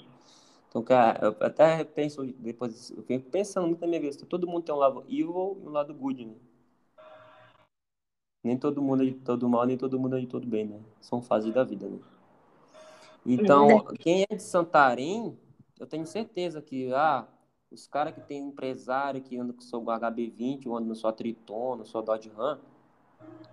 [0.68, 4.62] Então, cara, eu até penso depois, eu fico pensando muito na minha vida, todo mundo
[4.62, 6.34] tem um lado evil e um lado good, né?
[8.42, 10.80] Nem todo mundo é de todo mal, nem todo mundo é de todo bem, né?
[11.00, 11.98] São fases da vida, né?
[13.26, 15.38] Então, quem é de Santarém,
[15.78, 17.26] eu tenho certeza que, ah,
[17.70, 21.76] os caras que tem empresário que anda com seu HB20, ou anda no sua Triton,
[21.76, 22.58] no sua Dodge Ram,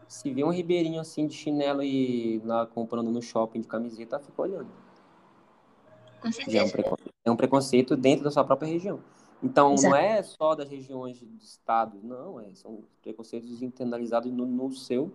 [0.08, 4.42] se vê um ribeirinho assim de chinelo e lá comprando no shopping de camiseta, fica
[4.42, 4.70] olhando.
[6.22, 6.72] Com Já é um certeza.
[6.72, 9.00] preconceito, é um preconceito dentro da sua própria região.
[9.44, 9.90] Então, Exato.
[9.90, 15.12] não é só das regiões do estado, não, é, são preconceitos internalizados no, no seu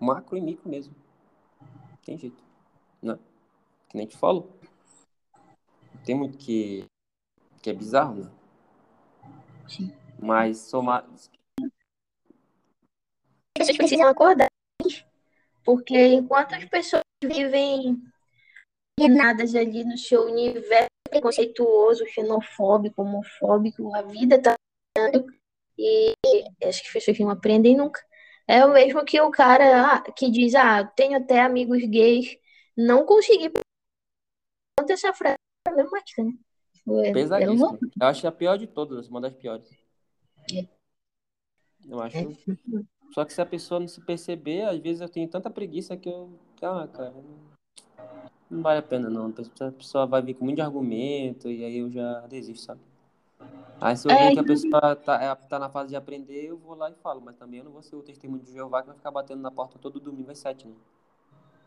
[0.00, 0.94] macro e micro mesmo.
[2.04, 2.42] Tem jeito,
[3.00, 3.18] né?
[3.88, 4.58] Que nem te falou.
[6.04, 6.84] Tem muito que,
[7.62, 8.30] que é bizarro, né?
[9.68, 9.92] Sim.
[10.18, 11.06] Mas somar.
[11.10, 11.30] As
[13.56, 14.48] pessoas precisam acordar.
[15.64, 18.02] Porque enquanto as pessoas vivem
[18.98, 24.54] alienadas ali no seu universo preconceituoso, xenofóbico, homofóbico, a vida tá
[24.96, 25.26] andando
[25.78, 26.14] e
[26.64, 28.00] acho que as pessoas não aprendem nunca.
[28.46, 32.36] É o mesmo que o cara ah, que diz, ah, tenho até amigos gays,
[32.76, 33.50] não consegui
[34.88, 35.34] Quanto essa frase
[35.66, 36.32] é problemática, né?
[37.12, 37.58] Pesadíssimo.
[37.58, 39.70] vou- Eu acho a pior de todas, uma das piores.
[40.54, 40.66] É.
[41.86, 42.16] Eu acho.
[42.16, 42.26] É.
[43.12, 46.08] Só que se a pessoa não se perceber, às vezes eu tenho tanta preguiça que
[46.08, 46.30] eu.
[46.62, 47.24] Ah, cara, não,
[48.50, 49.26] não vale a pena não.
[49.26, 52.80] A pessoa vai vir com muito argumento e aí eu já desisto, sabe?
[53.80, 56.46] Aí se eu É, ver que a pessoa tá, é, tá na fase de aprender,
[56.46, 57.20] eu vou lá e falo.
[57.20, 59.50] Mas também eu não vou ser o testemunho de Jeová que vai ficar batendo na
[59.50, 60.74] porta todo domingo às sete, né?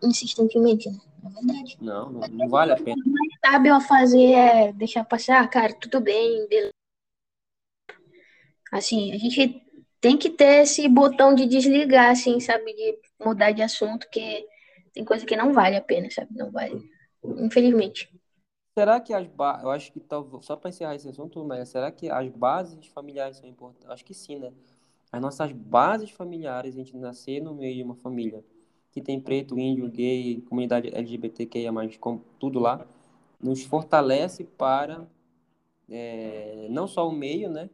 [0.04, 1.00] Insistentemente, né?
[1.24, 1.78] É verdade.
[1.80, 3.02] Não, não, não vale a pena.
[3.46, 6.72] Sabe a fazer é deixar passar, cara, tudo bem, beleza.
[8.72, 9.62] Assim, a gente
[10.00, 12.74] tem que ter esse botão de desligar, assim, sabe?
[12.74, 14.48] De mudar de assunto, que
[14.94, 16.30] tem coisa que não vale a pena, sabe?
[16.34, 16.82] Não vale.
[17.24, 18.10] Infelizmente.
[18.74, 19.64] Será que as bases.
[19.64, 20.46] Eu acho que talvez.
[20.46, 23.90] Só para encerrar esse assunto, mas será que as bases familiares são importantes?
[23.90, 24.52] Acho que sim, né?
[25.12, 28.44] As nossas bases familiares, a gente nascer no meio de uma família
[28.92, 32.86] que tem preto, índio, gay, comunidade LGBTQIA, com tudo lá,
[33.40, 35.08] nos fortalece para
[35.90, 37.70] é, não só o meio, né?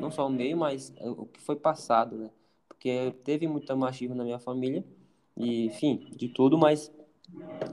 [0.00, 2.30] Não só o meio, mas o que foi passado, né?
[2.68, 4.84] Porque teve muito machismo na minha família,
[5.36, 6.92] e, enfim, de tudo, mas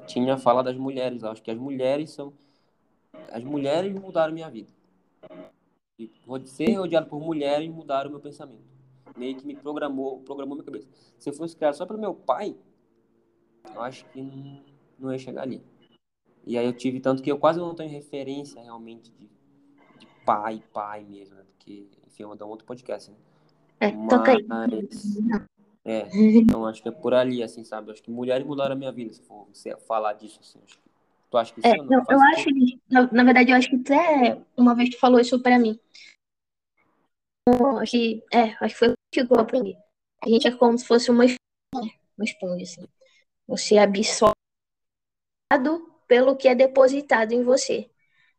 [0.06, 1.24] tinha a fala das mulheres.
[1.24, 2.32] Acho que as mulheres são.
[3.32, 4.70] As mulheres mudaram minha vida.
[5.98, 6.12] E
[6.46, 8.75] ser rodeado por mulheres mudaram meu pensamento.
[9.16, 10.88] Meio que me programou, programou minha cabeça.
[11.18, 12.56] Se eu fosse criado só pelo meu pai,
[13.74, 14.64] eu acho que não,
[15.00, 15.62] não ia chegar ali.
[16.46, 19.28] E aí eu tive tanto que eu quase não tenho referência realmente de,
[19.98, 21.44] de pai, pai mesmo, né?
[21.44, 23.18] Porque, enfim, eu vou dar um outro podcast, né?
[23.80, 24.46] É, toca aí.
[25.84, 27.92] É, então acho que é por ali, assim, sabe?
[27.92, 30.60] Acho que mulheres mudaram a minha vida, se for você falar disso, assim.
[30.64, 30.90] Acho que,
[31.32, 32.04] tu acha que É, sim ou não?
[32.10, 32.50] eu, acho,
[32.90, 35.80] na, na verdade, eu acho que até uma vez tu falou isso pra mim.
[37.88, 39.78] Que, é, acho que foi contigo que eu aprendi.
[40.24, 41.40] A gente é como se fosse uma esponja,
[41.76, 41.92] né?
[42.18, 42.88] Uma esponja, assim.
[43.48, 44.34] Você absorve
[46.08, 47.90] pelo que é depositado em você.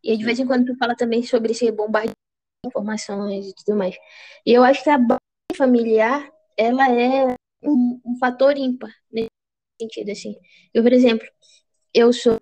[0.02, 2.14] E de vez em quando tu fala também sobre esse bombardeio
[2.64, 3.96] de informações e tudo mais.
[4.44, 5.20] E eu acho que a base
[5.56, 9.30] familiar, ela é um, um fator ímpar nesse
[9.80, 10.36] sentido, assim.
[10.74, 11.26] Eu, por exemplo,
[11.94, 12.38] eu sou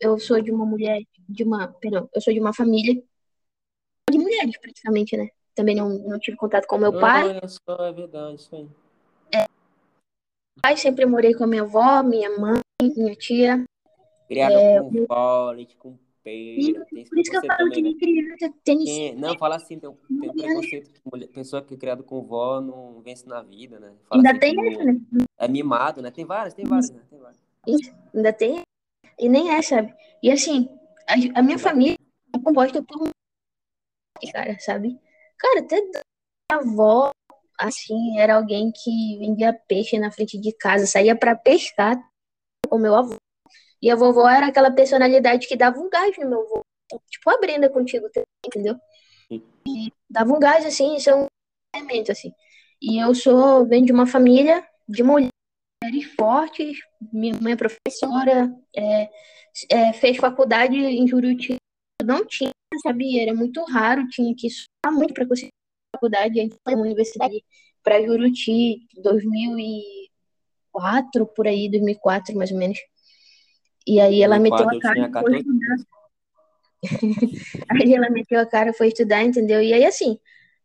[0.00, 3.02] eu sou de uma mulher, de uma, perdão, eu sou de uma família
[4.10, 5.28] de mulheres, praticamente, né?
[5.54, 7.38] Também não, não tive contato com meu Não, pai.
[7.38, 8.68] é só, é verdade, isso aí.
[10.62, 13.64] pai sempre morei com a minha avó, minha mãe, minha tia.
[14.26, 16.86] Criado É, com pó, leite com E pera.
[16.92, 17.88] Esse por isso que eu falo também, que né?
[17.90, 21.28] de criança tem Quem é- Não, fala assim, tem um, tem um preconceito que mulher-
[21.28, 23.92] pessoa que é criada com vó não vence na vida, né?
[24.08, 25.00] Fala Ainda assim tem essa, né?
[25.38, 26.10] é mimado, né?
[26.10, 27.02] Tem várias, tem várias, né?
[27.10, 27.40] Tem várias.
[28.14, 28.62] Ainda tem.
[29.18, 29.94] E nem é, sabe?
[30.22, 30.68] E assim,
[31.06, 31.96] a, a minha família
[32.34, 33.08] é composta por.
[34.32, 34.98] Cara, sabe?
[35.38, 36.02] Cara, até minha
[36.50, 37.10] avó,
[37.58, 41.96] assim, era alguém que vendia peixe na frente de casa, saía pra pescar
[42.68, 43.16] com meu avô.
[43.82, 46.62] E a vovó era aquela personalidade que dava um gás no meu avô.
[47.10, 48.08] Tipo a Brenda contigo,
[48.46, 48.76] entendeu?
[49.66, 51.26] E dava um gás, assim, isso é um
[51.74, 52.32] elemento, assim.
[52.80, 55.30] E eu sou, venho de uma família de mulheres
[56.18, 56.78] fortes,
[57.12, 59.10] minha mãe é professora, é,
[59.70, 61.56] é, fez faculdade em Juruti.
[62.02, 63.22] Não tinha, sabia?
[63.22, 65.50] Era muito raro, tinha que estudar muito para conseguir
[65.94, 66.40] faculdade.
[66.40, 67.42] A gente foi uma universidade
[67.82, 72.78] para Juruti, 2004, por aí, 2004 mais ou menos.
[73.86, 75.76] E aí ela meteu 2004 a cara e foi 14 estudar.
[77.70, 79.62] Aí ela meteu a cara, foi estudar, entendeu?
[79.62, 80.18] E aí, assim,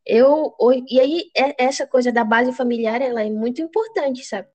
[0.05, 0.55] eu.
[0.89, 4.47] E aí, é- essa coisa da base familiar, ela é muito importante, sabe?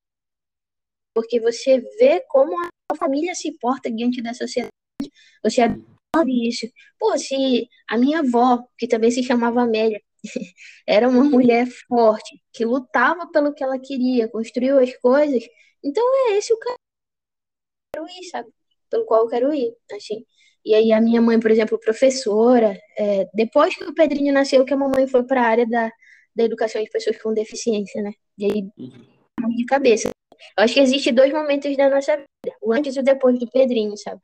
[1.15, 2.55] Porque você vê como
[2.91, 4.73] a família se porta diante da sociedade.
[5.43, 5.63] Você
[6.29, 6.67] isso.
[6.99, 10.01] Pô, se a minha avó, que também se chamava Amélia,
[10.87, 15.43] era uma mulher forte, que lutava pelo que ela queria, construiu as coisas,
[15.83, 16.79] então é esse o caminho
[17.93, 18.49] que eu quero ir, sabe?
[18.91, 20.25] Pelo qual eu quero ir, assim.
[20.65, 24.73] E aí a minha mãe, por exemplo, professora, é, depois que o Pedrinho nasceu, que
[24.73, 25.93] a mamãe foi para a área da,
[26.35, 28.13] da educação de pessoas com deficiência, né?
[28.39, 29.55] E aí, Uhum.
[29.57, 30.09] de cabeça.
[30.57, 33.51] Eu acho que existe dois momentos da nossa vida, o antes e o depois do
[33.51, 34.21] Pedrinho, sabe?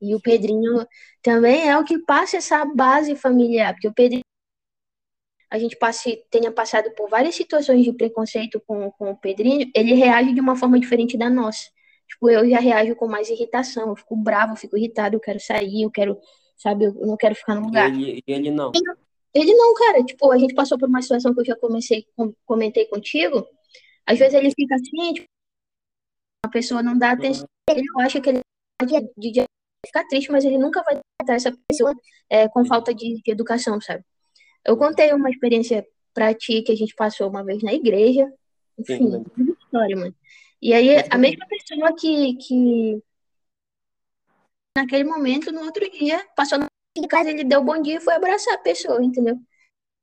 [0.00, 0.86] E o Pedrinho
[1.22, 4.22] também é o que passa essa base familiar, porque o Pedrinho
[5.48, 9.94] a gente passe, tenha passado por várias situações de preconceito com, com o Pedrinho, ele
[9.94, 11.70] reage de uma forma diferente da nossa.
[12.08, 15.40] Tipo, eu já reajo com mais irritação, eu fico bravo, eu fico irritado, eu quero
[15.40, 16.18] sair, eu quero,
[16.56, 17.90] sabe, eu não quero ficar no lugar.
[17.92, 18.72] ele, e ele não.
[19.34, 22.34] Ele não, cara, tipo, a gente passou por uma situação que eu já comecei, com-
[22.44, 23.46] comentei contigo,
[24.06, 25.28] às vezes ele fica assim, tipo,
[26.44, 28.40] a pessoa não dá atenção, ele acha que ele
[28.84, 29.44] de, de
[29.86, 31.94] ficar triste, mas ele nunca vai tratar essa pessoa
[32.28, 34.04] é, com falta de, de educação, sabe?
[34.64, 38.26] Eu contei uma experiência pra ti que a gente passou uma vez na igreja,
[38.84, 39.32] Sim, enfim, lembro.
[39.36, 40.14] muita história, mano.
[40.60, 43.02] E aí, a mesma pessoa que, que
[44.76, 46.68] naquele momento, no outro dia, passou na
[47.08, 49.38] casa, ele deu bom dia e foi abraçar a pessoa, entendeu?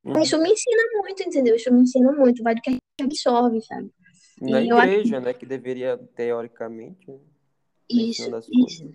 [0.03, 0.21] Uhum.
[0.21, 1.55] Isso me ensina muito, entendeu?
[1.55, 3.89] Isso me ensina muito, vai do que a gente absorve, sabe?
[4.41, 5.33] Na E acho igreja, né?
[5.33, 7.17] Que deveria, teoricamente, né,
[7.89, 8.29] Isso,
[8.67, 8.93] isso.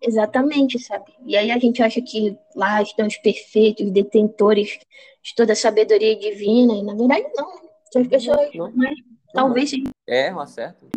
[0.00, 1.12] Exatamente, sabe?
[1.26, 4.78] E aí a gente acha que lá estão os perfeitos, detentores
[5.22, 7.54] de toda a sabedoria divina, e na verdade não.
[7.54, 7.68] né?
[7.92, 8.70] São as pessoas Não.
[8.72, 8.98] mais,
[9.32, 9.90] talvez sejam.
[10.06, 10.88] Erram, acertam.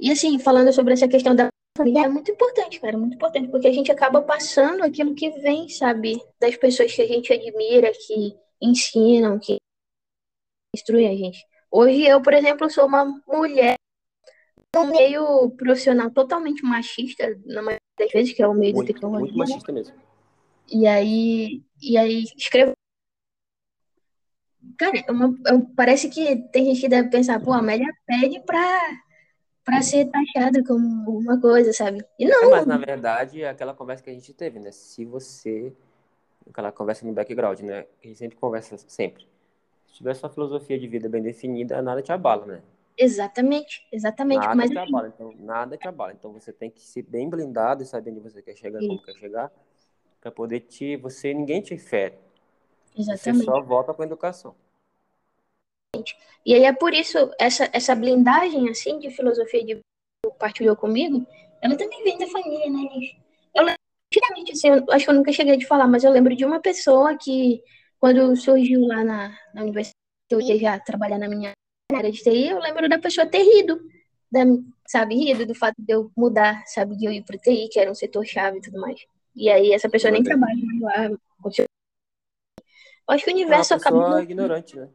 [0.00, 3.66] E assim, falando sobre essa questão da família, é muito importante, cara, muito importante, porque
[3.66, 6.22] a gente acaba passando aquilo que vem, sabe?
[6.40, 9.56] Das pessoas que a gente admira, que ensinam, que
[10.74, 11.44] instruem a gente.
[11.70, 13.74] Hoje eu, por exemplo, sou uma mulher
[14.74, 18.86] no meio profissional totalmente machista, na maioria das vezes, que é o meio da Muito,
[18.92, 19.20] tecnologia.
[19.20, 19.38] muito né?
[19.38, 19.94] machista mesmo.
[20.70, 22.72] E aí, e aí escrevo.
[24.76, 27.86] Cara, é uma- é um- parece que tem gente que deve pensar, pô, a Amélia
[28.06, 29.00] pede pra,
[29.64, 32.04] pra ser taxada como uma coisa, sabe?
[32.18, 34.70] E É, não, mas na verdade é aquela conversa que a gente teve, né?
[34.70, 35.72] Se você.
[36.48, 37.86] Aquela conversa no background, né?
[38.02, 39.26] A gente sempre conversa sempre.
[39.86, 42.62] Se tiver sua filosofia de vida bem definida, nada te abala, né?
[42.98, 44.40] Exatamente, exatamente.
[44.40, 45.08] Nada Mas te assim, abala.
[45.08, 46.12] Então, nada te abala.
[46.12, 49.14] Então você tem que ser bem blindado e saber onde você quer chegar, como quer
[49.14, 49.52] chegar,
[50.20, 50.96] pra poder te.
[50.96, 52.16] Você, ninguém te fere.
[52.94, 53.44] Você exatamente.
[53.44, 54.54] só volta com a educação.
[56.44, 59.80] E aí é por isso, essa, essa blindagem, assim, de filosofia de
[60.38, 61.26] partilhou comigo,
[61.62, 63.20] ela também vem da família, né, gente?
[63.54, 66.34] Eu antigamente, assim, eu acho que eu nunca cheguei a te falar, mas eu lembro
[66.36, 67.62] de uma pessoa que,
[67.98, 69.94] quando surgiu lá na, na universidade,
[70.30, 71.52] eu ia já trabalhar na minha
[71.96, 73.80] área de TI, eu lembro da pessoa ter rido,
[74.30, 74.40] da,
[74.86, 77.90] sabe, rido do fato de eu mudar, sabe, de eu ir pro TI, que era
[77.90, 79.00] um setor-chave e tudo mais.
[79.34, 80.40] E aí essa pessoa nem Verdade.
[80.40, 81.04] trabalha mais lá.
[81.06, 81.18] Eu
[83.14, 84.88] acho que o É universo acabou pessoa ignorante, né?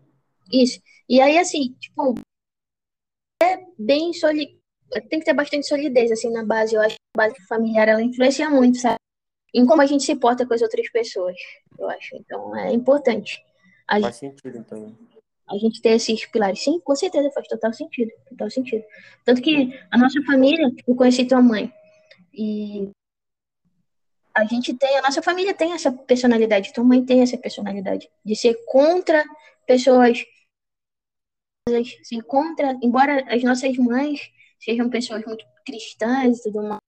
[0.52, 0.80] isso.
[1.10, 2.14] E aí, assim, tipo,
[3.78, 4.60] bem soli...
[5.10, 6.76] tem que ter bastante solidez assim na base.
[6.76, 8.98] Eu acho que a base familiar ela influencia muito, sabe?
[9.54, 11.36] Em como a gente se porta com as outras pessoas,
[11.78, 12.16] eu acho.
[12.18, 13.44] Então é importante.
[13.88, 14.36] A faz gente...
[14.36, 14.96] sentido então.
[15.54, 16.64] A gente ter esses pilares.
[16.64, 18.12] Sim, com certeza faz total sentido.
[18.30, 18.84] Total sentido.
[19.24, 21.72] Tanto que a nossa família, eu conheci tua mãe.
[22.34, 22.90] E
[24.34, 28.36] a gente tem, a nossa família tem essa personalidade, tua mãe tem essa personalidade de
[28.36, 29.24] ser contra
[29.68, 30.26] pessoas,
[32.04, 36.80] ser contra, embora as nossas mães sejam pessoas muito cristãs e tudo mais,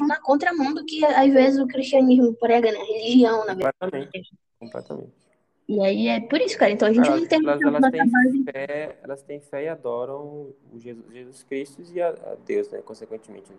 [0.00, 2.78] na contramão do que às vezes o cristianismo prega, né?
[2.78, 3.74] Religião, na verdade.
[3.78, 4.38] Completamente.
[4.58, 5.23] Completamente.
[5.66, 6.72] E aí é por isso, cara.
[6.72, 8.44] Então a gente elas, não tem elas, elas têm base...
[8.44, 12.82] fé, elas têm fé e adoram o Jesus, Jesus Cristo e a, a Deus, né?
[12.82, 13.50] Consequentemente.
[13.50, 13.58] Né?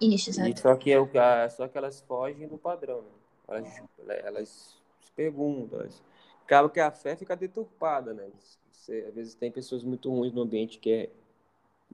[0.00, 0.60] Isso, exato.
[0.60, 3.08] Só que, é, só que elas fogem do padrão, né?
[3.48, 3.82] Elas,
[4.24, 6.02] elas se perguntam, elas...
[6.44, 8.24] acaba que a fé fica deturpada, né?
[8.70, 11.10] Você, às vezes tem pessoas muito ruins no ambiente que é,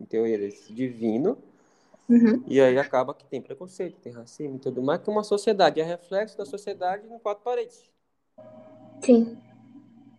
[0.00, 1.36] em teoria, divino,
[2.08, 2.42] uhum.
[2.46, 5.84] e aí acaba que tem preconceito, tem racismo e tudo mais, que uma sociedade é
[5.84, 7.90] reflexo da sociedade em quatro paredes.
[9.02, 9.38] Sim.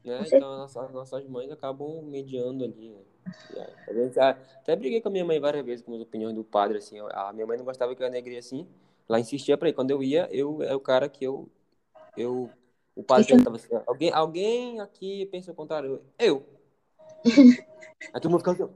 [0.03, 0.21] Né?
[0.27, 3.01] Então, nossas, nossas mães acabam mediando ali, né?
[4.59, 6.99] Até briguei com a minha mãe várias vezes com as opiniões do padre, assim.
[7.11, 8.67] A minha mãe não gostava que eu negria assim.
[9.07, 9.73] Ela insistia pra ir.
[9.73, 11.49] Quando eu ia, eu é o cara que eu.
[12.17, 12.49] eu
[12.95, 16.01] o padre perguntava assim: alguém, alguém aqui pensa o contrário?
[16.19, 16.45] Eu.
[18.13, 18.73] Aí todo mundo ficava assim.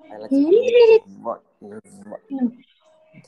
[0.00, 1.04] Aí ela disse,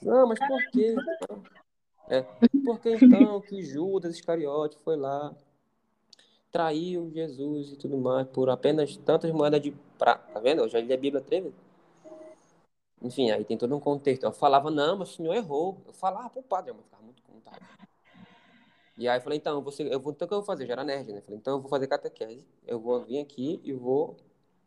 [0.03, 0.97] Não, mas por quê?
[1.23, 1.43] Então?
[2.09, 2.23] É,
[2.65, 5.35] por que então que Judas Iscariote foi lá
[6.57, 10.33] traiu Jesus e tudo mais por apenas tantas moedas de prata.
[10.33, 10.63] Tá vendo?
[10.63, 11.59] Eu já li a Bíblia três vezes.
[13.03, 14.23] Enfim, aí tem todo um contexto.
[14.23, 15.77] Eu falava, não, mas o senhor errou.
[15.87, 17.33] Eu falava pro padre, mas ficava muito com
[18.97, 20.65] E aí eu falei, então, você, eu vou, então o que eu vou fazer?
[20.65, 21.19] Já era nerd, né?
[21.19, 22.43] Eu falei, então eu vou fazer catequese.
[22.67, 24.17] Eu vou vir aqui e vou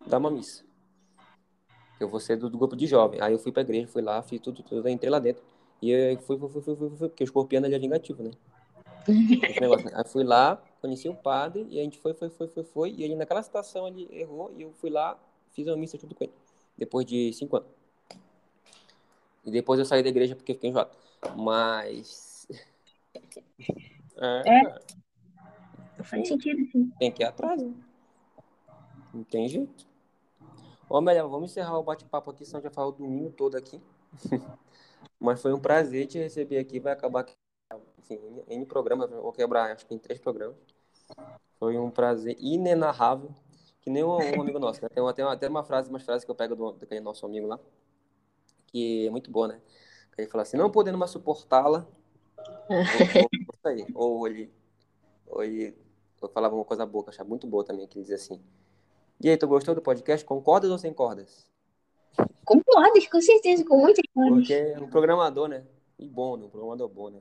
[0.06, 0.64] dar uma missa.
[2.00, 3.20] Eu vou ser do, do grupo de jovem.
[3.20, 5.42] Aí eu fui pra igreja, fui lá, fiz tudo, tudo, entrei lá dentro.
[5.82, 8.30] E eu fui, fui, fui, fui, fui, fui porque o escorpião ele é vingativo, né?
[9.60, 9.94] Negócio, né?
[9.96, 12.92] Aí fui lá, conheci o padre e a gente foi, foi, foi, foi, foi.
[12.92, 15.18] E ele naquela situação ele errou e eu fui lá,
[15.52, 16.34] fiz uma missa junto com ele.
[16.78, 17.70] Depois de cinco anos.
[19.46, 20.92] E depois eu saí da igreja porque fiquei enjoado.
[21.36, 22.48] Mas.
[24.22, 24.66] É.
[24.66, 26.04] é.
[26.04, 26.92] Faz sentido, sim.
[27.00, 27.74] Tem que ir atrás, né?
[29.14, 29.88] Não tem jeito.
[30.90, 33.82] Ou melhor, vamos encerrar o bate-papo aqui, senão já falou o domingo todo aqui.
[35.18, 36.82] Mas foi um prazer te receber aqui.
[36.82, 37.34] Vai acabar aqui
[38.10, 40.58] enfim, N programas, vou quebrar, acho que em três programas.
[41.60, 43.30] Foi um prazer inenarrável,
[43.82, 44.90] que nem um, um amigo nosso, né?
[44.90, 47.60] Tem até uma, uma frase, umas frases que eu pego do, daquele nosso amigo lá,
[48.68, 49.62] que é muito boa, né?
[50.18, 51.88] Ele fala assim, não podendo mais suportá-la,
[53.96, 54.52] ou, ou, ele,
[55.28, 55.78] ou ele
[56.22, 58.42] eu falava uma coisa boa, que eu achava muito boa também, que ele dizia assim,
[59.22, 60.26] e aí, tu gostou do podcast?
[60.26, 61.46] Concordas ou sem cordas?
[62.46, 64.38] Concordas, com certeza, com muitas cordas.
[64.38, 65.66] Porque é um programador, né?
[65.98, 66.46] E bom, né?
[66.46, 67.20] Um programador bom, né?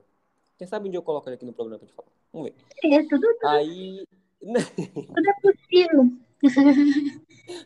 [0.59, 2.09] Quem sabe um dia eu coloco ele aqui no programa pra gente falar.
[2.32, 2.56] Vamos ver.
[2.85, 3.47] É, tudo, tudo.
[3.47, 4.05] Aí.
[4.43, 6.12] tudo é possível.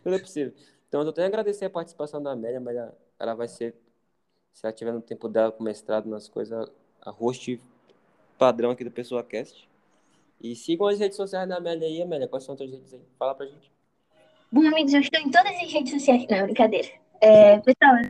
[0.02, 0.52] tudo é possível.
[0.86, 2.76] Então, eu tenho que agradecer a participação da Amélia, mas
[3.18, 3.74] ela, vai ser,
[4.52, 6.70] se ela tiver no tempo dela com mestrado nas coisas,
[7.00, 7.58] a host
[8.36, 9.66] padrão aqui do Pessoa Cast.
[10.38, 12.28] E sigam as redes sociais da Amélia aí, Amélia.
[12.28, 13.00] Quais são as suas redes aí?
[13.18, 13.72] Fala pra gente.
[14.50, 16.26] Bom, amigos, eu estou em todas as redes sociais.
[16.28, 16.88] Não, brincadeira.
[17.22, 18.02] É, pessoal,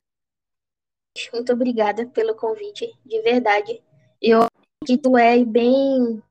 [1.33, 3.81] muito obrigada pelo convite, de verdade.
[4.21, 4.47] Eu
[4.83, 6.23] que tu é bem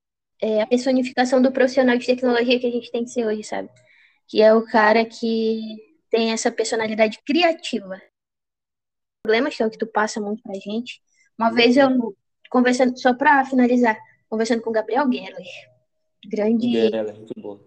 [0.42, 3.70] é, a personificação do profissional de tecnologia que a gente tem que ser hoje, sabe?
[4.28, 5.78] Que é o cara que
[6.10, 8.02] tem essa personalidade criativa.
[9.24, 11.02] Problemas que é o que tu passa muito pra gente.
[11.38, 12.16] Uma vez eu
[12.50, 13.98] conversando, só pra finalizar,
[14.30, 15.38] conversando com o Gabriel Guerra,
[16.28, 16.68] grande.
[16.68, 17.60] Guerra, muito bom.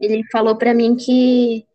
[0.00, 1.66] Ele falou para mim que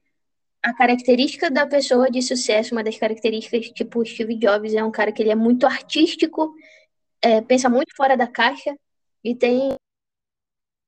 [0.63, 5.11] a característica da pessoa de sucesso, uma das características, tipo Steve Jobs, é um cara
[5.11, 6.53] que ele é muito artístico
[7.21, 8.75] é, pensa muito fora da caixa
[9.23, 9.75] e tem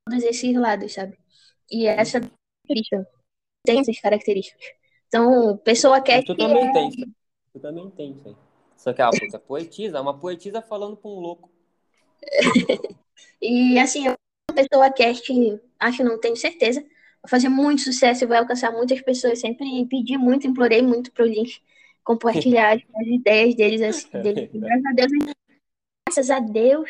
[0.08, 1.18] todos esses lados, sabe?
[1.72, 2.20] E essa
[3.66, 4.66] tem essas características.
[5.08, 6.74] Então, pessoa quer tu também é...
[6.74, 6.90] tem,
[7.54, 8.20] tu também tem.
[8.76, 11.50] Só que a puta poetisa, uma poetisa falando com um louco.
[13.42, 14.18] e assim, a
[14.54, 15.32] pessoa cast,
[15.80, 19.40] acho, não tenho certeza, vai fazer muito sucesso e vai alcançar muitas pessoas.
[19.40, 21.62] Sempre pedi muito, implorei muito pro Link
[22.04, 24.50] compartilhar as ideias deles, assim, deles.
[24.52, 25.12] Graças a Deus,
[26.14, 26.90] graças a Deus,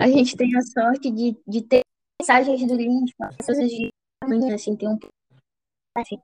[0.00, 1.80] a gente tem a sorte de, de ter
[2.20, 3.90] mensagens do Link, pessoas de
[4.52, 4.98] assim, tem um
[5.96, 6.18] assim,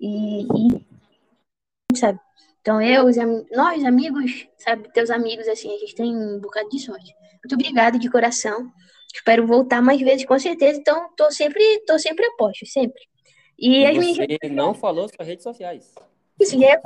[0.00, 2.18] e, e, sabe?
[2.60, 3.16] Então, eu, os,
[3.52, 7.14] nós, amigos, sabe, teus amigos, assim, a gente tem um bocado de sorte.
[7.34, 8.72] Muito obrigada de coração.
[9.14, 10.80] Espero voltar mais vezes, com certeza.
[10.80, 13.00] Então, tô sempre, tô sempre a posto, sempre.
[13.56, 14.18] E, e as minhas...
[14.50, 15.94] não falou suas redes sociais.
[16.40, 16.76] Isso, é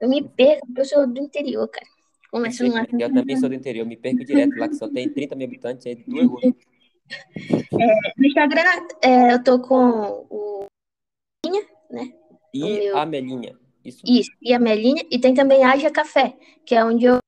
[0.00, 1.86] Eu me perco, porque eu sou do interior, cara.
[2.30, 4.88] Começa Eu, sei, eu também sou do interior, eu me perco direto lá, que só
[4.88, 6.44] tem 30 mil habitantes, aí duas ruas.
[8.16, 10.66] No Instagram, é, eu tô com o
[11.90, 12.12] né?
[12.54, 13.58] E meu- a Melinha.
[13.84, 14.02] Isso.
[14.06, 17.18] Isso, e a Melinha, e tem também Haja Café, que é onde eu.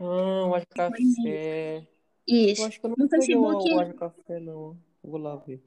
[0.00, 1.86] Ah, o Haja Café.
[2.28, 2.64] Eu Isso.
[2.64, 4.76] acho que eu não No Facebook- o Haja Café, não.
[5.02, 5.60] Vou lá ver.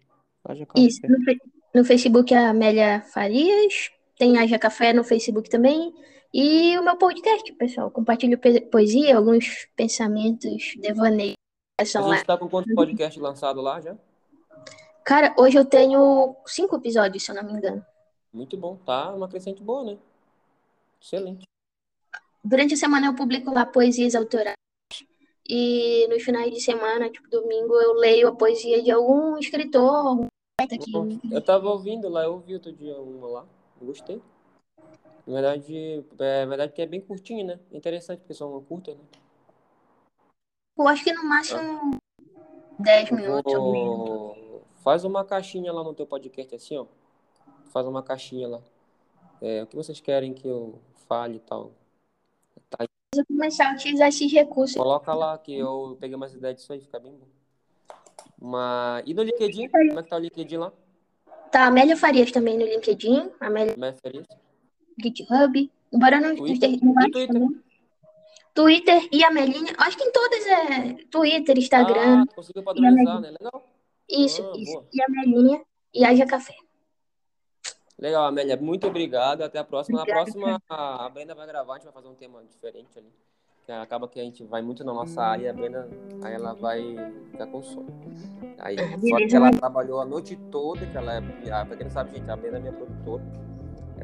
[0.46, 0.80] Haja Café.
[0.80, 1.40] Isso, no, Fe-
[1.74, 5.94] no Facebook é a Amélia Farias, tem Haja Café no Facebook também,
[6.38, 7.90] e o meu podcast, pessoal.
[7.90, 8.38] Compartilho
[8.70, 11.36] poesia, alguns pensamentos, devaneios.
[11.80, 12.18] A São lá.
[12.18, 13.96] gente tá com quantos podcasts lançados lá já?
[15.06, 17.86] Cara, hoje eu tenho cinco episódios, se eu não me engano.
[18.34, 18.76] Muito bom.
[18.86, 19.98] Tá uma crescente boa, né?
[21.02, 21.48] Excelente.
[22.44, 24.58] Durante a semana eu publico lá poesias autorais.
[25.48, 30.28] E nos finais de semana, tipo domingo, eu leio a poesia de algum escritor, algum
[30.60, 30.92] poeta que
[31.34, 33.46] Eu tava ouvindo lá, eu ouvi outro dia uma lá.
[33.82, 34.22] Gostei.
[35.26, 37.60] Na verdade, é na verdade que é bem curtinho, né?
[37.72, 39.02] Interessante, porque são curta, né?
[40.78, 41.98] eu acho que no máximo
[42.80, 44.64] 10 Eu minutos vou...
[44.84, 46.86] Faz uma caixinha lá no teu podcast, assim, ó.
[47.72, 48.62] Faz uma caixinha lá.
[49.42, 51.72] É, o que vocês querem que eu fale e tal.
[52.70, 52.86] Tá,
[53.16, 54.78] Eu começar a utilizar esses recursos.
[54.78, 57.28] coloca lá que eu peguei umas ideias disso aí, fica bem bom.
[58.40, 59.04] Mas...
[59.08, 59.70] E no LinkedIn?
[59.70, 60.72] Como é que tá o LinkedIn lá?
[61.52, 64.45] Tá, Amélia Farias também no LinkedIn, Amélia é é isso?
[65.02, 65.72] GitHub.
[65.92, 66.70] Embora não Twitter?
[66.70, 66.80] esteja E
[67.12, 67.28] Twitter?
[67.28, 67.62] também.
[68.54, 69.74] Twitter e a Melinha.
[69.78, 72.24] Acho que em todas é Twitter, Instagram.
[72.24, 73.32] Ah, conseguiu padronizar, né?
[73.32, 73.66] Legal.
[74.10, 74.72] isso, ah, isso.
[74.74, 74.86] boa.
[74.94, 75.62] E a Melinha
[75.94, 76.56] e Haja Café.
[78.00, 78.58] Legal, Amélia.
[78.58, 79.42] Muito obrigado.
[79.42, 79.98] Até a próxima.
[79.98, 83.08] Na Obrigada, próxima, a Brenda vai gravar, a gente vai fazer um tema diferente ali.
[83.82, 85.90] Acaba que a gente vai muito na nossa área e a Brenda,
[86.24, 86.84] aí ela vai
[87.32, 87.88] ficar com sono.
[88.60, 89.58] Aí, Ah, só que ela né?
[89.58, 91.24] trabalhou a noite toda, que ela é.
[91.52, 93.24] ah, Pra quem não sabe, gente, a Brenda é minha produtora.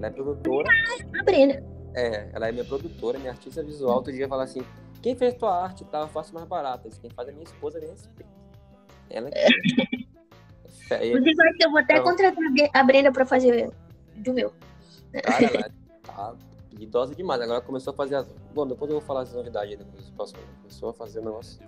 [0.02, 0.68] Ela é produtora.
[1.20, 1.64] A Brenda.
[1.94, 3.96] É, ela é minha produtora, minha artista visual.
[3.98, 4.62] Outro dia fala assim:
[5.02, 6.90] quem fez tua arte tal, eu faço mais barato.
[7.02, 8.32] Quem faz é minha esposa, me respeita.
[9.10, 9.38] Ela que.
[9.38, 9.48] É,
[11.08, 12.06] Inclusive, acho que eu vou até Então.
[12.06, 13.72] contratar a Bre- a Brenda pra fazer
[14.16, 14.52] do meu.
[15.24, 15.72] Cara, ela
[16.04, 16.36] tá
[16.80, 17.42] idosa demais.
[17.42, 18.28] Agora começou a fazer as.
[18.54, 20.40] Bom, depois eu vou falar as novidades depois do próximo.
[20.62, 21.62] Começou a fazer um negócio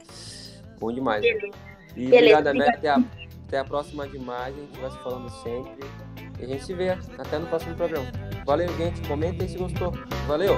[0.79, 1.23] bom demais.
[1.95, 2.75] E Beleza, obrigado.
[2.77, 3.03] Até a,
[3.47, 4.55] até a próxima demais.
[4.55, 5.85] A gente vai se falando sempre.
[6.43, 8.05] E a gente se vê até no próximo programa.
[8.45, 8.99] Valeu, gente.
[9.07, 9.93] Comentem se gostou.
[10.27, 10.57] Valeu!